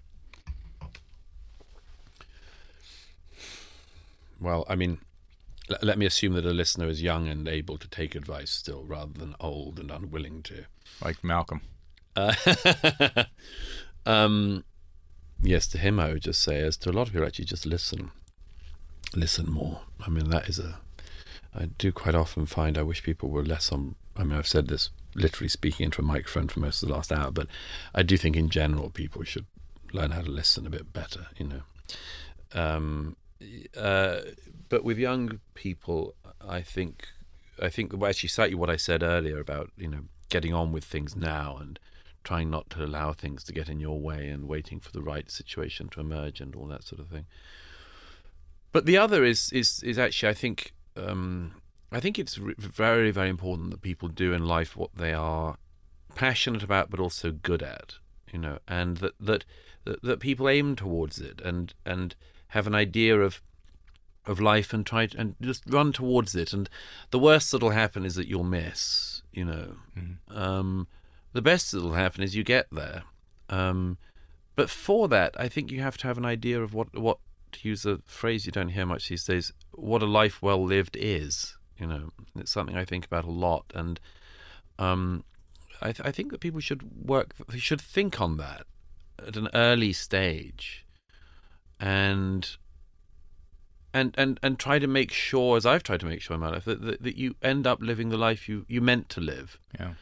[4.40, 4.98] Well, I mean,
[5.82, 9.12] let me assume that a listener is young and able to take advice still, rather
[9.12, 10.64] than old and unwilling to.
[11.02, 11.62] Like Malcolm.
[12.16, 12.34] Uh,
[14.06, 14.64] um,
[15.42, 17.66] yes, to him I would just say, as to a lot of people, actually just
[17.66, 18.10] listen,
[19.14, 19.82] listen more.
[20.04, 20.80] I mean, that is a.
[21.54, 23.96] I do quite often find I wish people were less on.
[24.16, 27.10] I mean, I've said this literally speaking into a microphone for most of the last
[27.10, 27.48] hour, but
[27.94, 29.46] I do think in general people should
[29.92, 31.28] learn how to listen a bit better.
[31.36, 31.62] You know.
[32.52, 33.16] Um,
[33.76, 34.20] uh,
[34.68, 36.14] but with young people,
[36.46, 37.08] I think
[37.62, 40.84] I think well, actually slightly what I said earlier about you know getting on with
[40.84, 41.78] things now and
[42.22, 45.30] trying not to allow things to get in your way and waiting for the right
[45.30, 47.26] situation to emerge and all that sort of thing.
[48.72, 51.54] But the other is is is actually I think um,
[51.90, 55.56] I think it's very very important that people do in life what they are
[56.14, 57.94] passionate about but also good at,
[58.32, 59.44] you know, and that that
[59.84, 62.14] that, that people aim towards it and and
[62.50, 63.40] have an idea of
[64.26, 66.52] of life and try to, and just run towards it.
[66.52, 66.68] And
[67.10, 69.22] the worst that'll happen is that you'll miss.
[69.32, 70.36] You know, mm-hmm.
[70.36, 70.88] um,
[71.32, 73.04] the best that'll happen is you get there.
[73.48, 73.98] Um,
[74.56, 77.18] but for that, I think you have to have an idea of what what
[77.52, 79.52] to use a phrase you don't hear much these days.
[79.72, 81.56] What a life well lived is.
[81.78, 83.98] You know, it's something I think about a lot, and
[84.78, 85.24] um,
[85.80, 87.34] I, th- I think that people should work.
[87.56, 88.66] should think on that
[89.26, 90.84] at an early stage,
[91.80, 92.56] and
[93.92, 96.50] and and and try to make sure, as I've tried to make sure in my
[96.50, 99.58] life, that, that, that you end up living the life you you meant to live.
[99.78, 99.94] Yeah.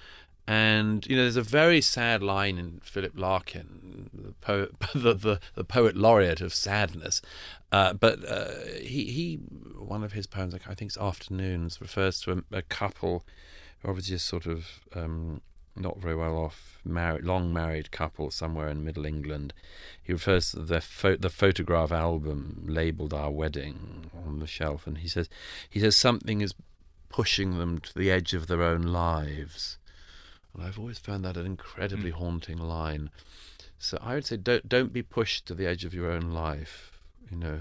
[0.47, 5.41] And you know, there's a very sad line in Philip Larkin, the poet, the, the,
[5.55, 7.21] the poet laureate of sadness.
[7.71, 9.35] Uh, but uh, he he
[9.79, 13.25] one of his poems, I think it's Afternoons, refers to a, a couple,
[13.81, 15.43] who obviously just sort of um,
[15.79, 19.53] not very well off, married, long married couple somewhere in Middle England.
[20.03, 24.99] He refers to the pho- the photograph album labeled "Our Wedding" on the shelf, and
[24.99, 25.29] he says
[25.69, 26.55] he says something is
[27.09, 29.79] pushing them to the edge of their own lives.
[30.55, 32.15] And I've always found that an incredibly mm.
[32.15, 33.11] haunting line.
[33.79, 37.01] So I would say don't don't be pushed to the edge of your own life.
[37.31, 37.61] You know,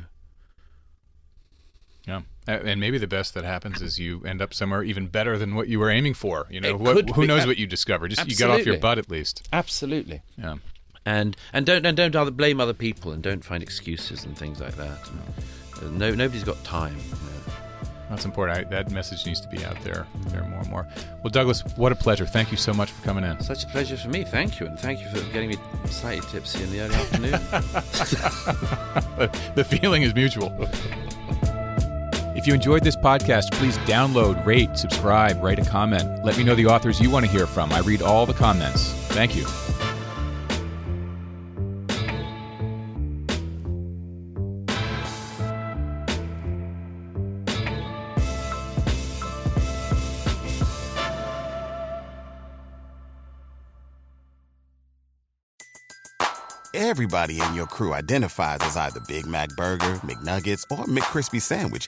[2.07, 5.55] yeah, and maybe the best that happens is you end up somewhere even better than
[5.55, 6.47] what you were aiming for.
[6.49, 8.07] You know, what, who knows what you discover?
[8.07, 8.45] Just Absolutely.
[8.45, 9.47] you got off your butt at least.
[9.51, 10.21] Absolutely.
[10.37, 10.55] Yeah.
[11.05, 14.59] And and don't and don't other, blame other people and don't find excuses and things
[14.59, 15.09] like that.
[15.91, 16.97] No, nobody's got time.
[16.97, 17.53] You know.
[18.09, 18.57] That's important.
[18.57, 20.87] I, that message needs to be out there, there more and more.
[21.23, 22.25] Well, Douglas, what a pleasure.
[22.25, 23.41] Thank you so much for coming in.
[23.41, 24.23] Such a pleasure for me.
[24.23, 25.57] Thank you, and thank you for getting me
[25.87, 27.31] slightly tipsy in the early afternoon.
[29.55, 30.57] the feeling is mutual.
[32.47, 36.23] If you enjoyed this podcast, please download, rate, subscribe, write a comment.
[36.23, 37.73] Let me know the authors you want to hear from.
[37.73, 38.93] I read all the comments.
[39.09, 39.45] Thank you.
[56.73, 61.87] Everybody in your crew identifies as either Big Mac Burger, McNuggets, or McCrispy Sandwich